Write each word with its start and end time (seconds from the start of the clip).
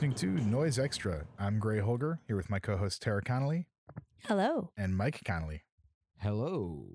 listening 0.00 0.38
to 0.38 0.44
Noise 0.46 0.78
Extra. 0.78 1.26
I'm 1.38 1.58
Gray 1.58 1.78
Holger 1.78 2.20
here 2.26 2.36
with 2.36 2.48
my 2.48 2.58
co-host 2.58 3.02
Tara 3.02 3.20
Connolly 3.20 3.66
Hello. 4.24 4.70
and 4.74 4.96
Mike 4.96 5.20
Connolly. 5.26 5.64
Hello. 6.20 6.86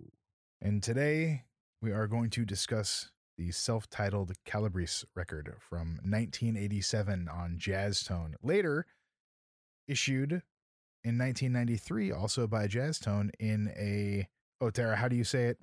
And 0.59 0.81
today 0.81 1.44
we 1.83 1.91
are 1.91 2.07
going 2.07 2.31
to 2.31 2.45
discuss 2.45 3.11
the 3.38 3.52
self-titled 3.52 4.33
Kallabris 4.44 5.05
record 5.16 5.53
from 5.59 5.99
1987 6.02 7.30
on 7.30 7.59
Jazz 7.59 8.02
Tone. 8.02 8.38
Later 8.41 8.88
issued 9.88 10.41
in 11.03 11.19
1993 11.19 12.11
also 12.11 12.47
by 12.47 12.66
Jazz 12.66 12.97
Tone 12.97 13.30
in 13.39 13.72
a 13.77 14.27
Oh 14.59 14.72
Tara, 14.72 14.95
how 14.95 15.09
do 15.09 15.16
you 15.16 15.23
say 15.23 15.49
it? 15.49 15.59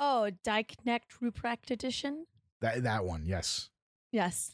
Oh, 0.00 0.28
Die 0.42 0.64
Knecht 0.64 1.20
Ruprecht 1.22 1.70
edition? 1.70 2.26
That 2.60 2.82
that 2.82 3.04
one, 3.04 3.26
yes. 3.26 3.70
Yes. 4.16 4.52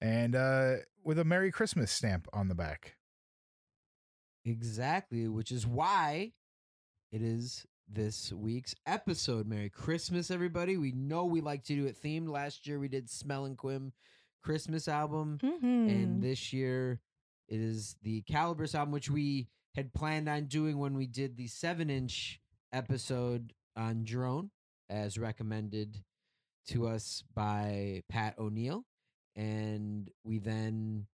And 0.00 0.34
uh 0.34 0.76
with 1.04 1.18
a 1.18 1.24
Merry 1.24 1.52
Christmas 1.52 1.92
stamp 1.92 2.26
on 2.32 2.48
the 2.48 2.54
back. 2.54 2.96
Exactly, 4.46 5.28
which 5.28 5.52
is 5.52 5.66
why 5.66 6.32
it 7.12 7.20
is 7.20 7.66
this 7.86 8.32
week's 8.32 8.74
episode. 8.86 9.46
Merry 9.46 9.68
Christmas, 9.68 10.30
everybody. 10.30 10.78
We 10.78 10.92
know 10.92 11.26
we 11.26 11.42
like 11.42 11.64
to 11.64 11.74
do 11.74 11.84
it 11.84 12.02
themed. 12.02 12.30
Last 12.30 12.66
year 12.66 12.78
we 12.78 12.88
did 12.88 13.10
Smell 13.10 13.44
and 13.44 13.58
Quim 13.58 13.92
Christmas 14.42 14.88
album. 14.88 15.38
Mm-hmm. 15.42 15.88
And 15.90 16.22
this 16.22 16.54
year 16.54 17.02
it 17.48 17.60
is 17.60 17.96
the 18.02 18.22
Kallabris 18.22 18.74
album, 18.74 18.92
which 18.92 19.10
we 19.10 19.48
had 19.74 19.92
planned 19.92 20.30
on 20.30 20.46
doing 20.46 20.78
when 20.78 20.94
we 20.94 21.06
did 21.06 21.36
the 21.36 21.48
seven 21.48 21.90
inch 21.90 22.40
episode 22.72 23.52
on 23.76 24.04
Drone, 24.04 24.48
as 24.88 25.18
recommended 25.18 26.02
to 26.68 26.86
us 26.88 27.22
by 27.34 28.02
Pat 28.08 28.38
O'Neill. 28.38 28.84
And 29.34 30.10
we 30.24 30.38
then 30.38 31.06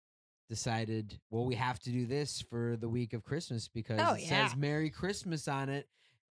decided, 0.49 1.19
well, 1.31 1.45
we 1.45 1.55
have 1.57 1.79
to 1.81 1.91
do 1.91 2.07
this 2.07 2.41
for 2.49 2.77
the 2.77 2.89
week 2.89 3.13
of 3.13 3.25
Christmas 3.25 3.69
because 3.69 4.01
Oh, 4.01 4.15
it 4.15 4.23
yeah. 4.23 4.47
says 4.49 4.57
Merry 4.57 4.91
Christmas 4.91 5.49
on 5.49 5.69
it. 5.69 5.87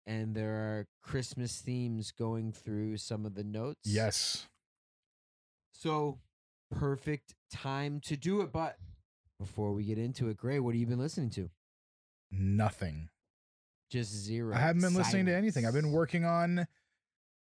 And 0.07 0.35
there 0.35 0.53
are 0.53 0.87
Christmas 1.03 1.61
themes 1.61 2.13
going 2.13 2.53
through 2.53 2.99
some 2.99 3.25
of 3.25 3.35
the 3.35 3.45
notes. 3.45 3.81
Yes. 3.85 4.47
So 5.73 6.19
perfect 6.71 7.35
time 7.51 8.01
to 8.05 8.17
do 8.17 8.41
it. 8.43 8.53
But 8.53 8.77
before 9.39 9.73
we 9.73 9.85
get 9.85 9.99
into 9.99 10.29
it, 10.29 10.37
Gray, 10.37 10.59
what 10.61 10.75
have 10.75 10.81
you 10.81 10.87
been 10.87 10.99
listening 10.99 11.31
to? 11.31 11.51
Nothing. 12.31 13.09
Just 13.91 14.13
zero. 14.13 14.55
I 14.55 14.59
haven't 14.59 14.83
been 14.83 14.95
listening 14.95 15.27
to 15.27 15.35
anything. 15.35 15.67
I've 15.67 15.73
been 15.75 15.93
working 15.93 16.25
on 16.25 16.67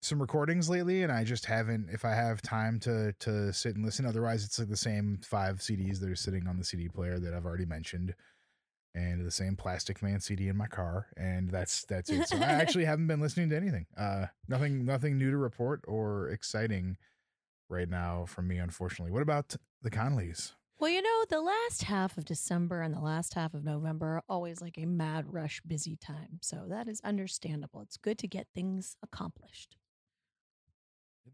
some 0.02 0.22
recordings 0.22 0.70
lately, 0.70 1.04
and 1.04 1.12
I 1.12 1.24
just 1.24 1.46
haven't. 1.46 1.90
If 1.92 2.06
I 2.06 2.14
have 2.14 2.42
time 2.42 2.80
to 2.82 3.14
to 3.20 3.52
sit 3.54 3.76
and 3.76 3.86
listen, 3.86 4.06
otherwise 4.06 4.44
it's 4.46 4.60
like 4.60 4.70
the 4.70 4.78
same 4.78 5.20
five 5.24 5.58
CDs 5.58 6.00
that 6.00 6.10
are 6.10 6.16
sitting 6.16 6.48
on 6.48 6.58
the 6.58 6.64
CD 6.64 6.88
player 6.88 7.20
that 7.20 7.34
I've 7.34 7.46
already 7.46 7.66
mentioned, 7.66 8.14
and 8.96 9.26
the 9.26 9.32
same 9.32 9.56
Plastic 9.56 10.02
Man 10.02 10.20
CD 10.20 10.48
in 10.48 10.58
my 10.58 10.68
car, 10.68 11.08
and 11.18 11.50
that's 11.50 11.84
that's 11.86 12.10
it. 12.10 12.28
So 12.28 12.38
I 12.38 12.42
actually 12.44 12.86
haven't 12.86 13.08
been 13.08 13.22
listening 13.22 13.50
to 13.50 13.58
anything. 13.58 13.86
Uh, 13.98 14.28
nothing 14.48 14.86
nothing 14.86 15.18
new 15.18 15.32
to 15.32 15.38
report 15.38 15.84
or 15.88 16.30
exciting 16.30 16.98
right 17.70 17.90
now 17.90 18.26
from 18.26 18.48
me, 18.48 18.58
unfortunately. 18.58 19.12
What 19.12 19.24
about 19.24 19.56
the 19.82 19.92
Conleys? 19.92 20.54
Well, 20.80 20.92
you 20.92 21.02
know, 21.02 21.26
the 21.28 21.42
last 21.42 21.84
half 21.84 22.20
of 22.20 22.26
December 22.26 22.84
and 22.84 22.94
the 22.94 23.00
last 23.00 23.34
half 23.34 23.56
of 23.56 23.64
November 23.64 24.18
are 24.18 24.24
always 24.30 24.62
like 24.62 24.78
a 24.78 24.86
mad 24.86 25.26
rush 25.34 25.60
busy 25.66 25.96
time. 25.96 26.38
So 26.42 26.66
that 26.70 26.88
is 26.88 27.02
understandable. 27.04 27.82
It's 27.82 27.98
good 27.98 28.20
to 28.20 28.28
get 28.28 28.46
things 28.54 28.96
accomplished. 29.02 29.76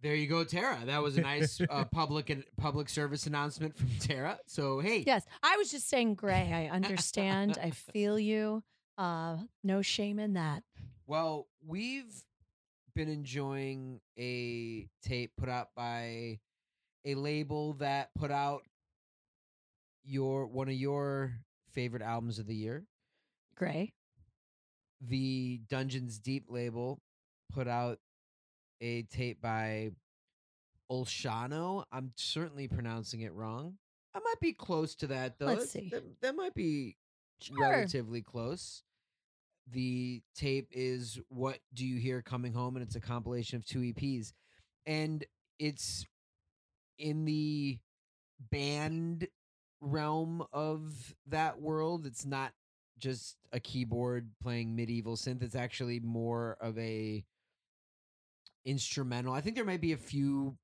There 0.03 0.16
you 0.16 0.28
go, 0.28 0.44
Tara. 0.44 0.78
That 0.86 1.02
was 1.02 1.18
a 1.18 1.22
nice 1.22 1.62
uh, 1.62 1.86
public 1.91 2.30
and 2.30 2.44
public 2.58 2.90
service 2.90 3.25
announcement 3.25 3.78
from 3.78 3.88
Tara. 4.02 4.38
So 4.47 4.80
hey, 4.80 5.06
Yes. 5.08 5.25
I 5.41 5.56
was 5.56 5.72
just 5.72 5.88
saying, 5.88 6.16
Gray, 6.16 6.52
I 6.53 6.75
understand. 6.75 7.58
I 7.64 7.69
feel 7.69 8.19
you. 8.19 8.64
Uh, 8.97 9.38
no 9.64 9.81
shame 9.81 10.19
in 10.19 10.34
that. 10.34 10.64
Well, 11.08 11.47
we've 11.66 12.14
been 12.94 13.08
enjoying 13.08 14.02
a 14.19 14.90
tape 15.02 15.31
put 15.38 15.47
out 15.47 15.69
by 15.74 16.40
a 17.06 17.16
label 17.16 17.74
that 17.75 18.09
put 18.14 18.30
out 18.30 18.64
your 20.03 20.46
one 20.47 20.68
of 20.68 20.75
your 20.75 21.31
favorite 21.72 22.02
albums 22.03 22.40
of 22.40 22.46
the 22.46 22.56
year. 22.56 22.84
Gray. 23.56 23.94
The 25.00 25.62
Dungeons 25.70 26.20
Deep 26.20 26.47
label 26.50 27.00
put 27.53 27.70
out 27.70 28.00
a 28.84 29.04
tape 29.04 29.42
by 29.42 29.92
Olshano. 30.92 31.86
I'm 31.92 32.12
certainly 32.16 32.68
pronouncing 32.68 33.22
it 33.22 33.34
wrong. 33.34 33.78
I 34.14 34.20
might 34.20 34.40
be 34.42 34.54
close 34.54 34.94
to 34.96 35.08
that 35.08 35.40
though. 35.40 35.48
Let's 35.48 35.72
see. 35.72 35.90
That, 35.92 36.04
that 36.22 36.36
might 36.36 36.54
be 36.54 36.98
Sure. 37.42 37.60
relatively 37.60 38.22
close. 38.22 38.84
The 39.72 40.22
tape 40.36 40.68
is 40.72 41.20
What 41.30 41.60
Do 41.74 41.86
You 41.86 41.98
Hear 41.98 42.22
Coming 42.22 42.54
Home? 42.54 42.76
And 42.76 42.86
it's 42.86 42.96
a 42.96 43.02
compilation 43.02 43.58
of 43.58 43.66
two 43.66 43.80
EPs. 43.80 44.34
And 44.86 45.26
it's 45.60 46.06
in 47.00 47.26
the 47.26 47.80
band 48.52 49.28
realm 49.82 50.46
of 50.52 51.16
that 51.28 51.60
world. 51.62 52.06
It's 52.06 52.26
not 52.26 52.52
just 53.00 53.38
a 53.52 53.60
keyboard 53.60 54.30
playing 54.42 54.76
medieval 54.76 55.16
synth. 55.16 55.42
It's 55.42 55.56
actually 55.56 56.00
more 56.00 56.58
of 56.62 56.78
a 56.78 57.26
instrumental. 58.66 59.34
I 59.34 59.41
think 59.41 59.56
there 59.56 59.66
might 59.66 59.81
be 59.81 59.94
a 59.94 59.97
few 59.97 60.57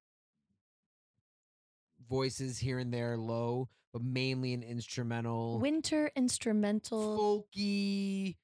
voices 2.09 2.57
here 2.57 2.79
and 2.79 2.93
there 2.93 3.17
low, 3.17 3.69
but 3.93 4.03
mainly 4.03 4.53
an 4.53 4.63
instrumental 4.63 5.59
Winter 5.59 6.11
instrumental, 6.15 7.45
folky 7.53 8.35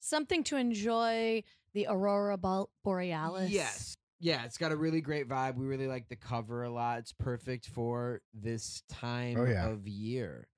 something 0.00 0.44
to 0.44 0.56
enjoy 0.56 1.42
the 1.72 1.86
aurora 1.88 2.38
borealis. 2.84 3.50
Yes. 3.50 3.96
Yeah, 4.20 4.44
it's 4.44 4.56
got 4.56 4.72
a 4.72 4.76
really 4.76 5.00
great 5.00 5.28
vibe. 5.28 5.56
We 5.56 5.66
really 5.66 5.88
like 5.88 6.08
the 6.08 6.16
cover 6.16 6.62
a 6.62 6.70
lot. 6.70 7.00
It's 7.00 7.12
perfect 7.12 7.66
for 7.66 8.22
this 8.32 8.82
oh, 8.90 8.94
time 8.94 9.36
Oh, 9.38 9.44
yeah. 9.44 9.68
of 9.68 9.86
year. 9.86 10.48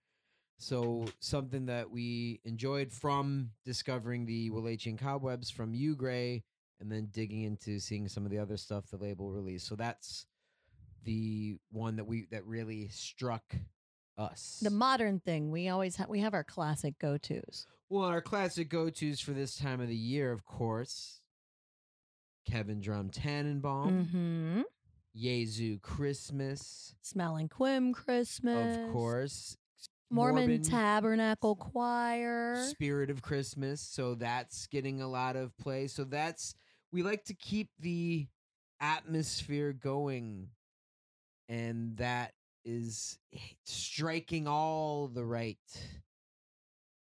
So 0.58 1.06
something 1.20 1.66
that 1.66 1.90
we 1.90 2.40
enjoyed 2.44 2.92
from 2.92 3.50
discovering 3.64 4.24
the 4.24 4.50
Wallachian 4.50 4.98
cobwebs 4.98 5.50
from 5.50 5.74
you, 5.74 5.96
Gray, 5.96 6.44
and 6.80 6.90
then 6.90 7.08
digging 7.12 7.42
into 7.42 7.78
seeing 7.80 8.08
some 8.08 8.24
of 8.24 8.30
the 8.30 8.38
other 8.38 8.56
stuff 8.56 8.90
the 8.90 8.96
label 8.96 9.30
released. 9.32 9.66
So 9.66 9.76
that's 9.76 10.26
the 11.04 11.56
one 11.70 11.96
that 11.96 12.04
we 12.06 12.26
that 12.30 12.44
really 12.46 12.88
struck 12.88 13.54
us. 14.18 14.58
The 14.62 14.70
modern 14.70 15.20
thing. 15.20 15.50
We 15.50 15.68
always 15.68 15.96
have 15.96 16.08
we 16.08 16.20
have 16.20 16.34
our 16.34 16.44
classic 16.44 16.98
go 16.98 17.16
tos. 17.18 17.66
Well, 17.88 18.04
our 18.08 18.20
classic 18.20 18.68
go 18.68 18.90
tos 18.90 19.20
for 19.20 19.32
this 19.32 19.56
time 19.56 19.80
of 19.80 19.88
the 19.88 19.94
year, 19.96 20.32
of 20.32 20.44
course, 20.44 21.20
Kevin 22.50 22.80
Drumm 22.80 23.10
Tannenbaum, 23.10 24.06
Mm-hmm. 24.06 24.60
Jesu 25.16 25.78
Christmas, 25.78 26.94
Smelling 27.02 27.48
Quim 27.48 27.94
Christmas. 27.94 28.76
of 28.76 28.92
course, 28.92 29.56
Mormon, 30.10 30.62
Tabernacle 30.62 31.56
Choir. 31.56 32.62
Spirit 32.68 33.08
of 33.10 33.22
Christmas. 33.22 33.80
So 33.80 34.14
that's 34.14 34.66
getting 34.66 35.00
a 35.00 35.08
lot 35.08 35.36
of 35.36 35.56
play. 35.58 35.86
So 35.86 36.04
that's 36.04 36.54
we 36.96 37.02
like 37.02 37.24
to 37.26 37.34
keep 37.34 37.68
the 37.78 38.26
atmosphere 38.80 39.74
going, 39.74 40.48
and 41.46 41.94
that 41.98 42.32
is 42.64 43.18
striking 43.66 44.48
all 44.48 45.06
the 45.08 45.22
right 45.22 45.58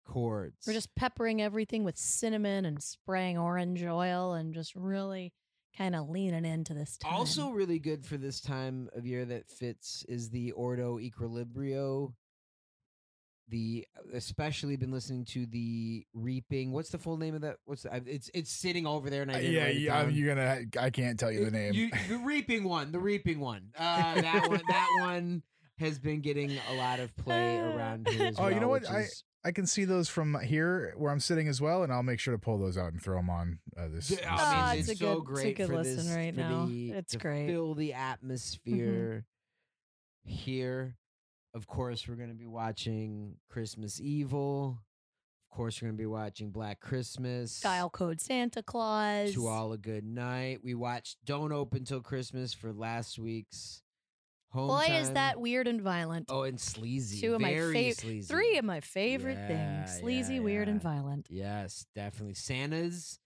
chords. 0.07 0.67
We're 0.67 0.73
just 0.73 0.95
peppering 0.95 1.43
everything 1.43 1.85
with 1.85 1.99
cinnamon 1.99 2.65
and 2.65 2.83
spraying 2.83 3.37
orange 3.37 3.85
oil 3.85 4.33
and 4.33 4.55
just 4.55 4.75
really 4.75 5.35
kind 5.77 5.95
of 5.95 6.09
leaning 6.09 6.47
into 6.47 6.73
this 6.73 6.97
time. 6.97 7.13
Also, 7.13 7.51
really 7.51 7.79
good 7.79 8.07
for 8.07 8.17
this 8.17 8.41
time 8.41 8.89
of 8.97 9.05
year 9.05 9.27
that 9.27 9.51
fits 9.51 10.03
is 10.09 10.31
the 10.31 10.53
Ordo 10.53 10.99
Equilibrio. 10.99 12.15
The 13.49 13.87
especially 14.15 14.77
been 14.77 14.91
listening 14.91 15.27
to 15.27 15.45
the 15.47 16.07
Reaping. 16.15 16.73
What's 16.73 16.89
the 16.89 16.99
full 16.99 17.19
name 17.19 17.35
of 17.35 17.43
that? 17.43 17.57
What's 17.67 17.83
the, 17.83 18.03
it's 18.07 18.31
it's 18.33 18.51
sitting 18.51 18.87
over 18.87 19.11
there, 19.11 19.21
and 19.23 19.31
I 19.31 19.35
Uh, 19.35 19.39
didn't 19.39 19.53
yeah, 19.53 19.63
write 19.65 19.77
it 19.77 19.81
yeah, 19.83 20.03
down. 20.03 20.15
you're 20.15 20.35
gonna. 20.35 20.61
I 20.81 20.91
can't 20.91 21.21
tell 21.21 21.31
you 21.31 21.45
the 21.45 21.51
name. 21.51 21.75
You, 21.75 21.91
the 22.09 22.17
Reaping 22.25 22.65
one, 22.65 22.91
the 22.91 22.99
Reaping 23.01 23.41
one. 23.41 23.73
Uh, 23.79 24.21
that 24.21 24.49
one, 24.49 24.63
that 24.69 24.89
one 25.01 25.43
has 25.79 25.99
been 25.99 26.21
getting 26.23 26.53
a 26.71 26.75
lot 26.77 27.01
of 27.01 27.15
play 27.17 27.59
around 27.59 28.09
here 28.09 28.29
as 28.29 28.39
Oh, 28.39 28.45
well. 28.45 28.53
you 28.53 28.61
know 28.61 28.69
what? 28.69 28.89
I- 28.91 29.07
I 29.47 29.53
can 29.53 29.67
see 29.67 29.85
those 29.85 30.09
from 30.09 30.41
here 30.41 30.95
where 30.97 31.13
I'm 31.13 31.21
sitting 31.21 31.49
as 31.49 31.61
well, 31.61 31.83
and 31.83 31.93
I'll 31.93 32.03
make 32.03 32.19
sure 32.19 32.33
to 32.33 32.39
pull 32.39 32.57
those 32.57 32.79
out 32.79 32.93
and 32.93 33.03
throw 33.03 33.17
them 33.17 33.29
on 33.29 33.59
uh, 33.77 33.89
this. 33.89 34.09
Th- 34.09 34.21
this 34.21 34.27
I 34.27 34.33
Ah, 34.39 34.69
mean, 34.71 34.81
it's 34.81 34.89
it's, 34.89 35.01
a 35.03 35.05
so 35.05 35.21
good- 35.21 35.37
it's 35.37 35.45
a 35.45 35.53
good 35.53 35.67
for 35.67 35.77
listen 35.77 35.97
this, 36.07 36.17
right 36.17 36.35
now. 36.35 36.65
the- 36.65 36.93
It's 36.93 37.15
great. 37.15 37.49
Fill 37.49 37.75
the 37.75 37.93
atmosphere 37.93 39.27
here. 40.25 40.97
Of 41.55 41.67
course, 41.67 42.09
we're 42.09 42.17
going 42.17 42.31
to 42.31 42.35
be 42.35 42.47
watching 42.47 43.37
Christmas 43.49 44.01
Evil. 44.01 44.79
Of 45.53 45.57
course, 45.57 45.81
we're 45.81 45.87
gonna 45.87 45.99
be 45.99 46.05
watching 46.07 46.51
Black 46.51 46.81
Christmas. 46.81 47.61
Dial 47.61 47.89
code 47.89 48.21
Santa 48.21 48.61
Claus. 48.61 49.33
To 49.35 49.47
all 49.47 49.73
a 49.73 49.79
good 49.79 50.05
night. 50.05 50.59
We 50.65 50.75
watched 50.75 51.19
Don't 51.25 51.53
Open 51.53 51.85
Till 51.85 52.01
Christmas 52.01 52.53
for 52.53 52.73
last 52.73 53.21
week's 53.21 53.81
home. 54.51 54.67
Boy, 54.67 54.93
is 54.97 55.13
that 55.13 55.41
weird 55.41 55.69
and 55.69 55.81
violent. 55.81 56.27
Oh, 56.29 56.43
and 56.43 56.59
sleazy. 56.61 57.21
Two 57.21 57.35
of 57.37 57.41
my 57.41 57.55
Very 57.55 57.73
fav- 57.73 57.95
sleazy. 58.01 58.27
Three 58.27 58.59
of 58.59 58.65
my 58.65 58.81
favorite 58.81 59.39
Yeah, 59.39 59.85
things: 59.85 60.01
sleazy, 60.01 60.35
yeah, 60.35 60.41
weird, 60.41 60.69
and 60.69 60.83
violent. 60.83 61.29
Yes, 61.31 61.87
definitely. 61.95 62.35
Santas 62.35 63.21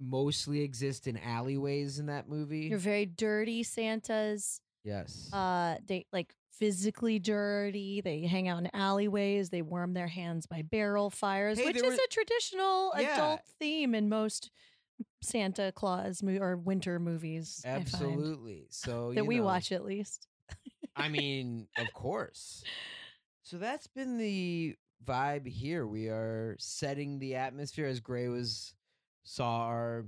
mostly 0.00 0.62
exist 0.62 1.06
in 1.06 1.16
alleyways 1.16 2.00
in 2.00 2.06
that 2.06 2.28
movie. 2.28 2.62
You're 2.66 2.78
very 2.78 3.06
dirty 3.06 3.62
Santas. 3.62 4.60
yes. 4.82 5.32
Uh, 5.32 5.76
they 5.86 6.06
like 6.12 6.34
physically 6.50 7.18
dirty. 7.18 8.00
They 8.00 8.22
hang 8.22 8.48
out 8.48 8.58
in 8.58 8.70
alleyways. 8.74 9.50
They 9.50 9.62
warm 9.62 9.94
their 9.94 10.08
hands 10.08 10.46
by 10.46 10.62
barrel 10.62 11.10
fires, 11.10 11.58
Hey, 11.58 11.66
which 11.66 11.76
is 11.76 11.82
were- 11.82 11.92
a 11.94 12.08
traditional 12.08 12.92
Yeah. 12.98 13.14
adult 13.14 13.40
theme 13.58 13.94
in 13.94 14.08
most 14.08 14.50
Santa 15.22 15.72
Claus 15.74 16.22
mo- 16.22 16.38
or 16.38 16.56
winter 16.56 16.98
movies. 16.98 17.62
I 17.64 17.68
find, 17.70 17.80
Absolutely. 17.82 18.66
So 18.70 19.12
that 19.14 19.24
we 19.24 19.36
know, 19.38 19.44
watch 19.44 19.72
at 19.72 19.84
least. 19.84 20.26
I 20.96 21.08
mean, 21.08 21.68
of 21.78 21.92
course. 21.94 22.62
So 23.42 23.56
that's 23.56 23.86
been 23.86 24.18
the 24.18 24.76
vibe 25.04 25.46
here. 25.46 25.86
We 25.86 26.08
are 26.08 26.56
setting 26.58 27.18
the 27.18 27.36
atmosphere 27.36 27.86
as 27.86 28.00
Gray 28.00 28.28
was 28.28 28.74
saw 29.22 29.60
our 29.62 30.06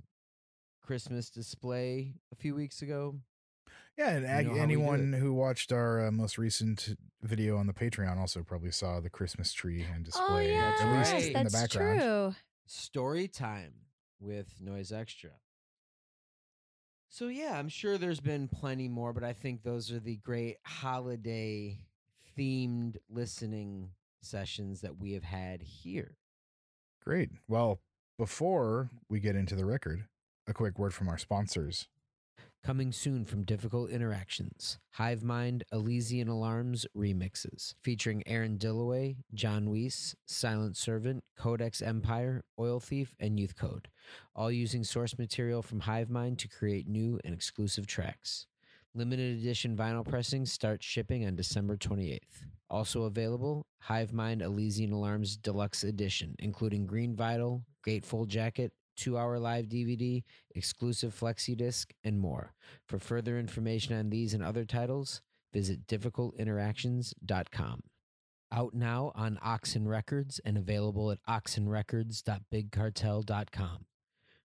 Christmas 0.82 1.30
display 1.30 2.14
a 2.32 2.36
few 2.36 2.54
weeks 2.54 2.82
ago. 2.82 3.18
Yeah, 3.98 4.10
and 4.10 4.26
ag- 4.26 4.46
know 4.46 4.52
how 4.52 4.54
we 4.54 4.58
do 4.58 4.62
anyone 4.62 5.12
who 5.12 5.34
watched 5.34 5.72
our 5.72 6.06
uh, 6.06 6.10
most 6.10 6.38
recent 6.38 6.96
video 7.22 7.56
on 7.56 7.66
the 7.66 7.72
Patreon 7.72 8.18
also 8.18 8.42
probably 8.42 8.70
saw 8.70 9.00
the 9.00 9.10
Christmas 9.10 9.52
tree 9.52 9.84
and 9.92 10.04
display. 10.04 10.24
oh 10.28 10.38
yeah, 10.38 10.76
at 10.80 10.98
least 10.98 11.12
right. 11.12 11.26
in 11.26 11.32
that's 11.34 11.52
the 11.52 11.58
background. 11.58 12.00
true. 12.00 12.34
Story 12.66 13.28
time 13.28 13.72
with 14.20 14.48
Noise 14.60 14.92
Extra. 14.92 15.30
So 17.08 17.28
yeah, 17.28 17.58
I'm 17.58 17.68
sure 17.68 17.98
there's 17.98 18.20
been 18.20 18.48
plenty 18.48 18.88
more, 18.88 19.12
but 19.12 19.24
I 19.24 19.34
think 19.34 19.62
those 19.62 19.92
are 19.92 20.00
the 20.00 20.16
great 20.16 20.56
holiday 20.64 21.78
themed 22.38 22.96
listening 23.10 23.90
sessions 24.22 24.80
that 24.80 24.96
we 24.96 25.12
have 25.12 25.24
had 25.24 25.60
here. 25.60 26.16
Great. 27.04 27.30
Well, 27.48 27.80
before 28.18 28.90
we 29.10 29.20
get 29.20 29.36
into 29.36 29.54
the 29.54 29.66
record, 29.66 30.06
a 30.46 30.54
quick 30.54 30.78
word 30.78 30.94
from 30.94 31.08
our 31.08 31.18
sponsors. 31.18 31.88
Coming 32.64 32.92
soon 32.92 33.24
from 33.24 33.42
Difficult 33.42 33.90
Interactions, 33.90 34.78
Hive 34.92 35.24
Mind 35.24 35.64
Elysian 35.72 36.28
Alarms 36.28 36.86
remixes, 36.96 37.74
featuring 37.82 38.22
Aaron 38.24 38.56
Dilloway, 38.56 39.16
John 39.34 39.68
Weiss, 39.68 40.14
Silent 40.26 40.76
Servant, 40.76 41.24
Codex 41.36 41.82
Empire, 41.82 42.44
Oil 42.60 42.78
Thief, 42.78 43.16
and 43.18 43.40
Youth 43.40 43.56
Code, 43.56 43.88
all 44.36 44.52
using 44.52 44.84
source 44.84 45.18
material 45.18 45.60
from 45.60 45.80
Hive 45.80 46.08
Mind 46.08 46.38
to 46.38 46.46
create 46.46 46.86
new 46.86 47.18
and 47.24 47.34
exclusive 47.34 47.88
tracks. 47.88 48.46
Limited 48.94 49.40
edition 49.40 49.76
vinyl 49.76 50.08
pressings 50.08 50.52
start 50.52 50.84
shipping 50.84 51.26
on 51.26 51.34
December 51.34 51.76
28th. 51.76 52.46
Also 52.70 53.02
available, 53.04 53.66
Hive 53.80 54.12
Mind 54.12 54.40
Elysian 54.40 54.92
Alarms 54.92 55.36
Deluxe 55.36 55.82
Edition, 55.82 56.36
including 56.38 56.86
green 56.86 57.16
vinyl, 57.16 57.64
gatefold 57.84 58.28
jacket, 58.28 58.72
two 58.96 59.18
hour 59.18 59.38
live 59.38 59.66
DVD, 59.66 60.24
exclusive 60.54 61.14
flexi 61.18 61.56
disc, 61.56 61.92
and 62.04 62.18
more. 62.18 62.52
For 62.86 62.98
further 62.98 63.38
information 63.38 63.96
on 63.96 64.10
these 64.10 64.34
and 64.34 64.42
other 64.42 64.64
titles, 64.64 65.22
visit 65.52 65.86
difficultinteractions.com. 65.86 67.82
Out 68.50 68.74
now 68.74 69.12
on 69.14 69.38
Oxen 69.42 69.86
Records 69.88 70.40
and 70.44 70.58
available 70.58 71.10
at 71.10 71.22
oxenrecords.bigcartel.com. 71.28 73.86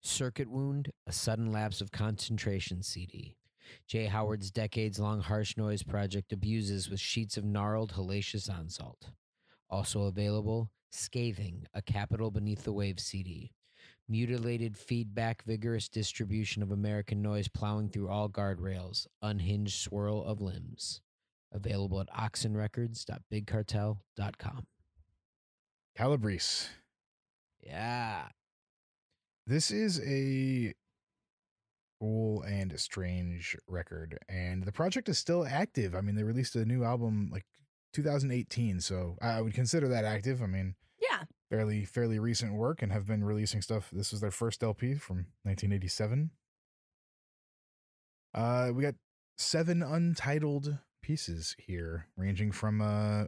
Circuit 0.01 0.49
Wound, 0.49 0.91
a 1.07 1.13
sudden 1.13 1.49
lapse 1.51 1.79
of 1.79 1.93
concentration 1.93 2.83
CD. 2.83 3.37
Jay 3.87 4.07
Howard's 4.07 4.51
decades 4.51 4.99
long 4.99 5.21
harsh 5.21 5.55
noise 5.55 5.83
project 5.83 6.33
abuses 6.33 6.89
with 6.89 6.99
sheets 6.99 7.37
of 7.37 7.45
gnarled, 7.45 7.93
hellacious 7.93 8.49
onsalt. 8.49 9.11
Also 9.69 10.01
available, 10.03 10.69
Scathing, 10.91 11.65
a 11.73 11.81
capital 11.81 12.29
beneath 12.29 12.65
the 12.65 12.73
wave 12.73 12.99
CD 12.99 13.53
mutilated 14.09 14.77
feedback 14.77 15.43
vigorous 15.43 15.87
distribution 15.87 16.61
of 16.61 16.71
american 16.71 17.21
noise 17.21 17.47
plowing 17.47 17.87
through 17.89 18.09
all 18.09 18.29
guardrails 18.29 19.07
unhinged 19.21 19.79
swirl 19.79 20.23
of 20.23 20.41
limbs 20.41 21.01
available 21.51 22.01
at 22.01 22.09
oxenrecords.bigcartel.com 22.09 24.67
Kallabris. 25.97 26.69
yeah 27.61 28.27
This 29.45 29.71
is 29.71 30.01
a 30.05 30.73
cool 31.99 32.41
and 32.41 32.77
strange 32.79 33.55
record, 33.67 34.17
and 34.27 34.63
the 34.63 34.71
project 34.71 35.07
is 35.07 35.17
still 35.17 35.45
active. 35.45 35.95
I 35.95 36.01
mean, 36.01 36.15
they 36.15 36.23
released 36.23 36.55
a 36.55 36.65
new 36.65 36.83
album 36.83 37.29
like 37.31 37.45
2018, 37.93 38.81
so 38.81 39.15
I 39.21 39.39
would 39.39 39.53
consider 39.53 39.87
that 39.87 40.05
active. 40.05 40.41
I 40.41 40.47
mean. 40.47 40.75
Fairly 41.53 41.85
fairly 41.85 42.17
recent 42.17 42.55
work, 42.55 42.81
and 42.81 42.91
have 42.91 43.05
been 43.05 43.23
releasing 43.23 43.61
stuff. 43.61 43.89
This 43.93 44.11
was 44.11 44.21
their 44.21 44.31
first 44.31 44.63
LP 44.63 44.95
from 44.95 45.27
1987. 45.43 46.31
Uh, 48.33 48.71
we 48.73 48.81
got 48.81 48.95
seven 49.37 49.83
untitled 49.83 50.79
pieces 51.03 51.55
here, 51.59 52.07
ranging 52.17 52.51
from 52.51 52.81
uh 52.81 53.25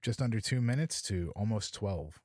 just 0.00 0.22
under 0.22 0.40
two 0.40 0.60
minutes 0.62 1.02
to 1.02 1.32
almost 1.36 1.74
12. 1.74 2.18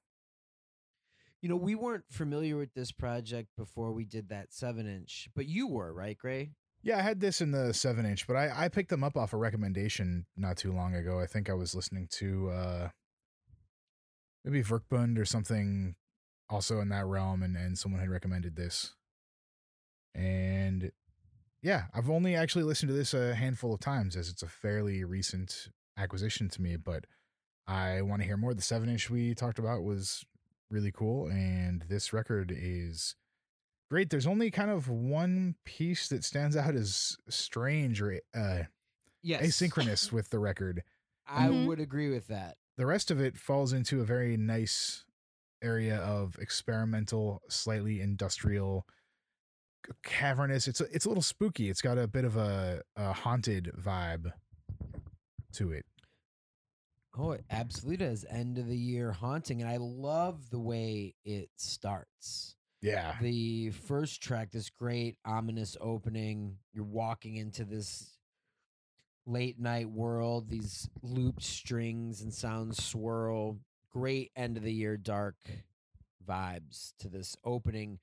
you 1.41 1.49
know 1.49 1.55
we 1.57 1.73
weren't 1.75 2.03
familiar 2.09 2.55
with 2.55 2.73
this 2.75 2.91
project 2.91 3.49
before 3.57 3.91
we 3.93 4.05
did 4.05 4.29
that 4.29 4.53
seven 4.53 4.85
inch 4.87 5.27
but 5.35 5.47
you 5.47 5.67
were 5.67 5.91
right 5.91 6.17
gray 6.19 6.51
Yeah, 6.83 6.99
I 6.99 7.01
had 7.01 7.19
this 7.19 7.41
in 7.41 7.51
the 7.51 7.73
seven 7.73 8.05
inch, 8.05 8.25
but 8.27 8.35
I, 8.35 8.65
I 8.65 8.67
picked 8.69 8.89
them 8.89 9.03
up 9.03 9.17
off 9.17 9.33
a 9.33 9.37
recommendation 9.37 10.25
not 10.37 10.57
too 10.57 10.71
long 10.71 10.93
ago. 10.95 11.19
I 11.19 11.25
think 11.27 11.49
I 11.49 11.53
was 11.55 11.73
listening 11.75 12.07
to 12.19 12.49
uh 12.51 12.89
maybe 14.45 14.63
Werkbund 14.63 15.17
or 15.19 15.25
something 15.25 15.95
also 16.49 16.79
in 16.79 16.89
that 16.89 17.05
realm 17.05 17.43
and, 17.43 17.55
and 17.55 17.77
someone 17.77 18.01
had 18.01 18.09
recommended 18.09 18.55
this. 18.55 18.93
And 20.13 20.91
yeah, 21.61 21.85
I've 21.93 22.09
only 22.09 22.35
actually 22.35 22.63
listened 22.63 22.89
to 22.89 22.95
this 22.95 23.13
a 23.13 23.35
handful 23.35 23.73
of 23.73 23.79
times 23.79 24.15
as 24.15 24.29
it's 24.29 24.43
a 24.43 24.47
fairly 24.47 25.03
recent 25.03 25.69
acquisition 25.97 26.49
to 26.49 26.61
me, 26.61 26.75
but 26.75 27.05
I 27.67 28.01
want 28.01 28.21
to 28.21 28.25
hear 28.25 28.37
more. 28.37 28.53
The 28.53 28.61
seven 28.61 28.89
inch 28.89 29.09
we 29.09 29.33
talked 29.35 29.59
about 29.59 29.83
was 29.83 30.25
really 30.69 30.91
cool, 30.91 31.27
and 31.27 31.85
this 31.87 32.11
record 32.11 32.51
is 32.55 33.15
great. 33.89 34.09
There's 34.09 34.27
only 34.27 34.51
kind 34.51 34.71
of 34.71 34.89
one 34.89 35.55
piece 35.65 36.09
that 36.09 36.23
stands 36.23 36.57
out 36.57 36.75
as 36.75 37.15
strange 37.29 38.01
or 38.01 38.19
uh, 38.35 38.63
yes 39.21 39.43
asynchronous 39.43 40.11
with 40.11 40.29
the 40.31 40.39
record. 40.39 40.83
i 41.27 41.47
Mhm. 41.47 41.67
would 41.67 41.79
agree 41.79 42.09
with 42.09 42.27
that 42.27 42.57
The 42.77 42.85
rest 42.85 43.11
of 43.11 43.19
it 43.19 43.37
falls 43.37 43.73
into 43.73 44.01
a 44.01 44.05
very 44.05 44.37
nice 44.37 45.03
area 45.63 45.97
of 45.97 46.35
experimental, 46.39 47.41
slightly 47.49 48.01
industrial, 48.01 48.85
cavernous. 50.03 50.67
It's 50.67 50.81
a, 50.81 50.85
it's 50.91 51.05
a 51.05 51.09
little 51.09 51.21
spooky. 51.23 51.69
It's 51.69 51.81
got 51.81 51.97
a 51.97 52.07
bit 52.07 52.25
of 52.25 52.37
a, 52.37 52.81
a 52.95 53.13
haunted 53.13 53.71
vibe 53.79 54.31
to 55.53 55.71
it. 55.73 55.85
oh 57.17 57.31
it 57.31 57.43
absolutely 57.51 57.97
does 57.97 58.25
end 58.29 58.57
of 58.57 58.67
the 58.67 58.77
year 58.77 59.11
haunting 59.11 59.61
and 59.61 59.69
i 59.69 59.75
love 59.75 60.49
the 60.49 60.57
way 60.61 61.13
it 61.25 61.49
starts 61.57 62.55
Yeah. 62.81 63.15
the 63.21 63.71
first 63.71 64.23
track, 64.23 64.49
this 64.51 64.69
great 64.69 65.17
ominous 65.25 65.75
opening. 65.81 66.55
You're 66.73 66.85
walking 66.85 67.35
into 67.35 67.65
this 67.65 68.17
late 69.25 69.59
night 69.59 69.89
world, 69.89 70.49
these 70.49 70.89
looped 71.01 71.43
strings 71.43 72.21
and 72.21 72.33
sounds 72.33 72.83
swirl. 72.83 73.57
Great 73.91 74.31
end 74.35 74.57
of 74.57 74.63
the 74.63 74.73
year 74.73 74.97
dark 74.97 75.35
vibes 76.27 76.93
to 76.99 77.09
this 77.09 77.35
opening. 77.43 77.99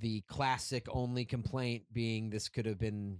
The 0.00 0.20
classic 0.28 0.86
only 0.90 1.24
complaint 1.24 1.84
being 1.92 2.30
this 2.30 2.48
could 2.48 2.66
have 2.66 2.78
been 2.78 3.18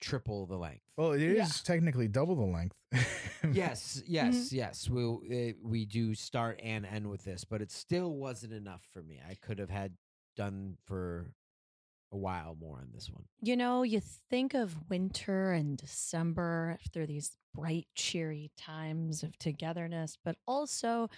triple 0.00 0.46
the 0.46 0.56
length. 0.56 0.82
Well, 0.96 1.12
it 1.12 1.22
is 1.22 1.36
Yeah. 1.36 1.46
technically 1.64 2.08
double 2.08 2.34
the 2.34 2.42
length. 2.42 2.74
yes, 3.52 4.02
yes, 4.06 4.52
yes. 4.52 4.88
We 4.90 5.04
uh, 5.04 5.52
we 5.62 5.84
do 5.84 6.14
start 6.14 6.58
and 6.62 6.84
end 6.84 7.08
with 7.08 7.22
this, 7.24 7.44
but 7.44 7.62
it 7.62 7.70
still 7.70 8.14
wasn't 8.14 8.52
enough 8.52 8.82
for 8.92 9.02
me. 9.02 9.20
I 9.28 9.34
could 9.34 9.58
have 9.60 9.70
had 9.70 9.92
done 10.36 10.76
for 10.86 11.32
a 12.12 12.16
while 12.16 12.56
more 12.60 12.78
on 12.78 12.88
this 12.92 13.08
one. 13.10 13.24
You 13.40 13.56
know, 13.56 13.82
you 13.82 14.00
think 14.30 14.54
of 14.54 14.90
winter 14.90 15.52
and 15.52 15.76
December 15.76 16.78
through 16.92 17.06
these 17.06 17.36
bright, 17.54 17.86
cheery 17.94 18.50
times 18.56 19.22
of 19.22 19.38
togetherness, 19.38 20.16
but 20.24 20.36
also 20.46 21.08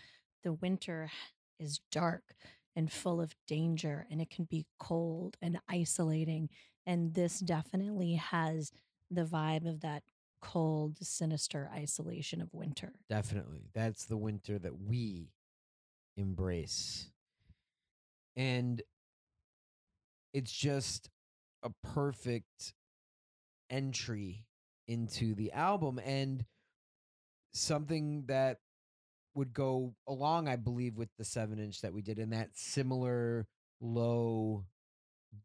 the 0.43 0.53
winter 0.53 1.11
is 1.59 1.81
dark 1.91 2.35
and 2.75 2.91
full 2.91 3.21
of 3.21 3.35
danger 3.47 4.07
and 4.11 4.21
it 4.21 4.31
can 4.31 4.45
be 4.45 4.67
cold 4.79 5.37
and 5.41 5.59
isolating. 5.69 6.49
And 6.87 7.15
this 7.15 7.39
definitely 7.39 8.15
has 8.15 8.73
the 9.11 9.25
vibe 9.25 9.69
of 9.69 9.81
that 9.81 10.03
cold, 10.41 10.97
sinister 11.01 11.71
isolation 11.73 12.41
of 12.41 12.53
winter. 12.53 12.93
Definitely, 13.09 13.69
that's 13.73 14.07
the 14.07 14.17
winter 14.17 14.59
that 14.59 14.81
we 14.81 15.29
embrace. 16.17 17.09
And 18.35 18.83
it's 20.33 20.53
just 20.53 21.09
a 21.63 21.71
perfect 21.83 22.75
entry 23.71 24.45
into 24.89 25.35
the 25.35 25.53
album 25.53 26.01
and 26.05 26.45
something 27.53 28.25
that 28.27 28.59
would 29.35 29.53
go 29.53 29.95
along, 30.07 30.49
I 30.49 30.57
believe, 30.57 30.97
with 30.97 31.09
the 31.19 31.25
seven 31.25 31.59
inch 31.59 31.81
that 31.81 31.93
we 31.93 32.03
did 32.03 32.19
in 32.19 32.31
that 32.31 32.51
similar 32.55 33.47
low, 33.81 34.65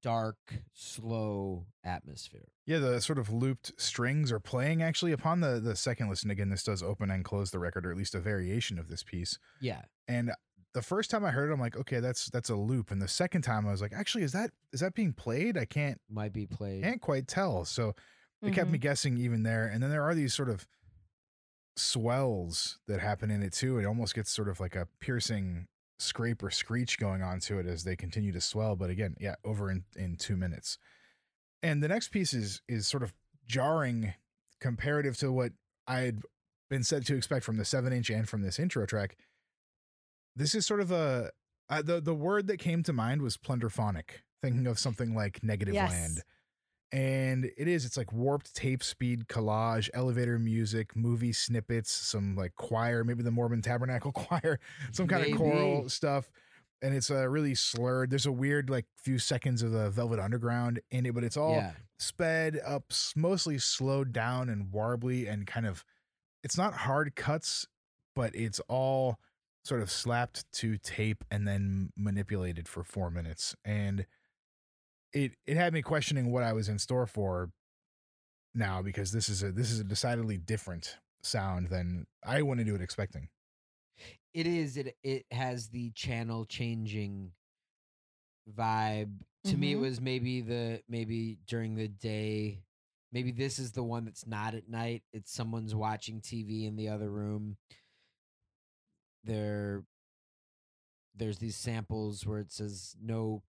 dark, 0.02 0.38
slow 0.74 1.68
atmosphere. 1.84 2.50
Yeah, 2.66 2.80
the 2.80 3.00
sort 3.00 3.20
of 3.20 3.32
looped 3.32 3.72
strings 3.78 4.32
are 4.32 4.40
playing 4.40 4.82
actually 4.84 5.14
upon 5.14 5.40
the 5.40 5.60
the 5.60 5.76
second 5.76 6.10
listen. 6.10 6.30
Again, 6.30 6.50
this 6.50 6.64
does 6.64 6.84
open 6.84 7.10
and 7.10 7.24
close 7.24 7.52
the 7.52 7.60
record, 7.60 7.86
or 7.86 7.92
at 7.92 7.98
least 7.98 8.16
a 8.16 8.20
variation 8.20 8.78
of 8.78 8.90
this 8.90 9.04
piece. 9.04 9.40
Yeah. 9.62 9.82
And 10.08 10.32
the 10.78 10.84
first 10.84 11.10
time 11.10 11.26
I 11.26 11.32
heard 11.32 11.50
it, 11.50 11.54
I'm 11.54 11.60
like, 11.60 11.76
okay, 11.76 12.00
that's 12.00 12.28
that's 12.28 12.52
a 12.52 12.56
loop. 12.56 12.92
And 12.92 13.02
the 13.02 13.08
second 13.08 13.42
time, 13.42 13.68
I 13.68 13.72
was 13.72 13.82
like, 13.82 13.94
actually, 13.94 14.24
is 14.24 14.32
that 14.34 14.52
is 14.72 14.82
that 14.82 14.94
being 14.94 15.12
played? 15.12 15.58
I 15.58 15.66
can't 15.66 16.00
Might 16.08 16.34
be 16.34 16.46
played. 16.46 16.84
can't 16.84 17.02
quite 17.02 17.28
tell. 17.28 17.66
So 17.66 17.96
it 18.44 18.54
kept 18.54 18.70
me 18.70 18.78
mm-hmm. 18.78 18.84
guessing 18.84 19.18
even 19.18 19.42
there. 19.42 19.66
And 19.66 19.82
then 19.82 19.90
there 19.90 20.04
are 20.04 20.14
these 20.14 20.36
sort 20.36 20.50
of 20.50 20.68
swells 21.76 22.78
that 22.88 23.00
happen 23.00 23.32
in 23.32 23.42
it 23.42 23.54
too. 23.54 23.80
It 23.80 23.86
almost 23.86 24.14
gets 24.14 24.32
sort 24.32 24.50
of 24.50 24.60
like 24.60 24.76
a 24.76 24.88
piercing 25.00 25.66
scrape 25.98 26.44
or 26.44 26.52
screech 26.52 27.00
going 27.00 27.24
on 27.24 27.40
to 27.40 27.58
it 27.58 27.66
as 27.66 27.84
they 27.84 27.96
continue 27.96 28.32
to 28.34 28.42
swell. 28.42 28.76
But 28.76 28.92
again, 28.92 29.16
yeah, 29.20 29.34
over 29.44 29.72
in, 29.72 29.84
in 29.96 30.16
two 30.16 30.38
minutes. 30.38 30.78
And 31.64 31.82
the 31.82 31.88
next 31.88 32.10
piece 32.10 32.36
is 32.36 32.62
is 32.68 32.86
sort 32.86 33.02
of 33.02 33.16
jarring 33.48 34.14
comparative 34.62 35.18
to 35.18 35.32
what 35.32 35.54
I 35.88 36.02
had 36.02 36.22
been 36.70 36.84
said 36.84 37.04
to 37.08 37.16
expect 37.16 37.46
from 37.46 37.58
the 37.58 37.66
seven 37.66 37.92
inch 37.92 38.12
and 38.12 38.30
from 38.30 38.44
this 38.44 38.60
intro 38.60 38.86
track. 38.86 39.18
This 40.38 40.56
is 40.56 40.66
sort 40.66 40.80
of 40.80 40.92
a 40.92 41.32
uh, 41.70 41.82
the 41.82 42.00
the 42.00 42.14
word 42.14 42.48
that 42.48 42.58
came 42.58 42.84
to 42.84 42.94
mind 42.94 43.22
was 43.22 43.38
plunderphonic, 43.38 44.22
thinking 44.42 44.68
of 44.68 44.80
something 44.80 45.16
like 45.16 45.44
Negative 45.44 45.74
Yes. 45.74 45.92
Land 45.92 46.24
and 46.92 47.46
it 47.58 47.68
is 47.68 47.86
it's 47.86 47.98
like 47.98 48.14
warped 48.14 48.56
tape 48.56 48.82
speed 48.82 49.28
collage 49.28 49.90
elevator 49.94 50.40
music 50.40 50.96
movie 50.96 51.34
snippets 51.34 51.92
some 51.92 52.36
like 52.36 52.56
choir 52.56 53.04
maybe 53.04 53.24
the 53.24 53.32
mormon 53.32 53.62
tabernacle 53.62 54.12
choir 54.14 54.60
some 54.92 55.08
kind 55.08 55.26
of 55.26 55.38
choral 55.38 55.90
stuff 55.90 56.32
and 56.82 56.96
it's 56.96 57.12
uh, 57.12 57.28
really 57.28 57.56
slurred 57.56 58.10
there's 58.10 58.26
a 58.26 58.32
weird 58.32 58.70
like 58.70 58.86
few 58.96 59.20
seconds 59.20 59.62
of 59.62 59.72
the 59.72 59.90
velvet 59.90 60.20
underground 60.20 60.80
in 60.90 61.06
it 61.06 61.14
but 61.14 61.26
it's 61.26 61.36
all 61.36 61.56
yeah. 61.56 61.72
sped 62.00 62.60
up 62.66 62.86
mostly 63.16 63.58
slowed 63.58 64.14
down 64.14 64.48
and 64.48 64.72
warbly 64.72 65.30
and 65.30 65.46
kind 65.46 65.66
of 65.66 65.84
it's 66.42 66.58
not 66.58 66.74
hard 66.74 67.16
cuts 67.16 67.68
but 68.16 68.34
it's 68.34 68.62
all 68.70 69.18
sort 69.68 69.82
of 69.82 69.92
slapped 69.92 70.50
to 70.54 70.78
tape 70.78 71.24
and 71.30 71.46
then 71.48 71.92
manipulated 71.98 72.68
for 72.68 72.84
four 72.84 73.12
minutes 73.12 73.54
and 73.66 74.06
it 75.14 75.34
it 75.46 75.58
had 75.58 75.74
me 75.74 75.82
questioning 75.82 76.32
what 76.32 76.42
i 76.44 76.54
was 76.54 76.70
in 76.70 76.80
store 76.80 77.06
for 77.06 77.50
now 78.56 78.82
because 78.82 79.12
this 79.12 79.28
is 79.30 79.44
a 79.44 79.52
this 79.52 79.70
is 79.72 79.80
a 79.80 79.84
decidedly 79.84 80.38
different 80.38 80.98
sound 81.22 81.68
than 81.68 82.08
i 82.26 82.42
went 82.42 82.62
into 82.62 82.76
it 82.76 82.82
expecting 82.82 83.28
It 84.34 84.46
is. 84.48 84.78
It 84.78 84.96
it 85.04 85.26
has 85.32 85.70
the 85.70 85.90
channel 85.92 86.46
changing 86.46 87.32
vibe. 88.56 89.12
To 89.46 89.58
me, 89.58 89.74
it 89.74 89.78
Mhm. 89.78 89.82
was 89.82 90.02
maybe 90.02 90.42
the 90.42 90.84
maybe 90.88 91.40
during 91.48 91.76
the 91.76 91.88
day. 91.88 92.62
Maybe 93.12 93.32
this 93.32 93.58
is 93.58 93.72
the 93.72 93.84
one 93.84 94.06
that's 94.06 94.28
not 94.28 94.54
at 94.54 94.68
night. 94.70 95.04
It's 95.14 95.32
someone's 95.32 95.74
watching 95.74 96.22
TV 96.22 96.66
in 96.68 96.76
the 96.76 96.90
other 96.90 97.10
room. 97.10 97.58
There, 99.28 99.84
there's 101.16 101.38
these 101.38 101.56
samples 101.56 102.26
where 102.26 102.40
it 102.40 102.52
says 102.52 102.96
no 103.02 103.44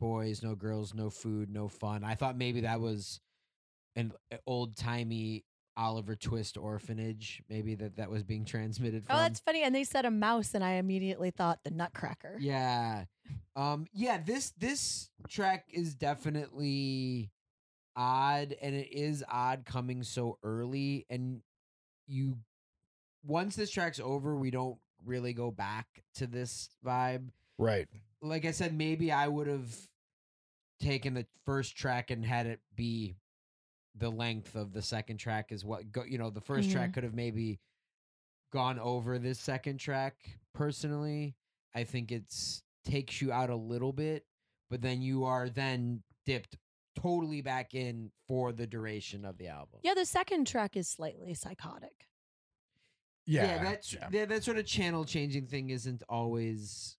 boys, 0.00 0.42
no 0.42 0.54
girls, 0.54 0.94
no 0.94 1.10
food, 1.10 1.50
no 1.50 1.68
fun. 1.68 2.02
I 2.02 2.14
thought 2.14 2.36
maybe 2.36 2.62
that 2.62 2.80
was 2.80 3.20
an 3.94 4.12
old 4.46 4.76
timey 4.76 5.44
Oliver 5.76 6.16
Twist 6.16 6.56
orphanage. 6.56 7.42
Maybe 7.48 7.74
that 7.76 7.96
that 7.96 8.10
was 8.10 8.22
being 8.22 8.44
transmitted 8.44 9.04
from. 9.04 9.16
Oh, 9.16 9.18
that's 9.20 9.40
funny. 9.40 9.62
And 9.62 9.74
they 9.74 9.84
said 9.84 10.04
a 10.04 10.10
mouse, 10.10 10.54
and 10.54 10.64
I 10.64 10.72
immediately 10.72 11.30
thought 11.30 11.60
the 11.64 11.70
Nutcracker. 11.70 12.36
Yeah. 12.40 13.04
Um 13.54 13.86
yeah, 13.92 14.18
this 14.18 14.52
this 14.58 15.10
track 15.28 15.66
is 15.72 15.94
definitely 15.94 17.30
odd 17.96 18.54
and 18.62 18.74
it 18.74 18.92
is 18.92 19.24
odd 19.28 19.64
coming 19.64 20.02
so 20.02 20.38
early 20.42 21.06
and 21.10 21.42
you 22.06 22.36
once 23.24 23.56
this 23.56 23.70
track's 23.70 24.00
over, 24.00 24.36
we 24.36 24.50
don't 24.50 24.78
really 25.04 25.32
go 25.32 25.50
back 25.50 25.86
to 26.14 26.26
this 26.26 26.70
vibe. 26.84 27.28
right 27.58 27.88
Like 28.22 28.44
I 28.44 28.50
said, 28.50 28.76
maybe 28.76 29.12
I 29.12 29.28
would 29.28 29.46
have 29.46 29.74
taken 30.80 31.14
the 31.14 31.26
first 31.44 31.76
track 31.76 32.10
and 32.10 32.24
had 32.24 32.46
it 32.46 32.60
be 32.74 33.16
the 33.96 34.10
length 34.10 34.54
of 34.54 34.72
the 34.72 34.82
second 34.82 35.18
track 35.18 35.52
is 35.52 35.64
what 35.64 35.90
go 35.92 36.04
you 36.04 36.18
know, 36.18 36.30
the 36.30 36.40
1st 36.40 36.72
track 36.72 36.84
mm-hmm. 36.84 36.92
could 36.92 37.04
have 37.04 37.14
maybe 37.14 37.60
gone 38.52 38.78
over 38.78 39.18
this 39.18 39.38
second 39.38 39.78
track 39.78 40.14
personally. 40.54 41.36
I 41.74 41.84
think 41.84 42.12
it's 42.12 42.62
takes 42.84 43.20
you 43.20 43.32
out 43.32 43.50
a 43.50 43.56
little 43.56 43.92
bit, 43.92 44.24
but 44.70 44.80
then 44.80 45.02
you 45.02 45.24
are 45.24 45.48
then 45.48 46.02
dipped 46.26 46.56
totally 47.00 47.42
back 47.42 47.74
in 47.74 48.10
for 48.26 48.52
the 48.52 48.66
duration 48.66 49.24
of 49.24 49.38
the 49.38 49.48
album. 49.48 49.80
Yeah, 49.82 49.94
the 49.94 50.06
second 50.06 50.46
track 50.46 50.76
is 50.76 50.88
slightly 50.88 51.34
psychotic. 51.34 52.08
Yeah, 53.32 53.62
that's 53.62 53.92
yeah. 53.94 54.08
yeah, 54.10 54.24
that 54.26 54.44
sort 54.44 54.58
of 54.58 54.66
channel 54.66 55.04
changing 55.04 55.46
thing 55.46 55.70
isn't 55.70 56.02
always 56.08 56.96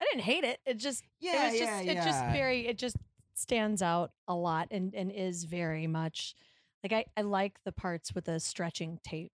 I 0.00 0.04
didn't 0.10 0.24
hate 0.24 0.44
it. 0.44 0.60
It 0.66 0.76
just 0.78 1.04
yeah, 1.20 1.48
it 1.48 1.52
was 1.52 1.60
yeah, 1.60 1.66
just 1.66 1.84
yeah. 1.84 1.92
it 1.92 2.04
just 2.04 2.24
very 2.26 2.66
it 2.66 2.78
just 2.78 2.96
stands 3.34 3.82
out 3.82 4.12
a 4.28 4.34
lot 4.34 4.68
and 4.70 4.94
and 4.94 5.10
is 5.12 5.44
very 5.44 5.86
much 5.86 6.34
like 6.82 6.92
I 6.92 7.04
I 7.16 7.22
like 7.22 7.58
the 7.64 7.72
parts 7.72 8.14
with 8.14 8.24
the 8.26 8.38
stretching 8.40 8.98
tape. 9.04 9.32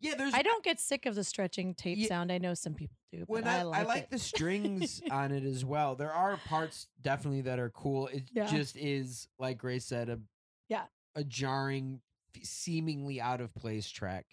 yeah. 0.00 0.14
There's 0.16 0.34
I 0.34 0.42
don't 0.42 0.62
get 0.64 0.78
sick 0.80 1.06
of 1.06 1.14
the 1.14 1.24
stretching 1.24 1.74
tape 1.74 1.98
Ye- 1.98 2.06
sound. 2.06 2.30
I 2.32 2.38
know 2.38 2.54
some 2.54 2.74
people 2.74 2.96
do, 3.12 3.24
when 3.26 3.42
but 3.42 3.50
I, 3.50 3.58
I, 3.58 3.62
like 3.62 3.80
I 3.80 3.84
like 3.84 4.02
it. 4.04 4.10
the 4.10 4.18
strings 4.18 5.02
on 5.10 5.32
it 5.32 5.44
as 5.44 5.64
well. 5.64 5.94
There 5.96 6.12
are 6.12 6.36
parts 6.48 6.86
definitely 7.02 7.42
that 7.42 7.58
are 7.58 7.70
cool. 7.70 8.06
It 8.08 8.24
Yeah. 8.32 8.46
just 8.46 8.76
is 8.76 9.28
like 9.38 9.58
Grace 9.58 9.84
said 9.86 10.08
a 10.08 10.18
Yeah. 10.68 10.84
a 11.16 11.24
jarring, 11.24 12.00
seemingly 12.42 13.20
out 13.20 13.40
of 13.40 13.54
place 13.54 13.88
track. 13.88 14.26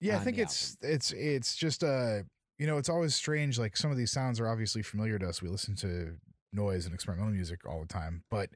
Yeah, 0.00 0.16
I 0.16 0.18
think 0.20 0.38
it's 0.38 0.76
it's 0.80 1.12
it's 1.12 1.54
just 1.56 1.84
uh 1.84 2.22
you 2.58 2.66
know 2.66 2.78
it's 2.78 2.88
always 2.88 3.14
strange. 3.14 3.58
Like 3.58 3.76
some 3.76 3.90
of 3.90 3.96
these 3.96 4.10
sounds 4.12 4.40
are 4.40 4.48
obviously 4.48 4.82
familiar 4.82 5.18
to 5.18 5.28
us. 5.28 5.42
We 5.42 5.48
listen 5.48 5.76
to 5.76 6.16
noise 6.52 6.86
and 6.86 6.94
experimental 6.94 7.32
music 7.32 7.66
all 7.66 7.80
the 7.80 7.86
time, 7.88 8.24
but 8.30 8.50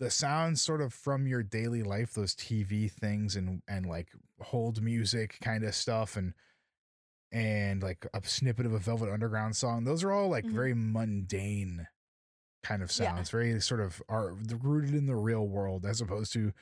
the 0.00 0.10
sounds 0.10 0.60
sort 0.62 0.80
of 0.80 0.92
from 0.94 1.26
your 1.26 1.42
daily 1.42 1.82
life, 1.82 2.12
those 2.14 2.34
TV 2.34 2.88
things 2.88 3.34
and 3.36 3.62
and 3.68 3.86
like 3.86 4.08
hold 4.40 4.82
music 4.82 5.38
kind 5.42 5.64
of 5.64 5.74
stuff, 5.74 6.16
and 6.16 6.34
and 7.32 7.82
like 7.82 8.06
a 8.14 8.22
snippet 8.24 8.66
of 8.66 8.72
a 8.74 8.78
Velvet 8.78 9.10
Underground 9.10 9.56
song. 9.56 9.84
Those 9.84 10.04
are 10.04 10.12
all 10.12 10.28
like 10.28 10.50
Mhm. 10.50 10.50
very 10.50 10.74
mundane 10.74 11.86
kind 12.64 12.82
of 12.82 12.92
Yeah. 12.96 13.10
sounds, 13.10 13.30
very 13.30 13.60
sort 13.60 13.80
of 13.80 14.02
are 14.08 14.34
rooted 14.34 14.94
in 14.94 15.06
the 15.06 15.16
real 15.16 15.48
world, 15.48 15.86
as 15.86 16.00
opposed 16.00 16.32
to 16.34 16.52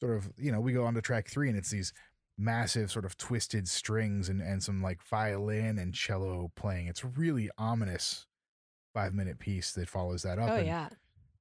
sort 0.00 0.16
of 0.16 0.32
you 0.38 0.52
know 0.52 0.60
we 0.60 0.72
go 0.72 0.84
on 0.86 0.94
to 0.94 1.02
track 1.02 1.28
three 1.28 1.48
and 1.48 1.58
it's 1.58 1.70
these 1.70 1.92
massive 2.38 2.90
sort 2.90 3.04
of 3.04 3.16
twisted 3.16 3.66
strings 3.66 4.28
and 4.28 4.40
and 4.42 4.62
some 4.62 4.82
like 4.82 5.02
violin 5.02 5.78
and 5.78 5.94
cello 5.94 6.50
playing. 6.54 6.86
It's 6.86 7.04
really 7.04 7.50
ominous 7.58 8.26
five 8.94 9.14
minute 9.14 9.38
piece 9.38 9.72
that 9.72 9.88
follows 9.88 10.22
that 10.22 10.38
up. 10.38 10.50
Oh 10.50 10.54
and 10.56 10.66
yeah. 10.66 10.88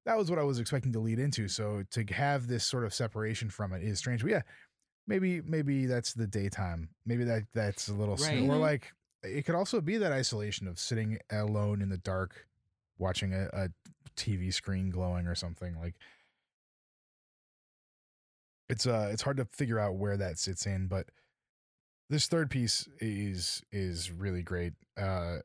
that 0.05 0.17
was 0.17 0.29
what 0.29 0.39
I 0.39 0.43
was 0.43 0.59
expecting 0.59 0.93
to 0.93 0.99
lead 0.99 1.19
into. 1.19 1.47
So 1.47 1.83
to 1.91 2.03
have 2.13 2.47
this 2.47 2.65
sort 2.65 2.85
of 2.85 2.93
separation 2.93 3.49
from 3.49 3.73
it 3.73 3.83
is 3.83 3.99
strange. 3.99 4.21
But 4.21 4.31
yeah, 4.31 4.41
maybe 5.07 5.41
maybe 5.41 5.85
that's 5.85 6.13
the 6.13 6.27
daytime. 6.27 6.89
Maybe 7.05 7.23
that 7.25 7.43
that's 7.53 7.87
a 7.87 7.93
little 7.93 8.15
Right. 8.15 8.47
or 8.49 8.57
like 8.57 8.93
it 9.23 9.45
could 9.45 9.55
also 9.55 9.81
be 9.81 9.97
that 9.97 10.11
isolation 10.11 10.67
of 10.67 10.79
sitting 10.79 11.17
alone 11.31 11.81
in 11.81 11.89
the 11.89 11.97
dark, 11.97 12.47
watching 12.99 13.33
a, 13.33 13.49
a 13.53 13.69
TV 14.15 14.53
screen 14.53 14.89
glowing 14.89 15.27
or 15.27 15.35
something 15.35 15.75
like. 15.79 15.95
It's 18.69 18.87
uh 18.87 19.09
it's 19.11 19.21
hard 19.21 19.37
to 19.37 19.45
figure 19.45 19.79
out 19.79 19.95
where 19.95 20.17
that 20.17 20.39
sits 20.39 20.65
in, 20.65 20.87
but 20.87 21.07
this 22.09 22.27
third 22.27 22.49
piece 22.49 22.87
is 22.99 23.63
is 23.71 24.11
really 24.11 24.41
great. 24.41 24.73
Uh 24.97 25.37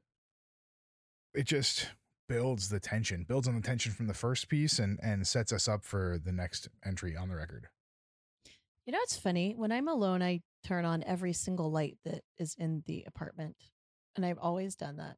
it 1.35 1.45
just 1.45 1.91
builds 2.29 2.69
the 2.69 2.81
tension, 2.81 3.25
builds 3.29 3.49
on 3.49 3.55
the 3.55 3.61
tension 3.61 3.93
from 3.93 4.07
the 4.07 4.15
first 4.15 4.49
piece 4.49 4.79
and 4.79 4.99
and 5.03 5.27
sets 5.27 5.53
us 5.53 5.69
up 5.69 5.85
for 5.85 6.19
the 6.23 6.33
next 6.33 6.69
entry 6.85 7.17
on 7.17 7.29
the 7.29 7.37
record. 7.37 7.69
You 8.87 8.93
know, 8.93 9.01
it's 9.03 9.17
funny. 9.17 9.55
When 9.57 9.71
I'm 9.71 9.89
alone, 9.89 10.23
I 10.23 10.41
turn 10.65 10.85
on 10.85 11.05
every 11.05 11.33
single 11.33 11.71
light 11.71 11.99
that 12.05 12.23
is 12.39 12.55
in 12.59 12.83
the 12.87 13.05
apartment. 13.07 13.57
And 14.17 14.27
I've 14.27 14.39
always 14.39 14.75
done 14.75 14.97
that. 14.97 15.17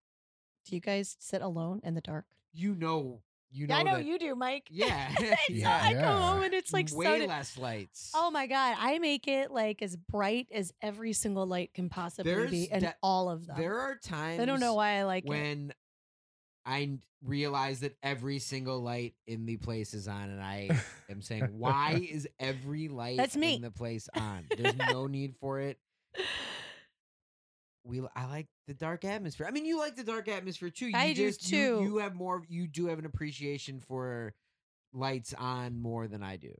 Do 0.66 0.74
you 0.74 0.80
guys 0.80 1.16
sit 1.18 1.42
alone 1.42 1.80
in 1.82 1.94
the 1.94 2.00
dark? 2.00 2.26
You 2.52 2.74
know 2.74 3.22
you 3.52 3.66
know 3.66 3.74
I 3.76 3.82
know 3.82 3.96
that- 3.96 4.04
you 4.06 4.18
do, 4.18 4.34
Mike. 4.34 4.66
Yeah, 4.70 5.12
yeah. 5.48 5.80
I 5.82 5.92
go 5.92 5.98
Yeah. 6.00 6.20
home 6.32 6.42
and 6.42 6.54
it's 6.54 6.72
like 6.72 6.88
so 6.88 6.96
way 6.96 7.18
di- 7.20 7.26
less 7.26 7.56
lights. 7.58 8.10
Oh 8.14 8.30
my 8.30 8.46
god, 8.46 8.76
I 8.78 8.98
make 8.98 9.28
it 9.28 9.50
like 9.50 9.82
as 9.82 9.96
bright 9.96 10.48
as 10.52 10.72
every 10.82 11.12
single 11.12 11.46
light 11.46 11.74
can 11.74 11.88
possibly 11.88 12.32
There's 12.32 12.50
be, 12.50 12.70
and 12.70 12.82
de- 12.84 12.94
all 13.02 13.28
of 13.30 13.46
them. 13.46 13.56
there 13.58 13.78
are 13.78 13.96
times 13.96 14.40
I 14.40 14.44
don't 14.46 14.60
know 14.60 14.74
why 14.74 14.98
I 14.98 15.02
like 15.04 15.24
it. 15.24 15.28
when 15.28 15.72
I 16.64 16.82
n- 16.82 17.02
realize 17.24 17.80
that 17.80 17.96
every 18.02 18.38
single 18.38 18.80
light 18.80 19.14
in 19.26 19.46
the 19.46 19.56
place 19.56 19.94
is 19.94 20.08
on, 20.08 20.30
and 20.30 20.40
I 20.42 20.70
am 21.10 21.20
saying, 21.22 21.48
why 21.58 22.06
is 22.10 22.26
every 22.40 22.88
light 22.88 23.16
That's 23.16 23.36
me. 23.36 23.56
in 23.56 23.62
the 23.62 23.70
place 23.70 24.08
on? 24.14 24.46
There's 24.56 24.76
no 24.90 25.06
need 25.06 25.34
for 25.40 25.60
it. 25.60 25.78
We, 27.84 28.00
I 28.14 28.26
like 28.26 28.46
the 28.66 28.74
dark 28.74 29.04
atmosphere. 29.04 29.46
I 29.46 29.50
mean, 29.50 29.64
you 29.64 29.78
like 29.78 29.96
the 29.96 30.04
dark 30.04 30.28
atmosphere 30.28 30.70
too. 30.70 30.86
You 30.86 30.96
I 30.96 31.12
do 31.12 31.26
just, 31.26 31.50
you- 31.50 31.78
too. 31.78 31.82
You, 31.82 31.96
have 31.98 32.14
more. 32.14 32.42
You 32.48 32.66
do 32.68 32.86
have 32.86 32.98
an 32.98 33.06
appreciation 33.06 33.80
for 33.80 34.34
lights 34.92 35.34
on 35.34 35.78
more 35.78 36.06
than 36.06 36.22
I 36.22 36.36
do. 36.36 36.54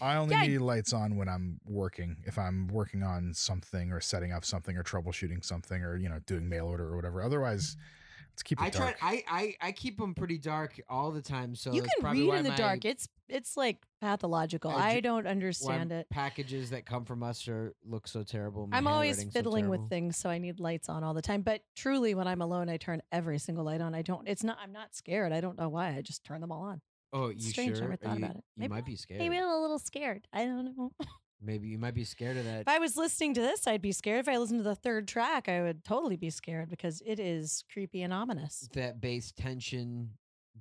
I 0.00 0.16
only 0.16 0.34
Yeah, 0.34 0.42
need 0.42 0.58
lights 0.58 0.92
on 0.92 1.16
when 1.16 1.28
I'm 1.28 1.60
working. 1.64 2.16
If 2.24 2.38
I'm 2.38 2.66
working 2.68 3.02
on 3.02 3.34
something 3.34 3.92
or 3.92 4.00
setting 4.00 4.32
up 4.32 4.44
something 4.44 4.76
or 4.76 4.82
troubleshooting 4.82 5.44
something 5.44 5.82
or 5.82 5.96
you 5.96 6.08
know 6.08 6.18
doing 6.26 6.48
mail 6.48 6.66
order 6.66 6.84
or 6.88 6.96
whatever. 6.96 7.22
Otherwise, 7.22 7.76
mm-hmm. 7.76 7.82
Let's 8.32 8.42
keep 8.42 8.60
it 8.60 8.64
I 8.64 8.70
try. 8.70 8.94
I, 9.00 9.24
I 9.28 9.56
I 9.68 9.72
keep 9.72 9.98
them 9.98 10.14
pretty 10.14 10.38
dark 10.38 10.80
all 10.88 11.10
the 11.12 11.22
time. 11.22 11.54
So 11.54 11.72
you 11.72 11.82
that's 11.82 11.94
can 11.94 12.02
probably 12.02 12.22
read 12.22 12.28
why 12.28 12.36
in 12.38 12.44
the 12.44 12.50
my- 12.50 12.56
dark. 12.56 12.84
It's 12.84 13.08
it's 13.28 13.56
like 13.56 13.78
pathological. 14.00 14.70
I 14.70 14.88
I, 14.90 14.94
ju- 14.96 15.00
don't 15.02 15.24
why 15.24 15.30
understand 15.30 15.92
it. 15.92 16.08
Packages 16.10 16.70
that 16.70 16.84
come 16.84 17.04
from 17.04 17.22
us 17.22 17.46
are 17.48 17.74
look 17.84 18.06
so 18.08 18.22
terrible. 18.22 18.66
my 18.66 18.76
I'm 18.76 18.86
always 18.86 19.16
handwriting's 19.16 19.32
so 19.32 19.38
fiddling 19.38 19.68
with 19.68 19.78
terrible. 19.78 19.88
things, 19.88 20.16
so 20.16 20.28
I 20.30 20.38
need 20.38 20.60
lights 20.60 20.88
on 20.88 21.02
all 21.04 21.14
the 21.14 21.22
time. 21.22 21.42
But 21.42 21.62
truly, 21.76 22.14
when 22.14 22.26
I'm 22.26 22.42
alone, 22.42 22.68
I 22.68 22.76
turn 22.76 23.02
every 23.10 23.38
single 23.38 23.64
light 23.64 23.80
on. 23.80 23.94
I 23.94 24.02
don't. 24.02 24.26
It's 24.28 24.44
not. 24.44 24.58
I'm 24.62 24.72
not 24.72 24.94
scared. 24.94 25.32
I 25.32 25.40
don't 25.40 25.58
know 25.58 25.68
why. 25.68 25.94
I 25.96 26.02
just 26.02 26.24
turn 26.24 26.40
them 26.40 26.52
all 26.52 26.62
on. 26.62 26.80
Oh, 27.14 27.28
you 27.28 27.40
strange, 27.40 27.76
sure? 27.76 27.82
never 27.82 27.92
Are 27.92 27.96
thought 27.96 28.18
you, 28.18 28.24
about 28.24 28.36
it. 28.36 28.44
You 28.56 28.60
Maybe- 28.62 28.70
might 28.74 28.86
be 28.86 28.96
scared. 28.96 29.20
Maybe 29.20 29.36
I'm 29.38 29.48
a 29.48 29.60
little 29.60 29.78
scared. 29.78 30.26
I 30.32 30.44
don't 30.44 30.76
know. 30.76 30.92
Maybe 31.42 31.68
you 31.68 31.78
might 31.78 31.94
be 31.94 32.04
scared 32.04 32.36
of 32.36 32.44
that. 32.44 32.60
If 32.62 32.68
I 32.68 32.78
was 32.78 32.96
listening 32.96 33.34
to 33.34 33.40
this, 33.40 33.66
I'd 33.66 33.82
be 33.82 33.92
scared. 33.92 34.20
If 34.20 34.28
I 34.28 34.36
listened 34.38 34.60
to 34.60 34.64
the 34.64 34.74
third 34.76 35.08
track, 35.08 35.48
I 35.48 35.60
would 35.62 35.84
totally 35.84 36.16
be 36.16 36.30
scared 36.30 36.68
because 36.70 37.02
it 37.04 37.18
is 37.18 37.64
creepy 37.72 38.02
and 38.02 38.12
ominous. 38.12 38.68
that 38.74 39.00
bass 39.00 39.32
tension 39.32 40.10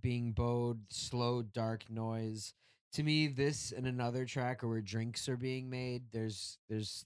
being 0.01 0.31
bowed, 0.31 0.79
slow, 0.89 1.41
dark 1.43 1.89
noise. 1.89 2.53
To 2.93 3.03
me, 3.03 3.27
this 3.27 3.71
and 3.71 3.85
another 3.85 4.25
track 4.25 4.63
where 4.63 4.81
drinks 4.81 5.29
are 5.29 5.37
being 5.37 5.69
made. 5.69 6.03
There's 6.11 6.57
there's 6.69 7.05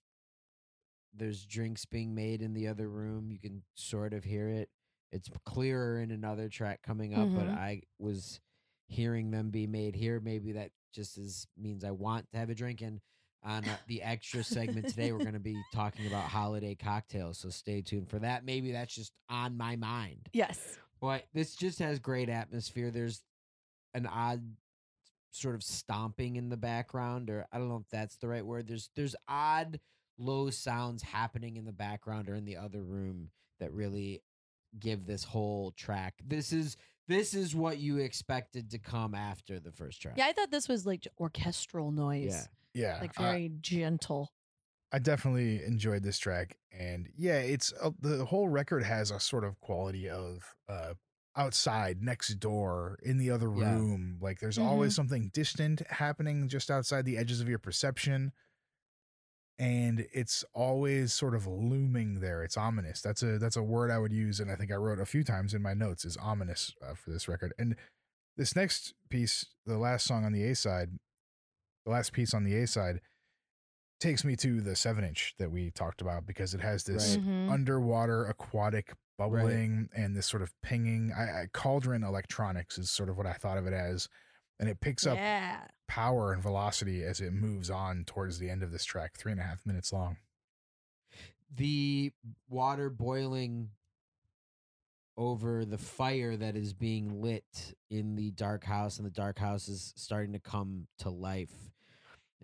there's 1.14 1.46
drinks 1.46 1.86
being 1.86 2.14
made 2.14 2.42
in 2.42 2.54
the 2.54 2.68
other 2.68 2.90
room. 2.90 3.32
You 3.32 3.40
can 3.40 3.64
sort 3.76 4.14
of 4.14 4.24
hear 4.24 4.50
it. 4.50 4.70
It's 5.12 5.30
clearer 5.46 6.00
in 6.02 6.12
another 6.12 6.50
track 6.50 6.82
coming 6.82 7.14
up, 7.14 7.34
but 7.34 7.48
Mhm. 7.48 7.58
I 7.58 7.82
was 8.00 8.42
hearing 8.88 9.32
them 9.32 9.50
be 9.50 9.66
made 9.68 9.96
here. 9.96 10.20
Maybe 10.20 10.52
that 10.54 10.72
just 10.92 11.18
is 11.18 11.48
means 11.58 11.84
I 11.84 11.92
want 11.92 12.32
to 12.32 12.38
have 12.38 12.50
a 12.50 12.56
drink. 12.56 12.82
And 12.82 13.02
on 13.46 13.64
uh, 13.66 13.78
the 13.88 14.02
extra 14.02 14.44
segment 14.44 14.88
today, 14.90 15.12
we're 15.12 15.20
going 15.20 15.34
to 15.34 15.40
be 15.40 15.62
talking 15.74 16.08
about 16.08 16.24
holiday 16.24 16.76
cocktails. 16.76 17.38
So 17.38 17.50
stay 17.50 17.82
tuned 17.82 18.10
for 18.10 18.20
that. 18.20 18.44
Maybe 18.44 18.72
that's 18.72 18.94
just 18.96 19.14
on 19.30 19.56
my 19.56 19.76
mind. 19.76 20.30
Yes. 20.34 20.78
But 21.00 21.26
this 21.34 21.56
just 21.56 21.80
has 21.80 22.00
great 22.00 22.30
atmosphere. 22.30 22.90
There's 22.92 23.24
an 23.94 24.08
odd 24.08 24.42
sort 25.32 25.56
of 25.56 25.64
stomping 25.64 26.38
in 26.38 26.50
the 26.50 26.58
background, 26.58 27.30
or 27.30 27.46
I 27.52 27.58
don't 27.58 27.70
know 27.70 27.78
if 27.78 27.90
that's 27.92 28.16
the 28.18 28.28
right 28.28 28.46
word. 28.46 28.68
There's 28.68 28.90
there's 28.96 29.16
odd 29.28 29.80
low 30.18 30.50
sounds 30.50 31.04
happening 31.04 31.58
in 31.58 31.66
the 31.66 31.74
background 31.74 32.30
or 32.30 32.36
in 32.36 32.46
the 32.46 32.58
other 32.58 32.82
room 32.82 33.30
that 33.60 33.72
really 33.74 34.24
give 34.80 35.06
this 35.06 35.24
whole 35.24 35.72
track. 35.72 36.16
This 36.26 36.52
is 36.54 36.78
this 37.08 37.34
is 37.34 37.54
what 37.54 37.78
you 37.78 37.98
expected 37.98 38.72
to 38.72 38.80
come 38.80 39.14
after 39.14 39.60
the 39.60 39.72
first 39.72 40.02
track. 40.02 40.16
Yeah, 40.18 40.26
I 40.28 40.34
thought 40.34 40.52
this 40.52 40.68
was 40.68 40.86
like 40.86 41.08
orchestral 41.20 41.92
noise, 41.92 42.32
Yeah. 42.32 42.44
Yeah, 42.76 43.00
like 43.02 43.20
I- 43.20 43.24
very 43.24 43.50
gentle. 43.62 44.32
I 44.92 45.00
definitely 45.00 45.64
enjoyed 45.64 46.04
this 46.04 46.18
track, 46.20 46.58
and 46.72 47.10
yeah, 47.18 47.40
it's 47.40 47.74
uh, 47.82 47.92
the 48.00 48.26
whole 48.26 48.48
record 48.48 48.84
has 48.84 49.12
a 49.12 49.20
sort 49.20 49.44
of 49.44 49.60
quality 49.60 50.10
of 50.10 50.56
uh, 50.70 50.94
outside, 51.36 52.02
next 52.02 52.36
door, 52.40 52.98
in 53.04 53.18
the 53.18 53.30
other 53.32 53.50
Yeah. 53.52 53.78
room. 53.78 54.20
Like 54.22 54.40
there's 54.40 54.58
Mhm. 54.58 54.66
always 54.66 54.96
something 54.96 55.30
distant 55.34 55.86
happening 55.90 56.48
just 56.48 56.72
outside 56.72 57.04
the 57.06 57.18
edges 57.18 57.42
of 57.42 57.50
your 57.50 57.60
perception, 57.60 58.32
and 59.58 60.06
it's 60.14 60.44
always 60.54 61.14
sort 61.14 61.34
of 61.36 61.48
looming 61.48 62.20
there. 62.20 62.44
It's 62.44 62.58
ominous. 62.58 63.02
That's 63.02 63.24
a 63.24 63.38
that's 63.40 63.56
a 63.56 63.64
word 63.64 63.90
I 63.92 63.98
would 63.98 64.12
use, 64.14 64.40
and 64.40 64.52
I 64.52 64.56
think 64.56 64.72
I 64.72 64.76
wrote 64.76 65.00
a 65.00 65.06
few 65.06 65.24
times 65.24 65.54
in 65.54 65.62
my 65.62 65.74
notes 65.74 66.06
is 66.06 66.18
ominous 66.18 66.74
uh, 66.82 66.94
for 66.94 67.10
this 67.12 67.28
record. 67.28 67.54
And 67.58 67.76
this 68.38 68.56
next 68.56 68.94
piece, 69.10 69.46
the 69.66 69.78
last 69.78 70.06
song 70.06 70.26
on 70.26 70.34
the 70.34 70.44
A 70.44 70.56
side, 70.56 70.92
the 71.86 71.92
last 71.92 72.12
piece 72.14 72.34
on 72.34 72.44
the 72.44 72.56
A 72.58 72.68
side 72.68 73.00
takes 74.00 74.26
me 74.26 74.36
to 74.36 74.60
the 74.62 74.76
seven 74.76 75.04
inch 75.06 75.34
that 75.40 75.52
we 75.52 75.72
talked 75.72 76.02
about 76.02 76.26
because 76.26 76.54
it 76.54 76.62
has 76.62 76.84
this 76.84 77.16
Right. 77.16 77.26
Mhm. 77.26 77.50
underwater 77.52 78.26
aquatic 78.26 78.94
bubbling 79.18 79.90
and 79.96 80.16
this 80.16 80.26
sort 80.28 80.42
of 80.44 80.52
pinging. 80.62 81.14
I, 81.14 81.44
I 81.44 81.48
cauldron 81.54 82.04
electronics 82.04 82.78
is 82.78 82.92
sort 82.92 83.10
of 83.10 83.16
what 83.18 83.26
I 83.26 83.34
thought 83.34 83.58
of 83.58 83.66
it 83.66 83.74
as, 83.74 84.10
and 84.60 84.68
it 84.68 84.82
picks 84.82 85.06
up 85.08 85.16
Yeah. 85.16 85.66
power 85.88 86.34
and 86.34 86.42
velocity 86.44 87.04
as 87.04 87.22
it 87.22 87.32
moves 87.32 87.70
on 87.70 88.04
towards 88.04 88.40
the 88.40 88.50
end 88.50 88.64
of 88.64 88.72
this 88.72 88.84
track, 88.84 89.16
three 89.16 89.32
and 89.32 89.40
a 89.40 89.46
half 89.46 89.66
minutes 89.66 89.94
long. 89.94 90.18
the 91.58 92.12
water 92.50 92.90
boiling 92.90 93.70
over 95.16 95.64
the 95.64 95.78
fire 95.78 96.36
that 96.36 96.58
is 96.58 96.74
being 96.74 97.22
lit 97.22 97.74
in 97.90 98.16
the 98.16 98.32
dark 98.32 98.66
house 98.66 98.98
and 98.98 99.06
the 99.06 99.12
dark 99.12 99.40
house 99.40 99.70
is 99.70 99.94
starting 99.96 100.34
to 100.34 100.40
come 100.40 100.88
to 100.98 101.10
life 101.10 101.72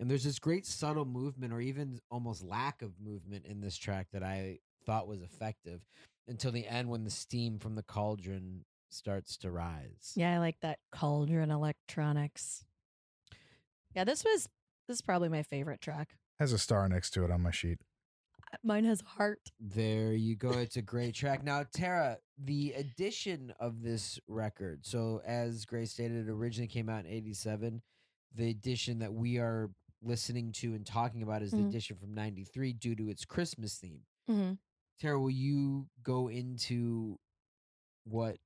and 0.02 0.10
there's 0.10 0.24
this 0.24 0.38
great 0.40 0.66
subtle 0.66 1.04
movement 1.04 1.52
or 1.52 1.60
even 1.60 2.00
almost 2.10 2.42
lack 2.42 2.82
of 2.82 2.90
movement 3.00 3.46
in 3.46 3.60
this 3.60 3.76
track 3.76 4.08
that 4.12 4.22
i 4.22 4.58
thought 4.84 5.06
was 5.06 5.22
effective 5.22 5.80
until 6.28 6.50
the 6.50 6.66
end 6.66 6.88
when 6.88 7.04
the 7.04 7.10
steam 7.10 7.58
from 7.58 7.76
the 7.76 7.82
cauldron 7.84 8.64
starts 8.90 9.36
to 9.38 9.50
rise 9.50 10.12
Yeah, 10.16 10.34
I 10.34 10.38
like 10.38 10.60
that 10.60 10.78
cauldron 10.90 11.50
electronics. 11.50 12.64
Yeah, 13.94 14.04
this 14.04 14.24
was 14.24 14.48
this 14.88 14.96
is 14.96 15.02
probably 15.02 15.28
my 15.28 15.42
favorite 15.42 15.80
track. 15.80 16.16
Has 16.38 16.52
a 16.52 16.58
star 16.58 16.88
next 16.88 17.10
to 17.12 17.24
it 17.24 17.30
on 17.30 17.40
my 17.40 17.50
sheet. 17.52 17.78
Uh, 18.52 18.56
mine 18.64 18.84
has 18.84 19.00
heart. 19.02 19.50
There 19.60 20.12
you 20.12 20.34
go. 20.36 20.50
It's 20.50 20.76
a 20.76 20.82
great 20.94 21.14
track. 21.14 21.44
Now, 21.44 21.64
Tara, 21.72 22.18
the 22.36 22.72
addition 22.76 23.54
of 23.60 23.82
this 23.82 24.18
record. 24.28 24.84
So, 24.84 25.22
as 25.24 25.64
Gray 25.64 25.84
stated, 25.86 26.28
it 26.28 26.30
originally 26.30 26.68
came 26.68 26.88
out 26.88 27.04
in 27.04 27.10
87. 27.10 27.80
The 28.34 28.50
edition 28.50 28.98
that 28.98 29.12
we 29.12 29.38
are 29.38 29.70
listening 30.02 30.52
to 30.52 30.74
and 30.74 30.84
talking 30.86 31.22
about 31.22 31.42
is 31.42 31.52
the 31.52 31.58
Mhm. 31.58 31.68
edition 31.68 31.96
from 31.96 32.12
93 32.14 32.72
due 32.72 32.94
to 32.96 33.08
its 33.08 33.24
Christmas 33.24 33.78
theme. 33.78 34.04
hmm 34.26 34.54
Tara, 34.98 35.18
will 35.20 35.30
you 35.30 35.88
go 36.02 36.28
into 36.28 37.18
what 38.04 38.38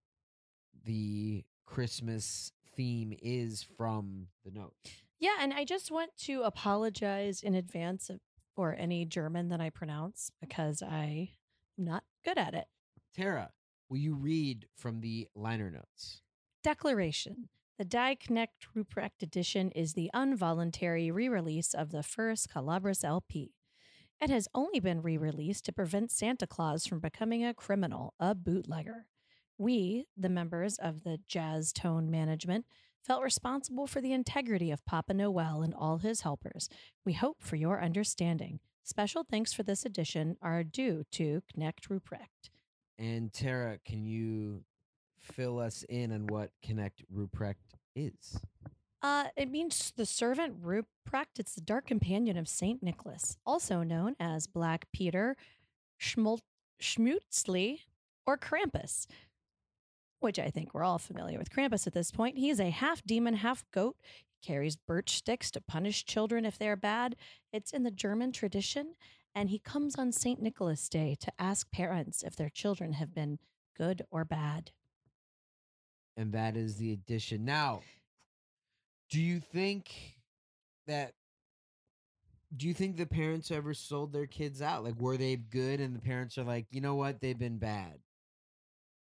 the 0.84 1.44
Christmas 1.66 2.52
theme 2.74 3.12
is 3.20 3.62
from 3.62 4.28
the 4.44 4.50
note? 4.50 4.74
Yeah, 5.18 5.36
and 5.40 5.52
I 5.52 5.64
just 5.64 5.90
want 5.90 6.16
to 6.18 6.42
apologize 6.42 7.42
in 7.42 7.54
advance 7.54 8.10
for 8.54 8.74
any 8.74 9.04
German 9.04 9.48
that 9.48 9.60
I 9.60 9.70
pronounce 9.70 10.30
because 10.40 10.82
I 10.82 11.36
am 11.78 11.84
not 11.84 12.04
good 12.24 12.38
at 12.38 12.54
it. 12.54 12.68
Tara, 13.14 13.52
will 13.88 13.98
you 13.98 14.14
read 14.14 14.68
from 14.76 15.00
the 15.00 15.28
liner 15.34 15.70
notes? 15.70 16.22
Declaration. 16.62 17.48
The 17.78 17.84
Die 17.84 18.16
Knecht 18.16 18.68
Ruprecht 18.74 19.22
edition 19.22 19.70
is 19.72 19.92
the 19.92 20.10
involuntary 20.14 21.10
re 21.10 21.28
release 21.28 21.74
of 21.74 21.90
the 21.90 22.02
first 22.02 22.48
Kallabris 22.48 23.04
LP. 23.04 23.52
It 24.18 24.30
has 24.30 24.48
only 24.54 24.80
been 24.80 25.02
re 25.02 25.18
released 25.18 25.66
to 25.66 25.74
prevent 25.74 26.10
Santa 26.10 26.46
Claus 26.46 26.86
from 26.86 27.00
becoming 27.00 27.44
a 27.44 27.52
criminal, 27.52 28.14
a 28.18 28.34
bootlegger. 28.34 29.04
We, 29.58 30.06
the 30.16 30.30
members 30.30 30.78
of 30.78 31.04
the 31.04 31.18
Jazz 31.26 31.70
Tone 31.70 32.10
Management, 32.10 32.64
felt 33.04 33.22
responsible 33.22 33.86
for 33.86 34.00
the 34.00 34.14
integrity 34.14 34.70
of 34.70 34.86
Papa 34.86 35.12
Noel 35.12 35.60
and 35.60 35.74
all 35.74 35.98
his 35.98 36.22
helpers. 36.22 36.70
We 37.04 37.12
hope 37.12 37.42
for 37.42 37.56
your 37.56 37.82
understanding. 37.82 38.60
Special 38.84 39.22
thanks 39.22 39.52
for 39.52 39.64
this 39.64 39.84
edition 39.84 40.38
are 40.40 40.64
due 40.64 41.04
to 41.12 41.42
Knecht 41.54 41.88
Ruprecht. 41.90 42.48
And 42.98 43.30
Tara, 43.34 43.78
can 43.84 44.06
you 44.06 44.64
fill 45.26 45.58
us 45.58 45.84
in 45.88 46.12
on 46.12 46.26
what 46.26 46.50
Knecht 46.64 47.04
Ruprecht 47.14 47.54
is? 47.94 48.40
Uh, 49.02 49.24
it 49.36 49.50
means 49.50 49.92
the 49.96 50.06
servant 50.06 50.62
Ruprecht. 50.62 51.38
It's 51.38 51.54
the 51.54 51.60
dark 51.60 51.86
companion 51.86 52.36
of 52.36 52.48
Saint 52.48 52.82
Nicholas, 52.82 53.36
also 53.44 53.82
known 53.82 54.16
as 54.18 54.46
Black 54.46 54.86
Peter, 54.92 55.36
Schmul- 56.00 56.40
Schmutzli, 56.80 57.80
or 58.26 58.36
Krampus. 58.36 59.06
Which 60.20 60.38
I 60.38 60.50
think 60.50 60.72
we're 60.72 60.82
all 60.82 60.98
familiar 60.98 61.38
with 61.38 61.50
Krampus 61.50 61.86
at 61.86 61.92
this 61.92 62.10
point. 62.10 62.38
He 62.38 62.48
is 62.48 62.58
a 62.58 62.70
half 62.70 63.04
demon, 63.04 63.34
half 63.34 63.64
goat. 63.70 63.96
He 64.40 64.46
carries 64.46 64.76
birch 64.76 65.10
sticks 65.16 65.50
to 65.52 65.60
punish 65.60 66.04
children 66.04 66.44
if 66.44 66.58
they're 66.58 66.76
bad. 66.76 67.16
It's 67.52 67.70
in 67.70 67.82
the 67.82 67.90
German 67.90 68.32
tradition, 68.32 68.94
and 69.34 69.50
he 69.50 69.58
comes 69.58 69.96
on 69.96 70.10
Saint 70.12 70.40
Nicholas 70.40 70.88
Day 70.88 71.16
to 71.20 71.32
ask 71.38 71.70
parents 71.70 72.22
if 72.22 72.34
their 72.34 72.48
children 72.48 72.94
have 72.94 73.14
been 73.14 73.38
good 73.76 74.02
or 74.10 74.24
bad. 74.24 74.72
And 76.16 76.32
that 76.32 76.56
is 76.56 76.76
the 76.76 76.92
addition. 76.92 77.44
Now, 77.44 77.82
do 79.10 79.20
you 79.20 79.40
think 79.40 79.90
that 80.86 81.12
do 82.56 82.68
you 82.68 82.74
think 82.74 82.96
the 82.96 83.06
parents 83.06 83.50
ever 83.50 83.74
sold 83.74 84.12
their 84.12 84.26
kids 84.26 84.62
out? 84.62 84.84
Like 84.84 85.00
were 85.00 85.16
they 85.16 85.36
good 85.36 85.80
and 85.80 85.94
the 85.94 86.00
parents 86.00 86.38
are 86.38 86.44
like, 86.44 86.66
"You 86.70 86.80
know 86.80 86.94
what? 86.94 87.20
They've 87.20 87.38
been 87.38 87.58
bad." 87.58 87.98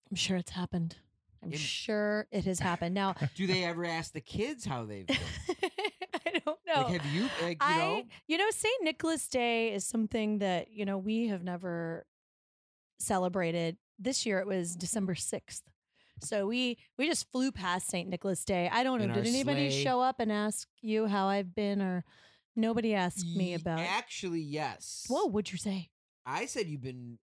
I'm 0.09 0.15
sure 0.15 0.37
it's 0.37 0.51
happened. 0.51 0.97
I'm 1.43 1.51
sure 1.53 2.27
it 2.31 2.45
has 2.45 2.59
happened. 2.59 2.93
Now, 2.93 3.15
Do 3.35 3.47
they 3.47 3.63
ever 3.63 3.85
ask 3.85 4.13
the 4.13 4.21
kids 4.21 4.65
how 4.65 4.85
they've 4.85 5.07
been? 5.07 5.17
I 6.25 6.39
don't 6.45 6.59
know. 6.67 6.83
Like 6.83 7.01
have 7.01 7.13
you 7.13 7.23
like 7.41 7.57
you 7.61 7.67
I, 7.67 7.77
know? 7.77 8.03
you 8.27 8.37
know, 8.37 8.49
St. 8.51 8.83
Nicholas 8.83 9.27
Day 9.27 9.73
is 9.73 9.85
something 9.85 10.39
that, 10.39 10.71
you 10.71 10.85
know, 10.85 10.97
we 10.97 11.27
have 11.27 11.43
never 11.43 12.05
celebrated. 12.99 13.77
This 13.97 14.25
year 14.25 14.39
it 14.39 14.47
was 14.47 14.75
December 14.75 15.15
6th. 15.15 15.61
So 16.23 16.47
we 16.47 16.77
we 16.97 17.07
just 17.07 17.31
flew 17.31 17.51
past 17.51 17.87
St. 17.87 18.07
Nicholas 18.09 18.43
Day. 18.45 18.69
I 18.71 18.83
don't 18.83 18.99
know. 18.99 19.05
In 19.05 19.13
Did 19.13 19.27
anybody 19.27 19.69
sleigh. 19.69 19.83
show 19.83 20.01
up 20.01 20.19
and 20.19 20.31
ask 20.31 20.67
you 20.81 21.07
how 21.07 21.27
I've 21.27 21.53
been 21.55 21.81
or 21.81 22.03
nobody 22.55 22.93
asked 22.93 23.25
me 23.35 23.49
Ye- 23.49 23.53
about 23.55 23.79
Actually, 23.79 24.41
yes. 24.41 25.05
Whoa, 25.07 25.25
what'd 25.25 25.51
you 25.51 25.57
say? 25.57 25.89
I 26.25 26.45
said 26.45 26.67
you've 26.67 26.81
been 26.83 27.17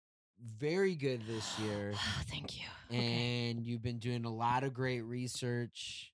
very 0.57 0.95
good 0.95 1.21
this 1.27 1.59
year 1.63 1.93
Thank 2.27 2.59
you. 2.59 2.65
Okay. 2.91 3.49
and 3.49 3.63
you've 3.65 3.81
been 3.83 3.99
doing 3.99 4.25
a 4.25 4.33
lot 4.33 4.63
of 4.63 4.73
great 4.73 5.01
research. 5.01 6.11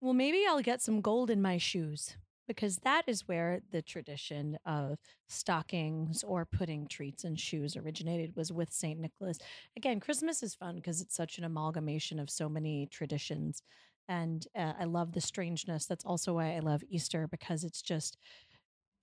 Well, 0.00 0.14
maybe 0.14 0.42
I'll 0.48 0.62
get 0.62 0.80
some 0.80 1.00
gold 1.02 1.30
in 1.30 1.42
my 1.42 1.58
shoes 1.58 2.16
because 2.50 2.78
that 2.78 3.04
is 3.06 3.28
where 3.28 3.60
the 3.70 3.80
tradition 3.80 4.58
of 4.66 4.98
stockings 5.28 6.24
or 6.24 6.44
putting 6.44 6.88
treats 6.88 7.22
in 7.22 7.36
shoes 7.36 7.76
originated 7.76 8.34
was 8.34 8.50
with 8.52 8.72
St. 8.72 8.98
Nicholas. 8.98 9.38
Again, 9.76 10.00
Christmas 10.00 10.42
is 10.42 10.56
fun 10.56 10.74
because 10.74 11.00
it's 11.00 11.14
such 11.14 11.38
an 11.38 11.44
amalgamation 11.44 12.18
of 12.18 12.28
so 12.28 12.48
many 12.48 12.88
traditions. 12.90 13.62
And 14.08 14.44
uh, 14.58 14.72
I 14.80 14.82
love 14.86 15.12
the 15.12 15.20
strangeness. 15.20 15.86
That's 15.86 16.04
also 16.04 16.34
why 16.34 16.56
I 16.56 16.58
love 16.58 16.82
Easter 16.90 17.28
because 17.28 17.62
it's 17.62 17.82
just 17.82 18.16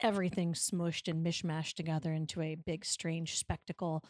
everything 0.02 0.52
smushed 0.52 1.08
and 1.10 1.26
mishmashed 1.26 1.76
together 1.76 2.12
into 2.12 2.42
a 2.42 2.56
big, 2.56 2.84
strange 2.84 3.38
spectacle. 3.38 4.04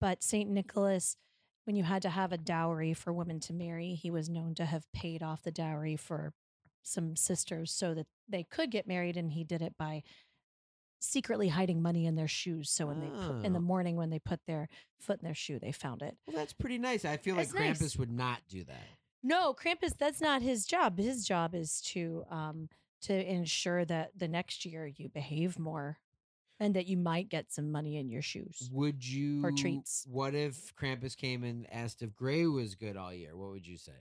But 0.00 0.22
St. 0.22 0.48
Nicholas, 0.48 1.18
when 1.64 1.76
you 1.76 1.84
had 1.84 2.00
to 2.00 2.08
have 2.08 2.32
a 2.32 2.38
dowry 2.38 2.94
for 2.94 3.12
women 3.12 3.40
to 3.40 3.52
marry, 3.52 3.92
he 3.92 4.10
was 4.10 4.30
known 4.30 4.54
to 4.54 4.64
have 4.64 4.90
paid 4.94 5.22
off 5.22 5.42
the 5.42 5.52
dowry 5.52 5.96
for 5.96 6.32
some 6.82 7.16
sisters 7.16 7.70
so 7.72 7.94
that 7.94 8.06
they 8.28 8.44
could 8.44 8.70
get 8.70 8.86
married. 8.86 9.16
And 9.16 9.32
he 9.32 9.44
did 9.44 9.62
it 9.62 9.74
by 9.78 10.02
secretly 10.98 11.48
hiding 11.48 11.80
money 11.80 12.06
in 12.06 12.14
their 12.14 12.28
shoes. 12.28 12.70
So 12.70 12.86
when 12.86 13.00
they 13.00 13.08
put, 13.08 13.44
in 13.44 13.52
the 13.52 13.58
Oh. 13.58 13.62
morning 13.62 13.96
when 13.96 14.10
they 14.10 14.18
put 14.18 14.40
their 14.46 14.68
foot 14.98 15.20
in 15.20 15.24
their 15.24 15.34
shoe, 15.34 15.58
they 15.58 15.72
found 15.72 16.02
it. 16.02 16.16
Well, 16.26 16.36
that's 16.36 16.52
pretty 16.52 16.78
nice. 16.78 17.04
I 17.04 17.16
feel 17.16 17.36
like 17.36 17.48
That's 17.48 17.58
nice. 17.58 17.78
Krampus 17.78 17.98
would 17.98 18.10
not 18.10 18.42
do 18.48 18.64
that. 18.64 18.86
No, 19.22 19.54
Krampus, 19.54 19.96
that's 19.98 20.20
not 20.20 20.42
his 20.42 20.64
job. 20.66 20.98
His 20.98 21.26
job 21.26 21.54
is 21.54 21.80
to 21.92 22.24
um 22.30 22.68
to 23.02 23.14
ensure 23.32 23.86
that 23.86 24.10
the 24.18 24.28
next 24.28 24.66
year 24.66 24.86
you 24.86 25.08
behave 25.08 25.58
more 25.58 25.98
and 26.58 26.74
that 26.76 26.86
you 26.86 26.98
might 26.98 27.30
get 27.30 27.50
some 27.50 27.72
money 27.72 27.96
in 27.96 28.10
your 28.10 28.20
shoes. 28.20 28.68
Would 28.70 29.06
you 29.06 29.42
or 29.42 29.52
treats. 29.52 30.04
What 30.06 30.34
if 30.34 30.74
Krampus 30.76 31.16
came 31.16 31.42
and 31.42 31.66
asked 31.72 32.02
if 32.02 32.14
Gray 32.14 32.44
was 32.44 32.74
good 32.74 32.98
all 32.98 33.14
year? 33.14 33.34
What 33.36 33.52
would 33.52 33.66
you 33.66 33.78
say? 33.78 33.92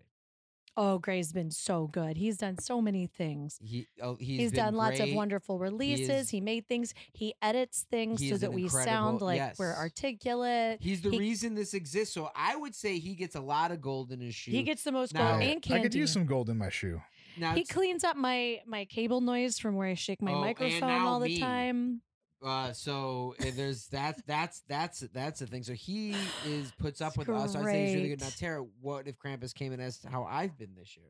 Oh, 0.77 0.97
Gray's 0.99 1.33
been 1.33 1.51
so 1.51 1.87
good. 1.87 2.15
He's 2.17 2.37
done 2.37 2.57
so 2.59 2.81
many 2.81 3.07
things. 3.07 3.59
He 3.61 3.87
oh, 4.01 4.15
he's, 4.15 4.39
He's, 4.39 4.51
been 4.51 4.65
done 4.65 4.75
lots 4.75 4.99
of 4.99 5.11
wonderful 5.13 5.59
releases. 5.59 6.09
is- 6.09 6.29
He 6.29 6.39
made 6.41 6.67
things. 6.67 6.93
He 7.13 7.33
edits 7.41 7.85
things 7.89 8.21
He 8.21 8.29
so 8.29 8.37
that 8.37 8.53
we 8.53 8.67
sound 8.69 9.21
incredible- 9.21 9.27
like 9.27 9.59
we're 9.59 9.73
articulate. 9.75 10.79
He's 10.81 11.01
the 11.01 11.09
he- 11.11 11.19
reason 11.19 11.55
this 11.55 11.73
exists. 11.73 12.13
So 12.13 12.29
I 12.35 12.55
would 12.55 12.75
say 12.75 12.99
he 12.99 13.15
gets 13.15 13.35
a 13.35 13.41
lot 13.41 13.71
of 13.71 13.81
gold 13.81 14.11
in 14.11 14.19
his 14.21 14.35
shoe. 14.35 14.51
He 14.51 14.63
gets 14.63 14.83
the 14.83 14.91
most 14.91 15.13
Now- 15.13 15.31
gold 15.31 15.43
Yeah, 15.43 15.49
and 15.51 15.61
candy. 15.61 15.79
I 15.79 15.83
could 15.83 15.95
use 15.95 16.11
some 16.11 16.25
gold 16.25 16.49
in 16.49 16.57
my 16.57 16.69
shoe. 16.69 17.01
now 17.37 17.53
he 17.53 17.63
cleans 17.63 18.03
up 18.03 18.15
my 18.17 18.61
my 18.65 18.85
cable 18.85 19.21
noise 19.21 19.59
from 19.59 19.75
where 19.75 19.87
I 19.87 19.93
shake 19.93 20.21
my 20.21 20.33
Oh, 20.33 20.39
microphone 20.41 20.91
all 21.01 21.19
the 21.19 21.27
me. 21.27 21.39
time. 21.39 22.01
Uh, 22.41 22.71
so 22.71 23.35
there's 23.39 23.87
that's 23.87 24.21
that's 24.23 24.61
that's 24.67 24.99
that's 25.13 25.39
the 25.39 25.47
thing. 25.47 25.63
So 25.63 25.73
he 25.73 26.33
is 26.41 26.71
puts 26.79 27.01
up 27.01 27.09
It's 27.09 27.17
with 27.17 27.29
us. 27.29 27.53
So 27.53 27.59
I'd 27.59 27.65
say 27.65 27.85
he's 27.85 27.95
really 27.95 28.09
good. 28.09 28.19
Now, 28.19 28.27
great. 28.27 28.35
Tara, 28.37 28.65
what 28.81 29.07
if 29.07 29.17
Krampus 29.17 29.53
came 29.53 29.73
and 29.73 29.81
asked 29.81 30.05
how 30.05 30.23
I've 30.23 30.57
been 30.57 30.75
this 30.75 30.95
year? 30.95 31.07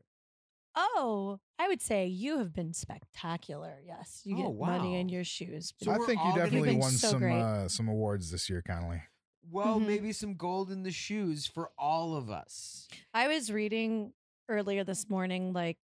Oh, 0.76 1.40
I 1.58 1.68
would 1.68 1.82
say 1.82 2.06
you 2.06 2.38
have 2.38 2.52
been 2.52 2.72
spectacular. 2.72 3.78
Yes, 3.84 4.22
you 4.24 4.36
Oh, 4.36 4.50
get 4.52 4.66
money 4.66 4.96
in 5.00 5.08
your 5.08 5.24
shoes. 5.24 5.72
So 5.82 5.90
I 5.90 5.98
think 5.98 6.10
you 6.10 6.16
gonna 6.16 6.44
definitely 6.44 6.76
won 6.76 6.92
so 6.92 7.08
some 7.10 7.20
great. 7.20 7.40
uh, 7.40 7.68
some 7.68 7.88
awards 7.88 8.30
this 8.30 8.48
year, 8.48 8.62
Connolly. 8.66 9.02
Well, 9.50 9.80
Mhm. 9.80 9.86
maybe 9.86 10.12
some 10.12 10.34
gold 10.34 10.70
in 10.70 10.82
the 10.82 10.90
shoes 10.92 11.46
for 11.46 11.70
all 11.78 12.14
of 12.14 12.30
us. 12.30 12.88
I 13.14 13.26
was 13.28 13.50
reading 13.50 14.12
earlier 14.48 14.84
this 14.84 15.08
morning 15.08 15.52
like 15.52 15.78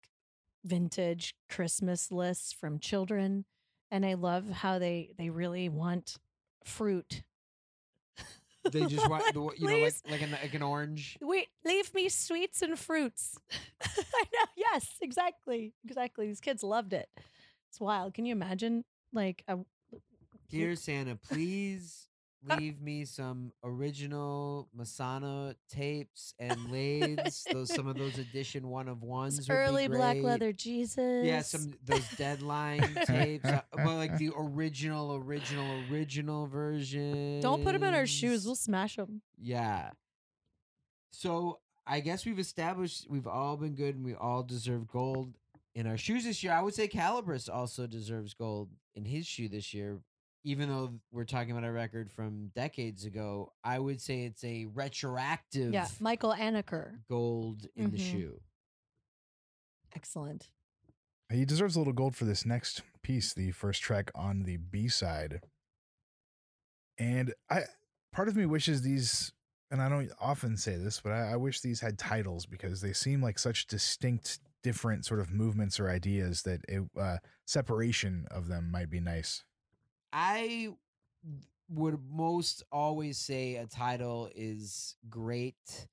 vintage 0.64 1.34
Christmas 1.48 2.10
lists 2.10 2.52
from 2.52 2.78
children, 2.78 3.44
and 3.94 4.04
I 4.04 4.14
love 4.14 4.50
how 4.50 4.80
they 4.80 5.10
they 5.16 5.30
really 5.30 5.68
want 5.68 6.18
fruit. 6.64 7.22
They 8.72 8.86
just 8.86 9.08
want 9.10 9.22
the, 9.32 9.40
you 9.56 9.68
know 9.68 9.78
like 9.78 9.94
like 10.10 10.22
an 10.22 10.32
like 10.32 10.54
an 10.54 10.62
orange. 10.62 11.16
Wait, 11.20 11.46
leave 11.64 11.94
me 11.94 12.08
sweets 12.08 12.60
and 12.60 12.76
fruits. 12.76 13.38
I 13.82 14.24
know. 14.32 14.46
Yes, 14.56 14.96
exactly. 15.00 15.74
Exactly. 15.84 16.26
These 16.26 16.40
kids 16.40 16.64
loved 16.64 16.92
it. 16.92 17.08
It's 17.70 17.80
wild. 17.80 18.14
Can 18.14 18.26
you 18.26 18.32
imagine? 18.32 18.84
Like, 19.12 19.44
a, 19.46 19.58
Dear 20.50 20.74
Santa, 20.74 21.14
please 21.30 22.08
leave 22.58 22.80
me 22.80 23.04
some 23.04 23.52
original 23.62 24.68
Masonna 24.76 25.54
tapes 25.68 26.34
and 26.38 26.70
lathes. 26.70 27.46
those 27.52 27.72
some 27.74 27.86
of 27.86 27.96
those 27.96 28.18
edition 28.18 28.68
one 28.68 28.88
of 28.88 29.02
ones. 29.02 29.36
this 29.36 29.48
would 29.48 29.54
be 29.54 29.58
early 29.58 29.88
black 29.88 30.16
leather 30.18 30.52
Jesus. 30.52 31.24
Yeah, 31.26 31.42
some 31.42 31.72
those 31.84 32.08
deadline 32.16 32.88
tapes. 33.06 33.44
uh, 33.44 33.60
Well, 33.76 33.96
like 33.96 34.18
the 34.18 34.30
original, 34.36 35.14
original, 35.16 35.82
original 35.90 36.46
version. 36.46 37.40
Don't 37.40 37.62
put 37.64 37.72
them 37.72 37.84
in 37.84 37.94
our 37.94 38.06
shoes. 38.06 38.44
We'll 38.46 38.54
smash 38.54 38.96
them. 38.96 39.22
Yeah. 39.38 39.90
So 41.10 41.60
I 41.86 42.00
guess 42.00 42.24
we've 42.26 42.38
established 42.38 43.06
we've 43.08 43.26
all 43.26 43.56
been 43.56 43.74
good 43.74 43.94
and 43.96 44.04
we 44.04 44.14
all 44.14 44.42
deserve 44.42 44.88
gold 44.88 45.34
in 45.74 45.86
our 45.86 45.96
shoes 45.96 46.24
this 46.24 46.42
year. 46.42 46.52
I 46.52 46.62
would 46.62 46.74
say 46.74 46.88
Kallabris 46.88 47.52
also 47.52 47.86
deserves 47.86 48.34
gold 48.34 48.70
in 48.94 49.04
his 49.04 49.26
shoe 49.26 49.48
this 49.48 49.74
year. 49.74 49.98
Even 50.46 50.68
though 50.68 50.92
we're 51.10 51.24
talking 51.24 51.52
about 51.52 51.64
a 51.64 51.72
record 51.72 52.10
from 52.12 52.48
decades 52.54 53.04
ago, 53.06 53.52
I 53.64 53.78
would 53.78 54.00
say 54.00 54.24
it's 54.24 54.44
a 54.44 54.66
retroactive 54.66 55.72
Yeah, 55.72 55.88
Michael 56.00 56.34
Aneker. 56.34 56.98
gold 57.08 57.66
in 57.74 57.90
the 57.90 57.96
Mhm. 57.98 58.10
shoe. 58.10 58.42
Excellent. 59.96 60.50
He 61.30 61.44
deserves 61.46 61.76
a 61.76 61.78
little 61.78 61.94
gold 61.94 62.14
for 62.14 62.26
this 62.26 62.44
next 62.44 62.82
piece, 63.02 63.32
the 63.32 63.52
first 63.52 63.80
track 63.82 64.10
on 64.14 64.42
the 64.42 64.58
B 64.58 64.88
side. 64.88 65.40
And 66.98 67.32
I, 67.48 67.62
part 68.12 68.28
of 68.28 68.36
me 68.36 68.44
wishes 68.44 68.82
these, 68.82 69.32
and 69.70 69.80
I 69.80 69.88
don't 69.88 70.12
often 70.20 70.56
say 70.58 70.76
this, 70.76 71.00
but 71.00 71.12
I, 71.12 71.32
I 71.32 71.36
wish 71.36 71.60
these 71.60 71.80
had 71.80 71.98
titles 71.98 72.44
because 72.44 72.82
they 72.82 72.92
seem 72.92 73.22
like 73.22 73.38
such 73.38 73.66
distinct, 73.66 74.40
different 74.62 75.06
sort 75.06 75.20
of 75.20 75.30
movements 75.30 75.80
or 75.80 75.88
ideas 75.88 76.42
that 76.42 76.60
it, 76.68 76.82
uh, 76.98 77.18
separation 77.46 78.26
of 78.30 78.46
them 78.48 78.70
might 78.70 78.90
be 78.90 79.00
nice. 79.00 79.42
I 80.14 80.70
would 81.70 81.98
most 82.10 82.64
always 82.72 83.18
say 83.18 83.56
a 83.56 83.66
title 83.66 84.30
is 84.36 84.96
great. 85.10 85.88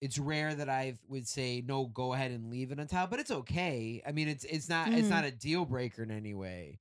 It's 0.00 0.18
rare 0.18 0.54
that 0.54 0.68
I 0.70 0.94
would 1.08 1.26
say 1.28 1.62
no, 1.66 1.86
go 1.86 2.14
ahead 2.14 2.32
and 2.32 2.50
leave 2.50 2.72
it 2.72 2.80
on 2.80 2.86
title, 2.88 3.08
but 3.08 3.20
it's 3.20 3.30
okay. 3.30 4.02
I 4.06 4.12
mean, 4.12 4.28
it's 4.28 4.44
it's 4.44 4.68
not 4.68 4.92
it's 4.94 5.08
Mhm. 5.08 5.10
not 5.10 5.24
a 5.24 5.32
deal 5.32 5.64
breaker 5.66 6.02
in 6.02 6.10
any 6.12 6.34
way. 6.34 6.80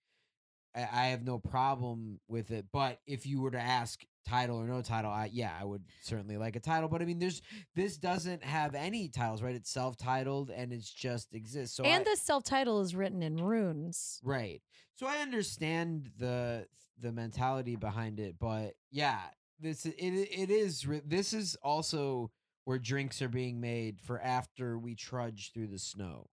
I, 0.76 1.06
have 1.08 1.24
no 1.24 1.40
problem 1.40 2.20
with 2.28 2.52
it, 2.52 2.66
but 2.72 3.00
if 3.08 3.26
you 3.26 3.42
were 3.42 3.52
to 3.52 3.60
ask 3.60 4.04
title 4.28 4.58
or 4.58 4.68
no 4.68 4.82
title, 4.82 5.12
I 5.12 5.30
yeah, 5.32 5.54
I 5.60 5.64
would 5.64 5.84
certainly 6.02 6.38
like 6.38 6.56
a 6.56 6.60
title. 6.60 6.90
But 6.90 7.02
I 7.02 7.06
mean, 7.06 7.20
there's 7.20 7.42
this 7.76 7.98
doesn't 7.98 8.44
have 8.44 8.76
any 8.76 9.08
titles, 9.08 9.42
right? 9.42 9.56
It's 9.56 9.70
self-titled 9.70 10.50
and 10.50 10.74
it's 10.74 10.92
just 10.92 11.34
exists. 11.34 11.78
So 11.78 11.84
and 11.84 12.02
I- 12.02 12.12
the 12.12 12.18
self 12.18 12.44
title 12.44 12.82
is 12.82 12.96
written 12.96 13.24
in 13.24 13.38
runes. 13.38 14.20
Right. 14.24 14.62
So 14.96 15.08
I 15.08 15.18
understand 15.18 16.12
the 16.18 16.68
the 17.00 17.12
mentality 17.12 17.76
behind 17.76 18.20
it, 18.20 18.36
but 18.40 18.74
yeah, 18.92 19.20
this 19.60 19.86
it 19.86 19.94
it 19.98 20.50
is 20.50 20.86
this 21.06 21.34
is 21.34 21.56
also 21.62 22.32
where 22.66 22.80
drinks 22.80 23.22
are 23.22 23.30
being 23.30 23.62
made 23.62 24.02
for 24.02 24.20
after 24.20 24.78
we 24.80 24.96
trudge 24.96 25.52
through 25.54 25.68
the 25.68 25.80
snow. 25.80 26.28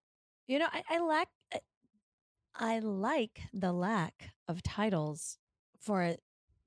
You 0.47 0.59
know, 0.59 0.69
I, 0.73 0.83
I 0.89 1.01
lack. 1.01 1.29
I- 2.55 2.79
like 2.81 3.43
the 3.53 3.73
lack 3.73 4.31
of 4.49 4.63
titles 4.63 5.39
for 5.79 6.17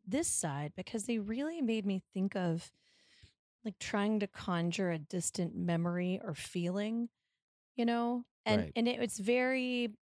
this 0.06 0.28
side 0.28 0.74
because 0.76 1.06
they 1.06 1.19
really 1.19 1.62
made 1.62 1.86
me 1.86 2.04
think 2.13 2.36
of 2.36 2.71
like 3.65 3.80
trying 3.80 4.19
to 4.19 4.28
conjure 4.28 4.91
a 4.91 5.00
distant 5.00 5.56
memory 5.56 6.19
or 6.24 6.36
feeling, 6.36 7.10
you 7.76 7.86
know, 7.86 8.26
and 8.45 8.65
Right. 8.65 8.76
and 8.76 8.88
it, 8.88 9.02
it's 9.02 9.19
very 9.19 9.95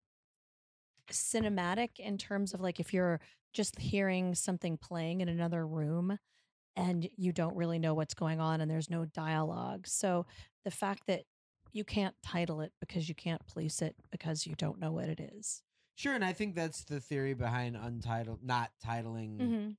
cinematic 1.10 1.98
in 1.98 2.16
terms 2.16 2.54
of 2.54 2.60
like 2.60 2.80
if 2.80 2.92
you're 2.92 3.20
just 3.52 3.78
hearing 3.78 4.34
something 4.34 4.78
playing 4.78 5.20
in 5.20 5.28
another 5.28 5.66
room 5.66 6.18
and 6.76 7.08
you 7.16 7.32
don't 7.32 7.56
really 7.56 7.78
know 7.78 7.94
what's 7.94 8.14
going 8.14 8.40
on 8.40 8.60
and 8.60 8.70
there's 8.70 8.90
no 8.90 9.06
dialogue. 9.06 9.86
So 9.86 10.26
the 10.64 10.70
fact 10.70 11.04
that 11.08 11.22
you 11.72 11.84
can't 11.84 12.16
title 12.22 12.60
it 12.62 12.72
because 12.80 13.08
you 13.08 13.14
can't 13.14 13.46
place 13.46 13.82
it 13.82 13.96
because 14.12 14.46
you 14.46 14.54
don't 14.56 14.80
know 14.80 14.92
what 14.92 15.08
it 15.08 15.20
is. 15.20 15.62
Sure, 15.94 16.14
and 16.14 16.24
I 16.24 16.32
think 16.32 16.54
that's 16.54 16.84
the 16.84 17.00
theory 17.00 17.34
behind 17.34 17.76
untitled, 17.76 18.40
not 18.42 18.70
titling 18.84 19.38
Mm-hmm. 19.38 19.70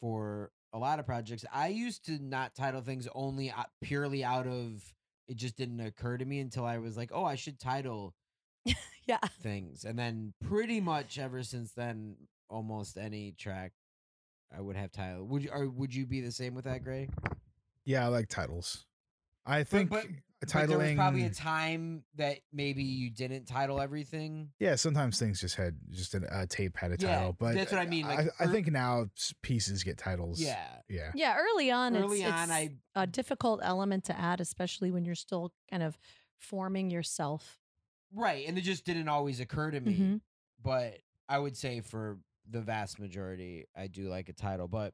for 0.00 0.50
a 0.72 0.78
lot 0.78 0.98
of 0.98 1.06
projects. 1.06 1.44
I 1.52 1.68
used 1.68 2.04
to 2.06 2.18
not 2.22 2.54
title 2.54 2.80
things 2.80 3.08
only 3.14 3.50
o- 3.50 3.64
purely 3.82 4.22
out 4.24 4.46
of 4.46 4.82
it 5.28 5.36
just 5.36 5.56
didn't 5.56 5.80
occur 5.80 6.16
to 6.18 6.24
me 6.24 6.40
until 6.40 6.64
I 6.64 6.78
was 6.78 6.96
like, 6.96 7.10
oh, 7.12 7.24
I 7.24 7.34
should 7.36 7.58
title 7.60 8.14
Yeah. 9.06 9.18
things, 9.40 9.84
and 9.84 9.98
then 9.98 10.32
pretty 10.46 10.80
much 10.80 11.18
ever 11.18 11.42
since 11.42 11.72
then, 11.72 12.16
almost 12.48 12.96
any 12.98 13.32
track 13.32 13.72
I 14.56 14.60
would 14.60 14.76
have 14.76 14.92
title. 14.92 15.24
Would 15.26 15.44
you 15.44 15.50
or 15.52 15.68
would 15.68 15.94
you 15.94 16.04
be 16.06 16.20
the 16.20 16.30
same 16.32 16.54
with 16.54 16.64
that, 16.66 16.84
Gray? 16.84 17.08
Yeah, 17.84 18.04
I 18.04 18.08
like 18.08 18.28
titles. 18.28 18.84
I 19.46 19.64
think 19.64 19.90
but- 19.90 20.04
titling. 20.04 20.16
But 20.52 20.68
there 20.68 20.78
was 20.78 20.94
probably 20.94 21.22
a 21.22 21.30
time 21.30 22.02
that 22.16 22.40
maybe 22.52 22.82
you 22.82 23.10
didn't 23.10 23.44
title 23.46 23.80
everything. 23.80 24.50
yeah, 24.58 24.74
sometimes 24.74 25.16
things 25.16 25.40
just 25.40 25.54
had 25.54 25.76
just 25.90 26.14
a, 26.16 26.22
a 26.42 26.46
tape 26.48 26.76
had 26.76 26.90
a 26.90 26.96
Yeah, 26.98 27.14
title, 27.14 27.36
but 27.38 27.54
that's 27.54 27.70
what 27.70 27.80
I 27.80 27.86
mean, 27.86 28.06
like, 28.08 28.26
I, 28.40 28.44
I 28.44 28.46
think 28.48 28.66
now 28.72 29.06
pieces 29.42 29.84
get 29.84 29.98
titles. 29.98 30.40
Yeah. 30.40 30.66
yeah, 30.88 31.12
Yeah. 31.14 31.36
Early 31.38 31.70
on, 31.70 31.96
Early 31.96 32.22
it's, 32.22 32.32
on, 32.32 32.42
it's 32.42 32.50
I 32.50 32.70
a 32.96 33.06
difficult 33.06 33.60
element 33.62 34.02
to 34.06 34.18
add, 34.18 34.40
especially 34.40 34.90
when 34.90 35.04
you're 35.04 35.14
still 35.14 35.52
kind 35.70 35.84
of 35.84 35.96
forming 36.38 36.90
yourself. 36.90 37.60
right, 38.12 38.44
and 38.48 38.58
it 38.58 38.62
just 38.62 38.84
didn't 38.84 39.08
always 39.08 39.38
occur 39.38 39.70
to 39.70 39.80
me. 39.80 39.96
Mhm. 39.96 40.20
But 40.60 40.98
I 41.28 41.38
would 41.38 41.56
say 41.56 41.82
for 41.82 42.18
the 42.50 42.60
vast 42.60 42.98
majority, 42.98 43.66
I 43.76 43.86
do 43.86 44.08
like 44.08 44.28
a 44.28 44.32
title, 44.32 44.66
but 44.66 44.92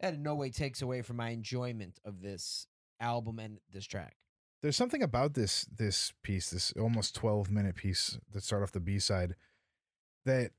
that 0.00 0.14
in 0.14 0.22
no 0.24 0.34
way 0.34 0.50
takes 0.50 0.82
away 0.82 1.02
from 1.02 1.16
my 1.16 1.30
enjoyment 1.30 2.00
of 2.04 2.20
this 2.20 2.66
album 3.00 3.38
and 3.38 3.58
this 3.72 3.86
track. 3.86 4.16
there's 4.62 4.76
something 4.76 5.02
about 5.02 5.34
this 5.34 5.64
this 5.74 6.12
piece, 6.22 6.50
this 6.50 6.72
almost 6.78 7.14
12 7.14 7.50
minute 7.50 7.74
piece 7.76 8.18
that 8.32 8.42
start 8.42 8.62
off 8.62 8.72
the 8.72 8.80
B 8.80 8.98
side, 8.98 9.34
that 10.26 10.50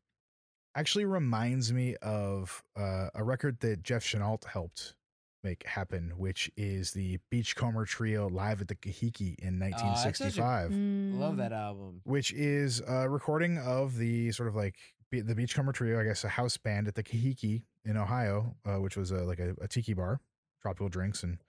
actually 0.76 1.06
reminds 1.06 1.72
me 1.74 1.96
of 2.02 2.64
uh, 2.78 3.10
a 3.14 3.24
record 3.24 3.60
that 3.60 3.84
Jeff 3.84 4.04
Chenault 4.04 4.40
helped 4.52 4.96
make 5.44 5.66
happen, 5.66 6.14
which 6.18 6.52
is 6.56 6.92
the 6.92 7.18
Beachcomber 7.32 7.86
Trio 7.86 8.30
live 8.30 8.62
at 8.62 8.68
the 8.68 8.76
Kahiki 8.76 9.36
in 9.40 9.60
that's 9.60 9.74
such 9.82 10.38
a- 10.38 10.42
1965. 10.42 10.72
Love 11.20 11.34
Mm. 11.34 11.38
that 11.38 11.52
album. 11.52 12.02
which 12.04 12.32
is 12.34 12.80
a 12.88 13.10
recording 13.10 13.58
of 13.58 13.98
the 13.98 14.32
sort 14.32 14.48
of 14.50 14.56
like 14.56 14.76
be- 15.10 15.22
the 15.22 15.36
Beachcomber 15.36 15.72
Trio, 15.74 16.00
I 16.00 16.04
guess, 16.06 16.24
a 16.24 16.30
house 16.30 16.58
band 16.58 16.88
at 16.88 16.96
the 16.96 17.04
Kahiki 17.04 17.64
in 17.84 17.98
Ohio, 17.98 18.56
uh, 18.66 18.76
which 18.80 18.96
was 18.96 19.12
a, 19.12 19.24
like 19.24 19.40
a, 19.40 19.56
a 19.62 19.68
tiki 19.68 19.94
bar, 19.94 20.22
tropical 20.62 20.90
drinks 20.90 21.24
and 21.24 21.40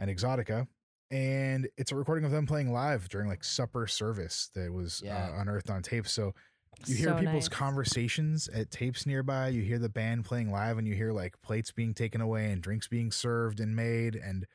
and 0.00 0.10
exotica. 0.10 0.66
And 1.12 1.68
it's 1.76 1.92
a 1.92 1.96
recording 1.96 2.24
of 2.24 2.30
them 2.32 2.46
playing 2.46 2.72
live 2.72 3.08
during 3.08 3.28
like 3.28 3.44
supper 3.44 3.86
service 3.86 4.50
that 4.54 4.72
was 4.72 5.02
Yeah. 5.04 5.28
uh, 5.28 5.40
unearthed 5.40 5.70
on 5.70 5.82
tape. 5.82 6.08
So 6.08 6.34
you 6.86 6.94
hear 6.96 7.08
So 7.10 7.18
people's 7.18 7.48
nice. 7.50 7.58
conversations 7.58 8.48
at 8.48 8.70
tapes 8.70 9.06
nearby. 9.06 9.48
You 9.48 9.62
hear 9.62 9.78
the 9.78 9.88
band 9.88 10.24
playing 10.24 10.50
live, 10.50 10.78
and 10.78 10.86
you 10.88 10.94
hear 10.94 11.12
like 11.12 11.40
plates 11.42 11.72
being 11.72 11.94
taken 11.94 12.20
away 12.20 12.50
and 12.50 12.62
drinks 12.62 12.88
being 12.88 13.10
served 13.12 13.60
and 13.60 13.76
made. 13.76 14.14
And 14.16 14.46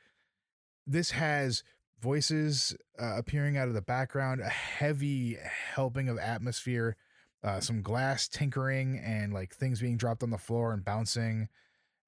this 0.86 1.10
has 1.12 1.62
voices 2.00 2.74
uh, 2.98 3.16
appearing 3.18 3.56
out 3.56 3.68
of 3.68 3.74
the 3.74 3.82
background, 3.82 4.40
a 4.40 4.48
heavy 4.48 5.36
helping 5.74 6.08
of 6.08 6.18
atmosphere, 6.18 6.96
uh, 7.44 7.60
some 7.60 7.82
glass 7.82 8.28
tinkering, 8.28 8.98
and 8.98 9.32
like 9.32 9.54
things 9.54 9.80
being 9.80 9.96
dropped 9.98 10.22
on 10.22 10.30
the 10.30 10.38
floor 10.38 10.72
and 10.72 10.84
bouncing, 10.84 11.48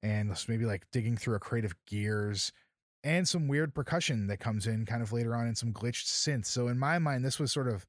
and 0.01 0.35
maybe 0.47 0.65
like 0.65 0.85
digging 0.91 1.17
through 1.17 1.35
a 1.35 1.39
crate 1.39 1.65
of 1.65 1.75
gears. 1.85 2.51
And 3.03 3.27
some 3.27 3.47
weird 3.47 3.73
percussion 3.73 4.27
that 4.27 4.39
comes 4.39 4.67
in 4.67 4.85
kind 4.85 5.01
of 5.01 5.13
later 5.13 5.33
on 5.35 5.47
and 5.47 5.57
some 5.57 5.71
glitched 5.71 6.07
synth. 6.07 6.45
So 6.45 6.67
in 6.67 6.77
my 6.77 6.99
mind, 6.99 7.23
this 7.23 7.39
was 7.39 7.51
sort 7.51 7.67
of 7.69 7.85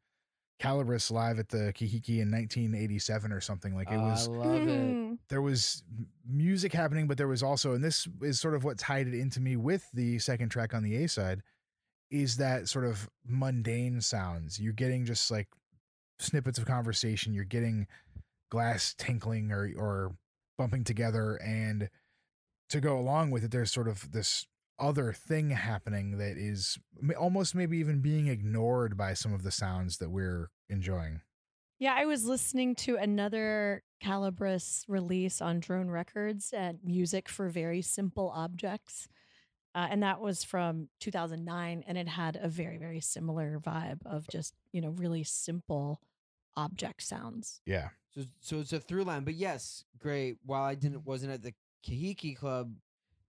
Kallabris 0.61 1.11
live 1.11 1.38
at 1.38 1.49
the 1.49 1.73
Kahiki 1.75 2.20
in 2.20 2.31
1987 2.31 3.33
or 3.33 3.40
something. 3.40 3.75
Like 3.75 3.90
it 3.90 3.96
Oh, 3.96 4.03
was, 4.03 4.29
I 4.29 4.31
love 4.31 4.55
it. 4.62 4.68
Mhm. 4.68 5.18
there 5.29 5.42
was 5.42 5.83
music 6.25 6.73
happening, 6.73 7.09
but 7.09 7.16
there 7.18 7.27
was 7.29 7.42
also, 7.42 7.73
and 7.73 7.83
this 7.83 8.07
is 8.23 8.38
sort 8.38 8.55
of 8.55 8.62
what 8.62 8.79
tied 8.79 9.09
it 9.09 9.14
into 9.14 9.40
me 9.40 9.57
with 9.57 9.90
the 9.92 10.18
second 10.18 10.51
track 10.51 10.75
on 10.75 10.83
the 10.85 11.03
A 11.03 11.09
side, 11.09 11.42
is 12.11 12.37
that 12.37 12.68
sort 12.68 12.85
of 12.85 13.09
mundane 13.25 14.01
sounds. 14.01 14.61
You're 14.61 14.73
getting 14.75 15.07
just 15.07 15.31
like 15.31 15.49
snippets 16.18 16.59
of 16.59 16.66
conversation. 16.66 17.33
You're 17.33 17.44
getting 17.44 17.87
glass 18.51 18.94
tinkling 18.94 19.51
or 19.53 19.73
or 19.77 20.16
bumping 20.59 20.85
together, 20.85 21.37
and 21.37 21.88
to 22.68 22.81
go 22.81 22.99
along 22.99 23.31
with 23.31 23.44
it, 23.44 23.51
there's 23.51 23.73
sort 23.73 23.88
of 23.88 24.12
this 24.12 24.46
other 24.81 25.12
thing 25.12 25.51
happening 25.51 26.19
that 26.19 26.37
is 26.37 26.79
almost 27.19 27.55
maybe 27.55 27.79
even 27.79 28.01
being 28.01 28.27
ignored 28.27 28.97
by 28.97 29.14
some 29.14 29.33
of 29.33 29.43
the 29.43 29.51
sounds 29.51 29.99
that 29.99 30.11
we're 30.11 30.51
enjoying. 30.69 31.21
Yeah, 31.79 31.95
I 31.97 32.05
was 32.05 32.27
listening 32.27 32.75
to 32.77 32.97
another 32.97 33.83
Kallabris 34.05 34.85
release 34.88 35.40
on 35.40 35.61
Drone 35.61 35.88
Records 35.88 36.53
and 36.55 36.79
music 36.85 37.29
for 37.29 37.49
very 37.49 37.81
simple 37.81 38.31
objects. 38.35 39.09
Uh, 39.75 39.87
and 39.90 40.03
that 40.03 40.21
was 40.21 40.45
from 40.45 40.88
2009. 41.01 41.85
And 41.87 41.97
it 41.97 42.09
had 42.09 42.38
a 42.40 42.49
very, 42.49 42.77
very 42.77 43.01
similar 43.01 43.61
vibe 43.61 44.01
of 44.05 44.27
just, 44.29 44.55
you 44.73 44.81
know, 44.81 44.90
really 44.90 45.25
simple 45.25 46.01
object 46.57 47.03
sounds. 47.03 47.62
Yeah. 47.64 47.88
So, 48.14 48.23
so 48.40 48.59
it's 48.59 48.73
a 48.73 48.81
through 48.81 49.05
line. 49.05 49.25
But 49.25 49.35
yes, 49.35 49.85
great. 49.99 50.37
While 50.45 50.64
I 50.64 50.75
didn't 50.75 51.07
wasn't 51.07 51.33
at 51.33 51.43
the 51.43 51.55
Kahiki 51.87 52.37
Club, 52.37 52.75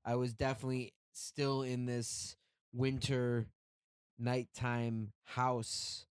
I 0.04 0.16
was 0.16 0.34
definitely 0.34 0.94
still 1.14 1.64
in 1.64 1.86
this 1.86 2.36
winter 2.74 3.48
nighttime 4.20 5.12
house, 5.24 6.06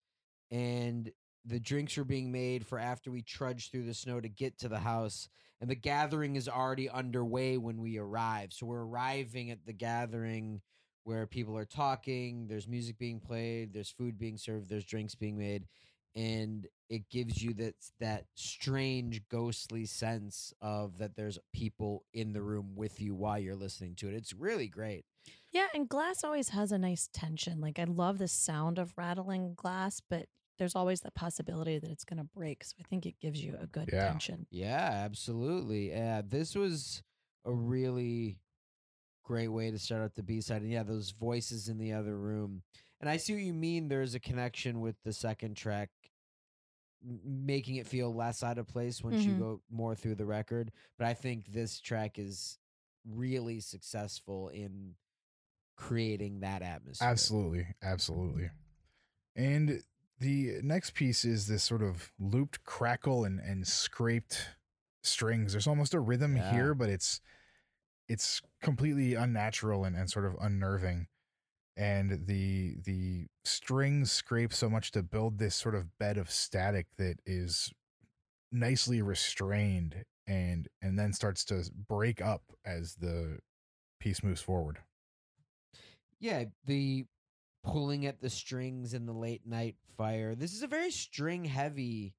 and 0.50 1.11
the 1.44 1.61
drinks 1.61 1.98
are 1.98 2.04
being 2.04 2.32
made 2.32 2.66
for 2.66 2.78
after 2.78 3.11
we 3.11 3.22
trudge 3.22 3.70
through 3.70 3.84
the 3.84 3.94
snow 3.94 4.20
to 4.20 4.28
get 4.28 4.58
to 4.58 4.68
the 4.68 4.78
house. 4.78 5.28
And 5.61 5.68
the 5.68 5.74
gathering 5.74 6.37
is 6.37 6.48
already 6.48 6.88
underway 6.88 7.56
when 7.56 7.80
we 7.80 7.98
arrive. 7.98 8.52
So 8.52 8.66
we're 8.66 8.84
arriving 8.84 9.50
at 9.50 9.66
the 9.66 9.72
gathering 9.72 10.61
where 11.02 11.26
people 11.26 11.56
are 11.56 11.64
talking, 11.64 12.46
there's 12.46 12.68
music 12.68 12.98
being 12.98 13.18
played, 13.18 13.72
there's 13.72 13.90
food 13.90 14.18
being 14.18 14.37
served, 14.37 14.68
there's 14.68 14.84
drinks 14.84 15.14
being 15.14 15.38
made 15.38 15.66
and 16.14 16.66
it 16.88 17.09
gives 17.11 17.42
you 17.42 17.53
that 17.55 17.74
that 18.01 18.24
strange 18.35 19.22
ghostly 19.29 19.85
sense 19.85 20.53
of 20.61 20.98
that 20.98 21.16
there's 21.16 21.38
people 21.53 22.05
in 22.12 22.33
the 22.33 22.42
room 22.42 22.72
with 22.74 23.01
you 23.01 23.14
while 23.14 23.38
you're 23.38 23.55
listening 23.57 23.94
to 23.96 24.09
it. 24.09 24.14
It's 24.14 24.33
really 24.33 24.68
great. 24.68 25.05
Yeah. 25.53 25.66
And 25.74 25.88
glass 25.88 26.24
always 26.24 26.51
has 26.51 26.72
a 26.72 26.79
nice 26.79 27.09
tension. 27.12 27.61
Like, 27.61 27.79
I 27.79 27.85
love 27.85 28.18
the 28.18 28.29
sound 28.29 28.79
of 28.79 28.92
rattling 28.96 29.55
glass, 29.55 30.01
but 30.09 30.27
there's 30.59 30.74
always 30.74 31.01
the 31.03 31.11
possibility 31.11 31.79
that 31.79 31.90
it's 31.90 32.05
going 32.05 32.18
to 32.18 32.24
break. 32.35 32.64
So 32.64 32.74
I 32.81 32.85
think 32.88 33.07
it 33.07 33.20
gives 33.20 33.42
you 33.44 33.57
a 33.61 33.66
good 33.66 33.90
Yeah. 33.92 34.09
tension. 34.09 34.46
Yeah, 34.51 34.90
absolutely. 35.05 35.90
Yeah, 35.90 36.22
this 36.24 36.55
was 36.55 37.03
a 37.44 37.53
really 37.53 38.38
great 39.24 39.48
way 39.48 39.70
to 39.70 39.79
start 39.79 40.03
out 40.03 40.14
the 40.14 40.22
B 40.22 40.40
side. 40.40 40.62
And 40.62 40.70
yeah, 40.70 40.83
those 40.83 41.11
voices 41.11 41.68
in 41.68 41.79
the 41.79 41.92
other 41.92 42.16
room. 42.16 42.62
And 43.01 43.09
I 43.09 43.18
see 43.18 43.35
what 43.35 43.42
you 43.42 43.55
mean. 43.55 43.88
There's 43.88 44.14
a 44.14 44.20
connection 44.20 44.81
with 44.81 44.96
the 45.05 45.12
second 45.12 45.57
track, 45.57 45.90
making 47.02 47.76
it 47.76 47.87
feel 47.87 48.14
less 48.14 48.42
out 48.42 48.58
of 48.58 48.66
place 48.66 49.02
once 49.02 49.26
you 49.26 49.34
Mhm. 49.34 49.38
go 49.38 49.62
more 49.70 49.94
through 49.94 50.16
the 50.16 50.26
record. 50.26 50.72
But 50.98 51.06
I 51.06 51.14
think 51.14 51.52
this 51.52 51.80
track 51.80 52.18
is 52.18 52.58
really 53.06 53.61
successful 53.61 54.48
in 54.48 54.96
creating 55.76 56.40
that 56.40 56.62
atmosphere. 56.62 57.30
Absolutely, 57.30 57.74
absolutely. 57.82 58.50
And 59.37 59.84
the 60.18 60.61
next 60.62 60.94
piece 60.94 61.24
is 61.24 61.48
this 61.48 61.64
sort 61.64 61.82
of 61.82 62.12
looped 62.18 62.64
crackle 62.64 63.24
and 63.24 63.40
and 63.40 63.66
scraped 63.66 64.56
strings. 65.02 65.52
There's 65.52 65.66
almost 65.68 65.94
a 65.94 66.00
rhythm 66.00 66.37
Yeah. 66.37 66.37
here, 66.37 66.74
but 66.74 66.90
it's 66.90 67.20
it's 68.08 68.42
completely 68.62 69.14
unnatural 69.14 69.84
and, 69.84 69.96
and 69.96 70.11
sort 70.11 70.26
of 70.26 70.37
unnerving. 70.40 71.08
And 71.78 72.26
the 72.26 72.74
the 72.84 73.26
strings 73.44 74.10
scrape 74.10 74.52
so 74.52 74.68
much 74.68 74.90
to 74.92 75.02
build 75.02 75.38
this 75.38 75.54
sort 75.54 75.76
of 75.76 75.96
bed 75.98 76.18
of 76.18 76.28
static 76.28 76.88
that 76.98 77.20
is 77.24 77.72
nicely 78.50 79.00
restrained 79.00 80.04
and 80.26 80.68
and 80.82 80.98
then 80.98 81.12
starts 81.12 81.44
to 81.46 81.64
break 81.88 82.20
up 82.20 82.42
as 82.66 82.96
the 82.96 83.38
piece 84.00 84.24
moves 84.24 84.40
forward. 84.40 84.78
Yeah, 86.18 86.44
the 86.66 87.06
pulling 87.64 88.06
at 88.06 88.20
the 88.20 88.30
strings 88.30 88.92
in 88.92 89.06
the 89.06 89.12
late 89.12 89.46
night 89.46 89.76
fire. 89.96 90.34
This 90.34 90.54
is 90.54 90.62
a 90.62 90.66
very 90.66 90.90
string 90.90 91.44
heavy 91.44 92.14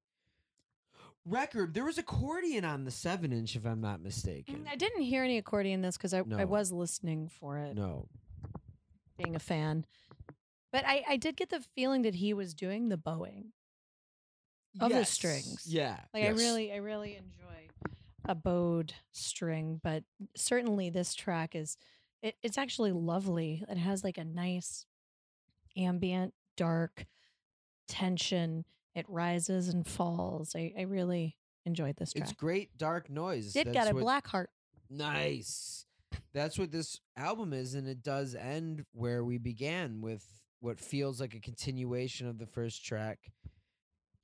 record. 1.26 1.74
There 1.74 1.84
was 1.84 1.98
accordion 1.98 2.64
on 2.64 2.84
the 2.84 2.90
seven 2.90 3.32
inch, 3.32 3.56
if 3.56 3.66
I'm 3.66 3.80
not 3.80 4.00
mistaken. 4.00 4.64
Mm, 4.64 4.72
I 4.72 4.76
didn't 4.76 5.02
hear 5.02 5.24
any 5.24 5.38
accordion 5.38 5.82
this 5.82 5.96
because 5.96 6.14
I, 6.14 6.22
I 6.36 6.44
was 6.44 6.72
listening 6.72 7.28
for 7.28 7.58
it. 7.58 7.76
No. 7.76 8.08
Being 9.22 9.36
a 9.36 9.40
fan. 9.40 9.84
But 10.72 10.84
I, 10.86 11.02
I 11.08 11.16
did 11.16 11.36
get 11.36 11.50
the 11.50 11.60
feeling 11.74 12.02
that 12.02 12.14
he 12.16 12.32
was 12.32 12.54
doing 12.54 12.88
the 12.88 12.96
bowing. 12.96 13.52
Of 14.80 14.90
the 14.90 14.98
Yes, 14.98 15.10
strings. 15.10 15.64
Yeah. 15.66 15.98
Like 16.14 16.22
Yes. 16.22 16.34
I 16.38 16.38
really, 16.42 16.72
I 16.72 16.76
really 16.76 17.16
enjoy 17.16 17.68
a 18.24 18.34
bowed 18.36 18.94
string, 19.12 19.80
but 19.82 20.04
certainly 20.36 20.90
this 20.90 21.14
track 21.14 21.56
is 21.56 21.76
it, 22.22 22.36
it's 22.42 22.56
actually 22.58 22.92
lovely. 22.92 23.64
It 23.68 23.78
has 23.78 24.04
like 24.04 24.16
a 24.18 24.24
nice 24.24 24.86
ambient 25.76 26.34
dark 26.56 27.06
tension. 27.88 28.64
It 28.94 29.06
rises 29.08 29.68
and 29.68 29.84
falls. 29.86 30.54
I, 30.54 30.72
I 30.78 30.82
really 30.82 31.36
enjoyed 31.66 31.96
this 31.96 32.12
track. 32.12 32.28
It's 32.28 32.32
great 32.32 32.76
dark 32.78 33.10
noise. 33.10 33.52
Did 33.52 33.68
That's 33.68 33.74
get 33.86 33.90
a 33.90 33.94
what- 33.94 34.02
black 34.02 34.26
heart. 34.28 34.50
Nice. 34.88 35.86
That's 36.32 36.58
what 36.58 36.70
this 36.70 37.00
album 37.16 37.52
is, 37.52 37.74
and 37.74 37.88
it 37.88 38.02
does 38.02 38.34
end 38.34 38.84
where 38.92 39.24
we 39.24 39.38
began 39.38 40.00
with 40.00 40.24
what 40.60 40.78
feels 40.78 41.20
like 41.20 41.34
a 41.34 41.40
continuation 41.40 42.28
of 42.28 42.38
the 42.38 42.46
first 42.46 42.84
track. 42.84 43.18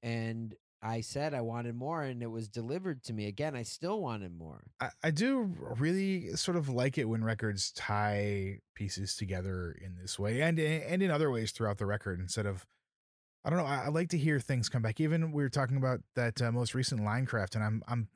And 0.02 0.54
I 0.82 1.00
said 1.00 1.34
I 1.34 1.40
wanted 1.40 1.74
more, 1.74 2.02
and 2.02 2.22
it 2.22 2.30
was 2.30 2.48
delivered 2.48 3.02
to 3.04 3.12
me. 3.12 3.26
Again, 3.26 3.56
I 3.56 3.62
still 3.62 4.00
wanted 4.00 4.36
more. 4.36 4.62
I, 4.80 4.90
I 5.02 5.10
do 5.10 5.50
really 5.78 6.36
sort 6.36 6.56
of 6.56 6.68
like 6.68 6.98
it 6.98 7.08
when 7.08 7.24
records 7.24 7.72
tie 7.72 8.60
pieces 8.74 9.16
together 9.16 9.76
in 9.82 9.96
this 10.00 10.18
way 10.18 10.42
and 10.42 10.58
and 10.58 11.02
in 11.02 11.10
other 11.10 11.30
ways 11.30 11.50
throughout 11.50 11.78
the 11.78 11.86
record 11.86 12.20
instead 12.20 12.46
of 12.46 12.66
I 13.44 13.50
don't 13.50 13.58
know 13.58 13.64
I, 13.64 13.84
I 13.86 13.88
like 13.88 14.10
to 14.10 14.18
hear 14.18 14.38
things 14.38 14.68
come 14.68 14.82
back 14.82 15.00
even 15.00 15.32
we 15.32 15.42
were 15.42 15.48
talking 15.48 15.78
about 15.78 16.00
that 16.14 16.42
uh, 16.42 16.52
most 16.52 16.74
recent 16.74 17.00
Linekraft 17.00 17.54
and 17.54 17.64
I'm 17.64 17.82
I'm 17.88 18.08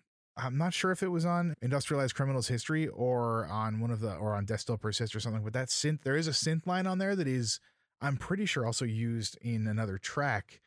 I'm 0.42 0.56
not 0.58 0.72
sure 0.74 0.90
if 0.92 1.02
it 1.02 1.08
was 1.08 1.24
on 1.24 1.54
Industrialized 1.62 2.14
Criminals 2.14 2.48
History 2.48 2.88
or 2.88 3.46
on 3.46 3.80
one 3.80 3.90
of 3.90 4.00
the 4.00 4.14
or 4.14 4.34
on 4.34 4.44
Death 4.44 4.60
Still 4.60 4.78
Persist 4.78 5.14
or 5.14 5.20
something 5.20 5.42
but 5.44 5.52
that 5.52 5.68
synth 5.68 6.02
there 6.02 6.16
is 6.16 6.28
a 6.28 6.32
synth 6.32 6.66
line 6.66 6.86
on 6.86 6.98
there 6.98 7.14
that 7.16 7.28
is 7.28 7.60
I'm 8.00 8.16
pretty 8.16 8.46
sure 8.46 8.64
also 8.66 8.84
used 8.84 9.36
in 9.42 9.66
another 9.66 9.98
track 9.98 10.60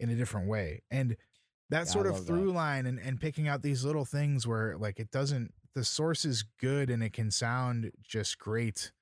in 0.00 0.10
a 0.10 0.14
different 0.14 0.48
way 0.48 0.82
and 0.90 1.16
that 1.70 1.86
Yeah, 1.86 1.92
sort 1.92 2.06
of 2.06 2.14
love 2.14 2.26
that. 2.26 2.26
through 2.26 2.52
line 2.52 2.86
and, 2.86 2.98
and 2.98 3.20
picking 3.20 3.48
out 3.48 3.62
these 3.62 3.84
little 3.84 4.04
things 4.04 4.46
where 4.46 4.76
like 4.76 4.98
it 4.98 5.10
doesn't 5.10 5.52
the 5.74 5.84
source 5.84 6.24
is 6.24 6.44
good 6.60 6.90
and 6.90 7.02
it 7.02 7.12
can 7.12 7.30
sound 7.30 7.90
just 8.02 8.38
great 8.38 8.92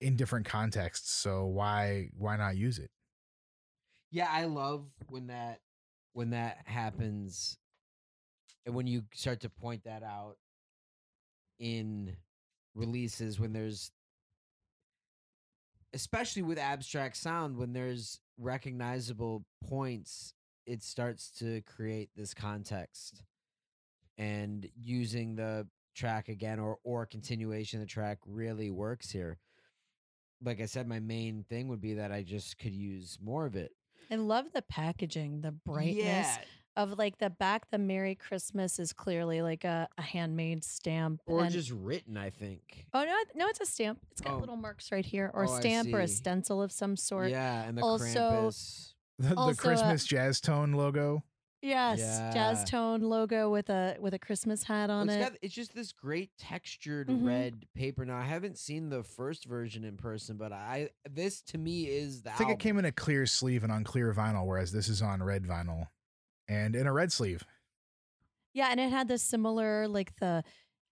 in 0.00 0.16
different 0.16 0.46
contexts 0.46 1.10
so 1.10 1.44
why 1.46 2.08
why 2.16 2.36
not 2.36 2.56
use 2.56 2.78
it 2.78 2.90
Yeah, 4.10 4.28
I 4.30 4.44
love 4.44 4.86
when 5.08 5.26
that 5.28 5.60
when 6.12 6.30
that 6.30 6.58
happens, 6.64 7.58
and 8.68 8.76
when 8.76 8.86
you 8.86 9.02
start 9.14 9.40
to 9.40 9.48
point 9.48 9.82
that 9.84 10.02
out 10.02 10.36
in 11.58 12.14
releases 12.74 13.40
when 13.40 13.54
there's 13.54 13.90
especially 15.94 16.42
with 16.42 16.58
abstract 16.58 17.16
sound 17.16 17.56
when 17.56 17.72
there's 17.72 18.20
recognizable 18.38 19.42
points 19.66 20.34
it 20.66 20.82
starts 20.82 21.30
to 21.30 21.62
create 21.62 22.10
this 22.14 22.34
context 22.34 23.22
and 24.18 24.68
using 24.78 25.34
the 25.34 25.66
track 25.96 26.28
again 26.28 26.60
or 26.60 26.76
or 26.84 27.06
continuation 27.06 27.80
of 27.80 27.86
the 27.86 27.90
track 27.90 28.18
really 28.26 28.70
works 28.70 29.10
here. 29.10 29.38
Like 30.44 30.60
i 30.60 30.66
said 30.66 30.86
my 30.86 31.00
main 31.00 31.42
thing 31.48 31.68
would 31.68 31.80
be 31.80 31.94
that 31.94 32.12
i 32.12 32.22
just 32.22 32.58
could 32.58 32.74
use 32.74 33.18
more 33.20 33.46
of 33.46 33.56
it. 33.56 33.72
I 34.10 34.16
love 34.16 34.52
the 34.52 34.62
packaging, 34.62 35.40
the 35.40 35.52
brightness. 35.52 35.96
Yeah 35.96 36.36
of 36.76 36.96
like 36.98 37.18
the 37.18 37.30
back. 37.30 37.70
The 37.70 37.78
Merry 37.78 38.14
Christmas 38.14 38.78
is 38.78 38.92
clearly 38.92 39.42
like 39.42 39.64
a, 39.64 39.88
a 39.98 40.02
handmade 40.02 40.64
stamp. 40.64 41.20
or 41.26 41.42
and- 41.42 41.50
just 41.52 41.70
written 41.70 42.16
i 42.16 42.30
think 42.30 42.86
oh 42.94 43.04
no, 43.04 43.14
no, 43.34 43.48
it's 43.48 43.60
a 43.60 43.66
stamp. 43.66 43.98
It's 44.12 44.20
got 44.20 44.34
Oh. 44.34 44.38
little 44.38 44.56
marks 44.56 44.92
right 44.92 45.04
here, 45.04 45.30
or 45.34 45.44
Oh, 45.44 45.52
a 45.52 45.56
I 45.56 45.60
stamp 45.60 45.92
or 45.92 46.00
a 46.00 46.08
stencil 46.08 46.62
of 46.62 46.70
some 46.72 46.96
sort. 46.96 47.30
yeah 47.30 47.62
and 47.64 47.76
the 47.78 47.82
Also- 47.82 48.04
krampus 48.04 48.92
the, 49.18 49.28
the 49.30 49.36
Also, 49.36 49.60
christmas 49.60 50.04
jazz 50.04 50.40
tone 50.40 50.72
logo 50.72 51.22
Yes, 51.60 51.98
Yeah. 51.98 52.32
jazz 52.32 52.62
tone 52.70 53.00
logo 53.00 53.50
with 53.50 53.68
a 53.68 53.96
with 53.98 54.14
a 54.14 54.18
Christmas 54.20 54.62
hat 54.62 54.90
Well, 54.90 54.98
on 55.00 55.08
it's 55.08 55.16
it. 55.16 55.20
got 55.20 55.32
it's 55.42 55.52
just 55.54 55.74
this 55.74 55.90
great 55.90 56.30
textured 56.38 57.08
Mhm. 57.08 57.26
red 57.26 57.66
paper. 57.74 58.04
Now 58.04 58.16
I 58.16 58.22
haven't 58.22 58.58
seen 58.58 58.90
the 58.90 59.02
first 59.02 59.44
version 59.44 59.82
in 59.82 59.96
person, 59.96 60.36
but 60.36 60.52
I 60.52 60.90
this 61.10 61.42
to 61.50 61.58
me 61.58 61.88
is 61.88 62.22
the 62.22 62.30
i 62.30 62.34
think 62.34 62.50
it 62.50 62.60
came 62.60 62.78
in 62.78 62.84
a 62.84 62.92
clear 62.92 63.26
sleeve 63.26 63.64
and 63.64 63.72
on 63.72 63.82
clear 63.82 64.14
vinyl 64.14 64.46
whereas 64.46 64.70
this 64.70 64.88
is 64.88 65.02
on 65.02 65.20
red 65.20 65.42
vinyl 65.42 65.88
and 66.48 66.74
in 66.74 66.86
a 66.86 66.92
red 66.92 67.12
sleeve 67.12 67.44
Yeah, 68.54 68.68
and 68.70 68.80
it 68.80 68.90
had 68.90 69.08
the 69.08 69.18
similar 69.18 69.86
like 69.88 70.16
the 70.16 70.42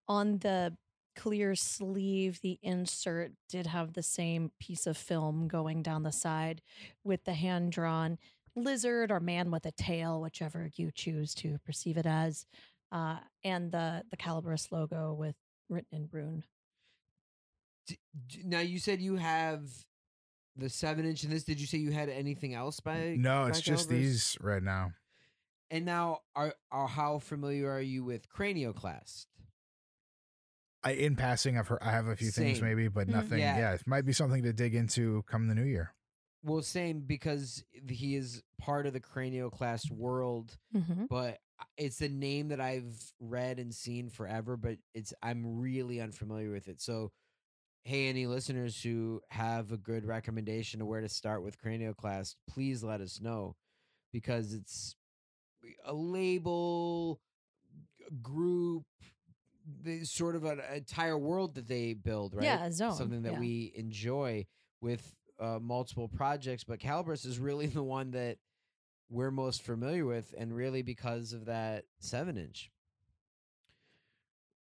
on 0.08 0.38
the 0.38 0.76
clear 1.16 1.54
sleeve, 1.54 2.40
the 2.42 2.58
insert 2.62 3.32
did 3.48 3.66
have 3.66 3.94
the 3.94 4.02
same 4.02 4.52
piece 4.60 4.86
of 4.86 4.96
film 4.96 5.48
going 5.48 5.82
down 5.82 6.02
the 6.02 6.12
side 6.12 6.60
with 7.02 7.24
the 7.24 7.32
hand 7.34 7.72
drawn 7.72 8.18
lizard 8.54 9.10
or 9.10 9.18
man 9.20 9.50
with 9.50 9.66
a 9.66 9.72
tail, 9.72 10.20
whichever 10.20 10.70
you 10.76 10.90
choose 10.94 11.34
to 11.34 11.58
perceive 11.64 11.96
it 11.96 12.06
as, 12.06 12.46
uh, 12.92 13.16
and 13.42 13.72
the 13.72 14.02
the 14.10 14.16
Kallabris 14.16 14.70
logo 14.70 15.12
with 15.14 15.34
written 15.68 15.98
in 15.98 16.06
Brune. 16.06 16.44
D- 17.86 17.98
d- 18.28 18.42
now 18.44 18.60
you 18.60 18.78
said 18.78 19.00
you 19.00 19.16
have 19.16 19.62
the 20.56 20.68
seven 20.68 21.04
inch 21.06 21.24
in 21.24 21.30
this. 21.30 21.44
Did 21.44 21.60
you 21.60 21.66
say 21.66 21.78
you 21.78 21.92
had 21.92 22.08
anything 22.08 22.54
else 22.54 22.80
by? 22.80 23.16
no 23.18 23.42
by 23.42 23.48
it's 23.48 23.60
just 23.60 23.88
Kallabris? 23.88 23.90
these 23.90 24.36
right 24.40 24.62
now 24.62 24.92
And 25.70 25.84
now, 25.84 26.20
are, 26.34 26.54
are 26.70 26.86
how 26.88 27.18
familiar 27.18 27.70
are 27.70 27.80
you 27.80 28.04
with 28.04 28.28
Cranioclast? 28.28 29.26
I, 30.84 30.90
in 30.92 31.16
passing 31.16 31.58
i've 31.58 31.66
heard 31.66 31.80
i 31.82 31.90
have 31.90 32.06
a 32.06 32.14
few 32.14 32.30
things 32.30 32.58
Same. 32.58 32.64
maybe 32.68 32.86
but 32.86 33.08
Mhm. 33.08 33.12
nothing 33.12 33.38
Yeah. 33.40 33.58
yeah 33.58 33.72
it 33.72 33.82
might 33.88 34.04
be 34.04 34.12
something 34.12 34.44
to 34.44 34.52
dig 34.52 34.72
into 34.74 35.24
come 35.26 35.48
the 35.48 35.54
new 35.54 35.64
year 35.64 35.92
Well, 36.44 36.62
same 36.62 37.00
because 37.00 37.64
he 37.88 38.14
is 38.14 38.44
part 38.60 38.86
of 38.86 38.92
the 38.92 39.00
Cranioclast 39.00 39.90
world. 39.90 40.56
Mm-hmm. 40.76 41.06
but 41.10 41.38
it's 41.76 42.00
a 42.02 42.08
name 42.08 42.48
that 42.48 42.60
I've 42.60 43.12
read 43.18 43.58
and 43.58 43.74
seen 43.74 44.10
forever, 44.10 44.56
but 44.56 44.76
it's 44.94 45.12
I'm 45.22 45.58
really 45.58 46.00
unfamiliar 46.00 46.52
with 46.52 46.68
it. 46.68 46.80
So, 46.80 47.10
hey, 47.82 48.08
any 48.08 48.26
listeners 48.26 48.80
who 48.80 49.22
have 49.30 49.72
a 49.72 49.76
good 49.78 50.04
recommendation 50.04 50.80
of 50.82 50.86
where 50.86 51.00
to 51.00 51.08
start 51.08 51.42
with 51.42 51.58
Cranioclast, 51.60 52.36
please 52.48 52.84
let 52.84 53.00
us 53.00 53.20
know 53.20 53.56
because 54.12 54.52
it's 54.52 54.94
a 55.84 55.94
label, 55.94 57.20
a 58.06 58.14
group, 58.14 58.84
the 59.82 60.04
sort 60.04 60.36
of 60.36 60.44
an 60.44 60.60
entire 60.74 61.18
world 61.18 61.54
that 61.56 61.68
they 61.68 61.94
build, 61.94 62.34
right? 62.34 62.44
Yeah, 62.44 62.64
a 62.64 62.72
zone. 62.72 62.94
Something 62.94 63.22
that 63.22 63.34
yeah. 63.34 63.40
we 63.40 63.72
enjoy 63.74 64.46
with 64.80 65.14
uh, 65.40 65.58
multiple 65.60 66.08
projects, 66.08 66.64
but 66.64 66.78
Kallabris 66.78 67.26
is 67.26 67.38
really 67.38 67.66
the 67.66 67.82
one 67.82 68.12
that 68.12 68.38
we're 69.08 69.30
most 69.30 69.62
familiar 69.62 70.04
with, 70.04 70.34
and 70.36 70.54
really 70.54 70.82
because 70.82 71.32
of 71.32 71.46
that 71.46 71.84
seven 72.00 72.36
inch. 72.36 72.70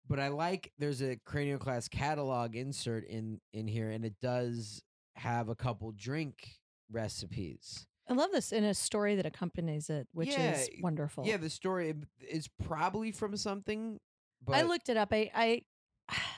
But 0.08 0.20
I 0.20 0.30
like 0.30 0.72
there's 0.80 1.02
a 1.02 1.18
Cranioclast 1.18 1.92
catalog 1.92 2.56
insert 2.56 3.06
in 3.06 3.40
in 3.54 3.68
here, 3.68 3.92
and 3.92 4.04
it 4.04 4.16
does 4.22 4.82
have 5.16 5.50
a 5.50 5.56
couple 5.56 5.92
drink 5.92 6.60
recipes. 6.92 7.86
I 8.10 8.14
love 8.14 8.32
this 8.32 8.52
in 8.52 8.64
a 8.64 8.74
story 8.74 9.16
that 9.16 9.26
accompanies 9.26 9.90
it, 9.90 10.08
which 10.14 10.30
Yeah, 10.30 10.54
is 10.54 10.70
wonderful. 10.82 11.26
Yeah, 11.28 11.38
the 11.38 11.50
story 11.50 11.94
is 12.20 12.48
probably 12.64 13.12
from 13.12 13.38
something, 13.38 14.00
but 14.44 14.56
I 14.56 14.64
looked 14.64 14.90
it 14.90 14.98
up. 14.98 15.10
I, 15.12 15.30
I 15.36 15.62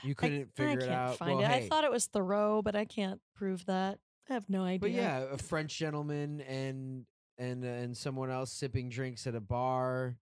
You 0.02 0.14
couldn't 0.14 0.54
figure 0.54 0.70
I 0.70 0.74
it 0.74 0.80
can't 0.80 0.90
out. 0.92 1.16
Find 1.16 1.36
Well, 1.38 1.44
it. 1.44 1.48
hey. 1.48 1.64
I 1.64 1.68
thought 1.68 1.84
it 1.84 1.90
was 1.90 2.06
Thoreau, 2.06 2.60
but 2.62 2.76
I 2.76 2.84
can't 2.84 3.20
prove 3.34 3.64
that. 3.66 3.98
I 4.28 4.34
have 4.34 4.48
no 4.50 4.62
idea. 4.64 4.78
But 4.80 4.90
yeah, 4.90 5.24
a 5.32 5.38
French 5.38 5.76
gentleman 5.78 6.40
and 6.42 7.06
and 7.38 7.64
and 7.64 7.96
someone 7.96 8.30
else 8.30 8.52
sipping 8.52 8.90
drinks 8.90 9.26
at 9.26 9.34
a 9.34 9.40
bar, 9.40 10.16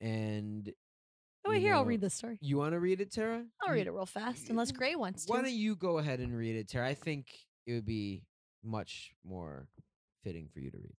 and 0.00 0.72
Oh, 1.48 1.52
you 1.52 1.60
here 1.60 1.74
I'll 1.74 1.84
read 1.84 2.00
the 2.00 2.10
story. 2.10 2.38
you 2.40 2.58
want 2.58 2.72
to 2.72 2.80
read 2.80 3.00
it, 3.00 3.12
Tara? 3.12 3.44
I'll 3.62 3.72
read 3.72 3.86
it 3.86 3.92
real 3.92 4.04
fast, 4.04 4.50
unless 4.50 4.72
Gray 4.72 4.96
wants 4.96 5.26
to. 5.26 5.32
Why 5.32 5.42
don't 5.42 5.52
you 5.52 5.76
go 5.76 5.98
ahead 5.98 6.18
and 6.18 6.36
read 6.36 6.56
it, 6.56 6.68
Tara? 6.68 6.88
I 6.88 6.94
think 6.94 7.28
it 7.66 7.72
would 7.74 7.86
be 7.86 8.24
much 8.64 9.12
more 9.24 9.68
fitting 10.26 10.48
for 10.52 10.58
you 10.58 10.72
to 10.72 10.78
read. 10.78 10.96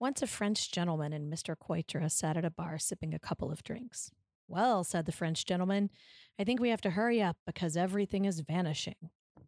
Once 0.00 0.20
a 0.20 0.26
French 0.26 0.72
gentleman 0.72 1.12
and 1.12 1.32
Mr. 1.32 1.54
Coitra 1.56 2.10
sat 2.10 2.36
at 2.36 2.44
a 2.44 2.50
bar 2.50 2.78
sipping 2.78 3.14
a 3.14 3.18
couple 3.18 3.52
of 3.52 3.62
drinks. 3.62 4.10
Well, 4.48 4.82
said 4.82 5.06
the 5.06 5.12
French 5.12 5.46
gentleman, 5.46 5.90
I 6.38 6.42
think 6.42 6.60
we 6.60 6.70
have 6.70 6.80
to 6.82 6.90
hurry 6.90 7.22
up 7.22 7.36
because 7.46 7.76
everything 7.76 8.24
is 8.24 8.40
vanishing. 8.40 8.96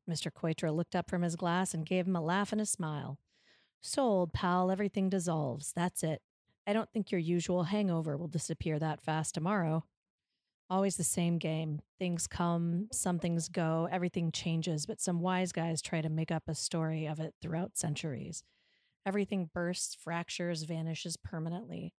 Mr. 0.08 0.30
Coitra 0.30 0.74
looked 0.74 0.94
up 0.94 1.10
from 1.10 1.22
his 1.22 1.34
glass 1.34 1.74
and 1.74 1.84
gave 1.84 2.06
him 2.06 2.14
a 2.14 2.20
laugh 2.20 2.52
and 2.52 2.60
a 2.60 2.66
smile. 2.66 3.18
Sold, 3.80 4.32
pal, 4.32 4.70
everything 4.70 5.08
dissolves. 5.08 5.72
That's 5.74 6.04
it. 6.04 6.22
I 6.64 6.72
don't 6.72 6.90
think 6.92 7.10
your 7.10 7.20
usual 7.20 7.64
hangover 7.64 8.16
will 8.16 8.28
disappear 8.28 8.78
that 8.78 9.02
fast 9.02 9.34
tomorrow. 9.34 9.84
Always 10.70 10.96
the 10.96 11.04
same 11.04 11.38
game. 11.38 11.80
Things 11.98 12.26
come, 12.26 12.88
some 12.92 13.18
things 13.18 13.48
go, 13.48 13.88
everything 13.90 14.30
changes, 14.30 14.84
but 14.84 15.00
some 15.00 15.20
wise 15.20 15.50
guys 15.50 15.80
try 15.80 16.02
to 16.02 16.10
make 16.10 16.30
up 16.30 16.42
a 16.46 16.54
story 16.54 17.06
of 17.06 17.20
it 17.20 17.34
throughout 17.40 17.78
centuries. 17.78 18.42
Everything 19.06 19.48
bursts, 19.54 19.94
fractures, 19.94 20.64
vanishes 20.64 21.16
permanently. 21.16 21.94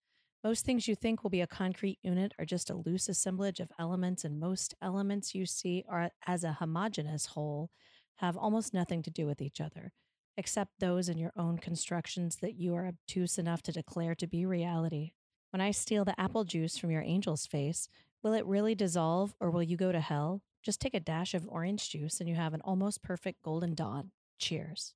Most 0.45 0.67
things 0.67 0.87
you 0.87 0.95
think 0.95 1.23
will 1.23 1.31
be 1.31 1.41
a 1.41 1.47
concrete 1.47 1.99
unit 2.03 2.35
are 2.39 2.45
just 2.45 2.69
a 2.69 2.77
loose 2.77 3.09
assemblage 3.09 3.59
of 3.59 3.73
elements, 3.79 4.23
and 4.23 4.39
most 4.39 4.75
elements 4.83 5.35
you 5.35 5.47
see 5.47 5.83
are 5.89 6.11
as 6.27 6.45
a 6.45 6.53
homogeneous 6.53 7.27
whole 7.27 7.71
have 8.17 8.37
almost 8.37 8.75
nothing 8.75 9.03
to 9.03 9.11
do 9.11 9.27
with 9.27 9.41
each 9.41 9.63
other, 9.63 9.93
except 10.37 10.79
those 10.79 11.09
in 11.09 11.17
your 11.17 11.33
own 11.37 11.57
constructions 11.57 12.37
that 12.43 12.55
you 12.55 12.75
are 12.75 12.87
obtuse 12.87 13.39
enough 13.39 13.63
to 13.63 13.73
declare 13.73 14.15
to 14.15 14.27
be 14.27 14.45
reality. 14.45 15.13
When 15.51 15.63
I 15.63 15.71
steal 15.71 16.05
the 16.05 16.21
apple 16.21 16.45
juice 16.45 16.77
from 16.77 16.91
your 16.91 17.03
angel's 17.03 17.47
face, 17.47 17.89
will 18.29 18.35
it 18.35 18.45
really 18.47 18.75
dissolve 18.75 19.35
or 19.41 19.51
will 19.51 19.63
you 19.63 19.77
go 19.77 19.91
to 19.91 20.01
hell? 20.01 20.43
Just 20.63 20.81
take 20.81 20.93
a 20.95 21.01
dash 21.01 21.33
of 21.35 21.47
orange 21.49 21.89
juice 21.91 22.21
and 22.21 22.29
you 22.29 22.35
have 22.35 22.53
an 22.53 22.61
almost 22.63 23.03
perfect 23.03 23.43
golden 23.43 23.75
dawn. 23.75 24.11
Cheers. 24.39 24.95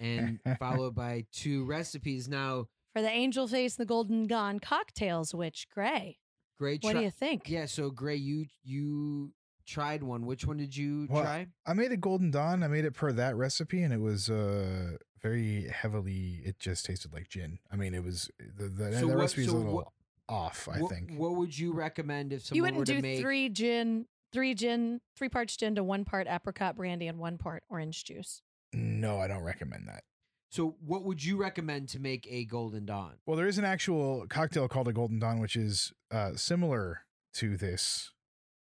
and 0.00 0.38
followed 0.58 0.94
by 0.94 1.24
two 1.32 1.64
recipes. 1.64 2.28
Now, 2.28 2.66
For 2.94 3.02
the 3.02 3.10
angel 3.10 3.48
face 3.48 3.76
and 3.76 3.82
the 3.84 3.88
golden 3.88 4.26
gone 4.26 4.60
cocktails, 4.60 5.34
which 5.34 5.66
Gray, 5.74 6.18
great. 6.60 6.82
what 6.84 6.94
do 6.94 7.00
you 7.02 7.10
think? 7.10 7.48
Yeah, 7.48 7.66
so 7.66 7.90
Gray, 7.90 8.16
you 8.16 8.46
you 8.62 9.32
tried 9.66 10.02
one. 10.02 10.24
Which 10.26 10.46
one 10.46 10.58
did 10.58 10.76
you 10.76 11.06
Well, 11.10 11.22
try? 11.22 11.46
I 11.66 11.72
made 11.74 11.90
a 11.92 11.96
golden 11.96 12.30
dawn. 12.30 12.62
I 12.62 12.68
made 12.68 12.84
it 12.84 12.92
per 12.94 13.10
that 13.12 13.34
recipe, 13.36 13.82
and 13.82 13.92
it 13.92 14.00
was 14.00 14.30
uh 14.30 14.96
very 15.20 15.68
heavily. 15.68 16.42
It 16.44 16.58
just 16.60 16.84
tasted 16.86 17.12
like 17.12 17.28
gin. 17.30 17.58
I 17.70 17.76
mean, 17.76 17.94
it 17.94 18.04
was 18.04 18.30
the 18.38 18.68
the, 18.68 18.92
So 18.92 19.00
the 19.00 19.06
what- 19.08 19.16
recipe 19.18 19.42
is 19.42 19.48
so 19.48 19.56
a 19.56 19.58
little 19.58 19.74
what- 19.74 19.88
off. 20.28 20.68
I 20.70 20.80
what, 20.80 20.90
think. 20.90 21.12
What 21.16 21.36
would 21.36 21.56
you 21.56 21.72
recommend 21.72 22.32
if 22.32 22.42
someone 22.42 22.56
you 22.56 22.62
were 22.62 22.78
wouldn't 22.80 22.86
to 22.86 22.94
do 22.94 23.02
make? 23.02 23.20
three 23.20 23.48
gin, 23.48 24.06
three 24.32 24.54
gin, 24.54 25.00
three 25.16 25.28
parts 25.28 25.56
gin 25.56 25.74
to 25.74 25.84
one 25.84 26.04
part 26.04 26.26
apricot 26.28 26.76
brandy 26.76 27.06
and 27.06 27.18
one 27.18 27.38
part 27.38 27.62
orange 27.68 28.04
juice. 28.04 28.42
no, 28.72 29.18
I 29.18 29.28
don't 29.28 29.42
recommend 29.42 29.88
that. 29.88 30.04
So, 30.50 30.76
what 30.84 31.04
would 31.04 31.24
you 31.24 31.38
recommend 31.38 31.88
to 31.90 31.98
make 31.98 32.26
a 32.30 32.44
golden 32.44 32.84
dawn? 32.84 33.14
Well, 33.24 33.36
there 33.36 33.46
is 33.46 33.56
an 33.56 33.64
actual 33.64 34.26
cocktail 34.28 34.68
called 34.68 34.86
a 34.86 34.92
golden 34.92 35.18
dawn, 35.18 35.40
which 35.40 35.56
is 35.56 35.92
uh, 36.10 36.32
similar 36.36 37.06
to 37.34 37.56
this, 37.56 38.12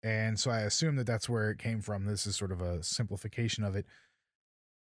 and 0.03 0.41
so 0.41 0.51
I 0.51 0.61
assume 0.61 0.97
that 0.97 1.07
that's 1.07 1.29
where 1.29 1.51
it 1.51 1.59
came 1.59 1.83
from. 1.83 2.07
This 2.07 2.27
is 2.27 2.35
sort 2.35 2.51
of 2.51 2.63
a 2.63 2.83
simplification 2.83 3.63
of 3.63 3.77
it. 3.77 3.85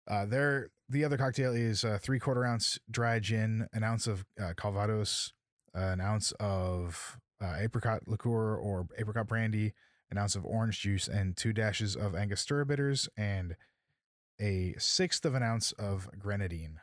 Uh, 0.06 0.26
there, 0.26 0.68
the 0.88 1.04
other 1.04 1.16
cocktail 1.16 1.52
is 1.52 1.84
uh, 1.84 1.98
three 2.00 2.20
quarter 2.20 2.44
ounce 2.44 2.78
dry 2.88 3.18
gin, 3.18 3.66
an 3.72 3.82
ounce 3.82 4.06
of 4.06 4.24
uh, 4.40 4.52
Calvados, 4.56 5.32
an 5.74 6.00
ounce 6.00 6.32
of 6.40 7.18
uh, 7.40 7.56
apricot 7.58 8.08
liqueur 8.08 8.56
or 8.56 8.86
apricot 8.98 9.26
brandy, 9.28 9.74
an 10.10 10.18
ounce 10.18 10.36
of 10.36 10.44
orange 10.46 10.80
juice, 10.80 11.08
and 11.08 11.36
two 11.36 11.52
dashes 11.52 11.96
of 11.96 12.14
Angostura 12.14 12.64
bitters, 12.66 13.08
and 13.16 13.56
a 14.40 14.74
sixth 14.78 15.24
of 15.24 15.34
an 15.34 15.42
ounce 15.42 15.72
of 15.72 16.08
grenadine. 16.18 16.80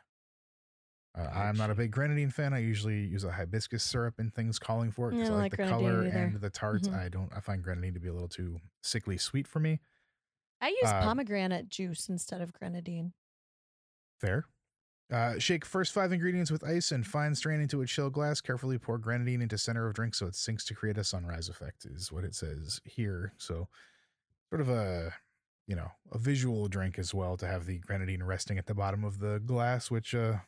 Uh, 1.14 1.28
I'm 1.30 1.56
not 1.56 1.70
a 1.70 1.74
big 1.74 1.90
grenadine 1.90 2.30
fan. 2.30 2.54
I 2.54 2.60
usually 2.60 3.00
use 3.04 3.22
a 3.24 3.32
hibiscus 3.32 3.82
syrup 3.84 4.14
and 4.18 4.32
things 4.34 4.58
calling 4.58 4.90
for 4.90 5.08
it 5.08 5.12
because 5.12 5.28
I 5.28 5.34
I 5.34 5.36
like 5.36 5.50
like 5.52 5.56
the 5.58 5.58
color 5.58 6.06
either. 6.06 6.16
and 6.18 6.40
the 6.40 6.48
tart. 6.48 6.84
Mhm. 6.84 6.94
I 6.94 7.08
don't. 7.10 7.30
I 7.34 7.40
find 7.40 7.62
grenadine 7.62 7.92
to 7.94 8.00
be 8.00 8.08
a 8.08 8.14
little 8.14 8.28
too 8.28 8.60
sickly 8.82 9.18
sweet 9.18 9.46
for 9.46 9.60
me. 9.60 9.80
I 10.62 10.68
use 10.68 10.80
Uh, 10.84 11.00
pomegranate 11.02 11.68
juice 11.68 12.08
instead 12.08 12.40
of 12.40 12.52
grenadine. 12.54 13.12
Fair. 14.18 14.46
Uh, 15.10 15.38
shake 15.38 15.64
first 15.64 15.92
five 15.92 16.10
ingredients 16.12 16.50
with 16.50 16.64
ice 16.64 16.90
and 16.90 17.06
fine 17.06 17.34
strain 17.34 17.60
into 17.60 17.82
a 17.82 17.86
chill 17.86 18.08
glass. 18.10 18.40
Carefully 18.40 18.78
pour 18.78 18.98
grenadine 18.98 19.42
into 19.42 19.58
center 19.58 19.86
of 19.86 19.94
drink 19.94 20.14
so 20.14 20.26
it 20.26 20.34
sinks 20.34 20.64
to 20.64 20.74
create 20.74 20.96
a 20.98 21.04
sunrise 21.04 21.48
effect. 21.48 21.84
Is 21.84 22.10
what 22.10 22.24
it 22.24 22.34
says 22.34 22.80
here. 22.84 23.34
So, 23.38 23.68
sort 24.50 24.60
of 24.62 24.68
a 24.68 25.14
you 25.66 25.76
know 25.76 25.90
a 26.12 26.18
visual 26.18 26.68
drink 26.68 26.98
as 26.98 27.14
well 27.14 27.36
to 27.38 27.46
have 27.46 27.66
the 27.66 27.78
grenadine 27.78 28.22
resting 28.22 28.58
at 28.58 28.66
the 28.66 28.74
bottom 28.74 29.04
of 29.04 29.18
the 29.18 29.38
glass, 29.40 29.90
which 29.90 30.14
uh 30.14 30.38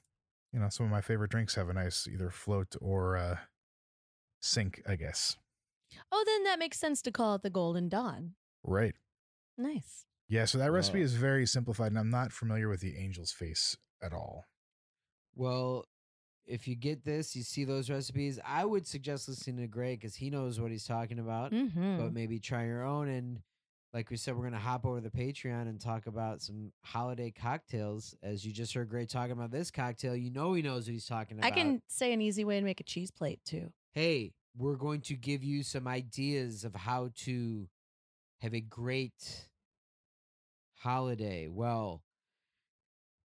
you 0.52 0.60
know 0.60 0.68
some 0.70 0.86
of 0.86 0.92
my 0.92 1.00
favorite 1.02 1.30
drinks 1.30 1.56
have 1.56 1.68
a 1.68 1.74
nice 1.74 2.06
either 2.08 2.30
float 2.30 2.76
or 2.80 3.16
uh 3.16 3.38
sink, 4.40 4.82
I 4.86 4.96
guess. 4.96 5.36
Oh, 6.10 6.24
then 6.26 6.44
that 6.44 6.58
makes 6.58 6.78
sense 6.78 7.02
to 7.02 7.12
call 7.12 7.34
it 7.34 7.42
the 7.42 7.50
Golden 7.50 7.88
Dawn. 7.88 8.34
Right. 8.64 8.94
Nice. 9.56 10.06
Yeah. 10.28 10.44
So 10.46 10.58
that 10.58 10.72
recipe 10.72 11.00
Wow. 11.00 11.04
is 11.04 11.14
very 11.14 11.46
simplified, 11.46 11.88
and 11.92 11.98
I'm 11.98 12.10
not 12.10 12.32
familiar 12.32 12.68
with 12.68 12.80
the 12.80 12.96
angel's 12.98 13.32
face 13.32 13.76
at 14.04 14.12
all. 14.12 14.44
Well, 15.34 15.86
if 16.46 16.68
you 16.68 16.76
get 16.76 17.04
this, 17.04 17.34
you 17.34 17.42
see 17.42 17.64
those 17.64 17.88
recipes. 17.88 18.38
I 18.46 18.64
would 18.64 18.86
suggest 18.86 19.28
listening 19.28 19.56
to 19.58 19.66
Gray 19.66 19.94
because 19.96 20.14
he 20.14 20.28
knows 20.30 20.60
what 20.60 20.70
he's 20.70 20.84
talking 20.84 21.18
about. 21.18 21.52
Mm-hmm. 21.52 21.98
But 21.98 22.12
maybe 22.12 22.38
try 22.38 22.66
your 22.66 22.84
own. 22.84 23.08
And 23.08 23.40
like 23.94 24.10
we 24.10 24.16
said, 24.16 24.36
we're 24.36 24.44
gonna 24.44 24.58
hop 24.58 24.84
over 24.84 25.00
to 25.00 25.08
the 25.08 25.16
Patreon 25.16 25.62
and 25.62 25.80
talk 25.80 26.06
about 26.06 26.42
some 26.42 26.72
holiday 26.82 27.30
cocktails. 27.30 28.14
As 28.22 28.44
you 28.44 28.52
just 28.52 28.74
heard 28.74 28.90
Gray 28.90 29.06
talking 29.06 29.32
about 29.32 29.50
this 29.50 29.70
cocktail, 29.70 30.14
you 30.14 30.30
know 30.30 30.52
he 30.52 30.62
knows 30.62 30.86
what 30.86 30.92
he's 30.92 31.06
talking 31.06 31.38
about. 31.38 31.46
I 31.46 31.50
can 31.50 31.80
say 31.88 32.12
an 32.12 32.20
easy 32.20 32.44
way 32.44 32.58
to 32.60 32.64
make 32.64 32.80
a 32.80 32.84
cheese 32.84 33.10
plate 33.10 33.40
too. 33.44 33.72
hey, 33.92 34.32
we're 34.56 34.76
going 34.76 35.00
to 35.00 35.14
give 35.14 35.42
you 35.42 35.62
some 35.64 35.88
ideas 35.88 36.64
of 36.64 36.74
how 36.76 37.10
to 37.16 37.68
have 38.40 38.54
a 38.54 38.60
great 38.60 39.48
holiday. 40.76 41.48
Well, 41.48 42.03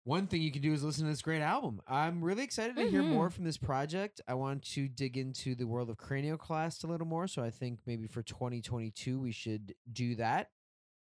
one 0.05 0.27
thing 0.27 0.43
you 0.43 0.53
can 0.53 0.61
do 0.61 0.73
is 0.73 0.85
listen 0.85 1.05
to 1.05 1.11
this 1.11 1.23
great 1.23 1.41
album. 1.41 1.81
I'm 1.89 2.23
really 2.23 2.45
excited 2.45 2.77
to 2.77 2.89
hear 2.89 3.03
mm-hmm. 3.03 3.13
more 3.13 3.31
from 3.31 3.45
this 3.45 3.57
project. 3.57 4.21
I 4.29 4.35
want 4.35 4.63
to 4.73 4.87
dig 4.87 5.17
into 5.17 5.55
the 5.55 5.67
world 5.67 5.89
of 5.89 5.97
Cranioclast 5.97 6.85
a 6.85 6.87
little 6.87 7.07
more. 7.07 7.27
So 7.27 7.43
I 7.43 7.51
think 7.51 7.81
maybe 7.87 8.07
for 8.07 8.23
2022, 8.23 9.19
we 9.19 9.33
should 9.33 9.75
do 9.91 10.15
that. 10.17 10.51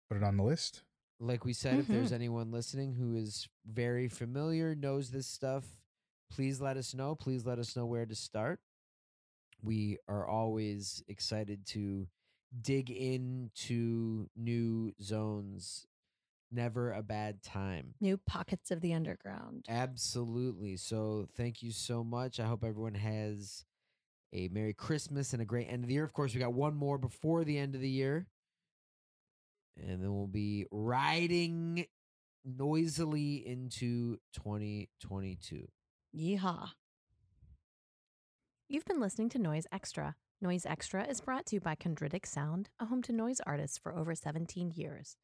Put 0.10 0.18
it 0.18 0.24
on 0.24 0.38
the 0.38 0.44
list. 0.44 0.84
Like 1.20 1.44
we 1.44 1.52
said, 1.54 1.80
if 1.80 1.88
there's 1.88 2.08
mm-hmm. 2.08 2.16
anyone 2.16 2.52
listening 2.52 2.94
who 2.94 3.16
is 3.16 3.48
very 3.66 4.08
familiar, 4.08 4.74
knows 4.74 5.10
this 5.10 5.28
stuff, 5.28 5.66
please 6.32 6.62
let 6.62 6.78
us 6.78 6.94
know. 6.94 7.14
Please 7.14 7.46
let 7.46 7.60
us 7.60 7.76
know 7.76 7.86
where 7.86 8.06
to 8.06 8.16
start. 8.16 8.60
We 9.62 9.98
are 10.08 10.26
always 10.26 11.04
excited 11.08 11.66
to 11.68 12.08
dig 12.62 12.90
into 12.90 14.30
new 14.36 14.94
zones. 15.02 15.88
Never 16.54 16.92
a 16.92 17.02
bad 17.02 17.42
time. 17.42 17.96
New 18.00 18.18
pockets 18.18 18.70
of 18.70 18.82
the 18.82 18.94
underground. 18.94 19.66
Absolutely. 19.68 20.78
So 20.78 21.28
thank 21.36 21.64
you 21.64 21.72
so 21.72 22.04
much. 22.04 22.40
I 22.40 22.46
hope 22.46 22.64
everyone 22.64 22.94
has 22.94 23.66
a 24.32 24.50
Merry 24.50 24.74
Christmas 24.74 25.34
and 25.34 25.42
a 25.42 25.46
great 25.46 25.68
end 25.68 25.84
of 25.84 25.88
the 25.88 25.96
year. 25.96 26.04
Of 26.04 26.14
course, 26.14 26.34
we 26.34 26.40
got 26.40 26.54
one 26.54 26.76
more 26.76 26.98
before 26.98 27.44
the 27.44 27.58
end 27.58 27.74
of 27.74 27.82
the 27.82 27.90
year. 27.90 28.28
And 29.82 30.04
then 30.04 30.14
we'll 30.14 30.28
be 30.28 30.68
riding 30.72 31.86
noisily 32.46 33.36
into 33.48 34.18
2022. 34.34 35.68
Yeehaw. 36.16 36.70
You've 38.70 38.86
been 38.86 39.00
listening 39.00 39.30
to 39.30 39.40
Noise 39.40 39.66
Extra. 39.72 40.16
Noise 40.42 40.66
Extra 40.66 41.06
is 41.06 41.22
brought 41.22 41.46
to 41.48 41.56
you 41.56 41.62
by 41.62 41.76
Chondritic 41.76 42.26
Sound, 42.26 42.70
a 42.80 42.86
home 42.86 43.02
to 43.04 43.14
noise 43.14 43.40
artists 43.46 43.78
for 43.78 43.96
over 43.96 44.14
17 44.14 44.74
years, 44.76 45.16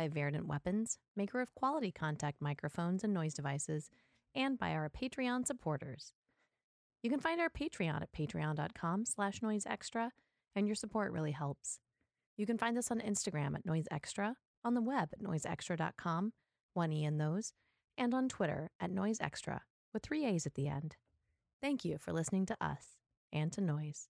by 0.00 0.08
Verdant 0.08 0.46
Weapons, 0.46 0.96
maker 1.14 1.42
of 1.42 1.54
quality 1.54 1.92
contact 1.92 2.40
microphones 2.40 3.04
and 3.04 3.12
noise 3.12 3.34
devices, 3.34 3.90
and 4.34 4.58
by 4.58 4.70
our 4.70 4.88
Patreon 4.88 5.46
supporters. 5.46 6.14
You 7.02 7.10
can 7.10 7.20
find 7.20 7.38
our 7.38 7.50
Patreon 7.50 8.00
at 8.00 8.10
patreon.com 8.10 9.04
slash 9.04 9.40
noiseextra, 9.40 10.12
and 10.56 10.66
your 10.66 10.74
support 10.74 11.12
really 11.12 11.32
helps. 11.32 11.80
You 12.38 12.46
can 12.46 12.56
find 12.56 12.78
us 12.78 12.90
on 12.90 13.00
Instagram 13.00 13.54
at 13.54 13.66
Noise 13.66 13.88
Extra, 13.90 14.36
on 14.64 14.72
the 14.72 14.80
web 14.80 15.10
at 15.12 15.22
noiseextra.com, 15.22 16.32
one 16.72 16.92
E 16.94 17.04
in 17.04 17.18
those, 17.18 17.52
and 17.98 18.14
on 18.14 18.30
Twitter 18.30 18.70
at 18.80 18.90
Noise 18.90 19.18
Extra, 19.20 19.60
with 19.92 20.02
three 20.02 20.24
A's 20.24 20.46
at 20.46 20.54
the 20.54 20.68
end. 20.68 20.96
Thank 21.60 21.84
you 21.84 21.98
for 21.98 22.14
listening 22.14 22.46
to 22.46 22.56
us 22.58 22.96
and 23.34 23.52
to 23.52 23.60
Noise. 23.60 24.08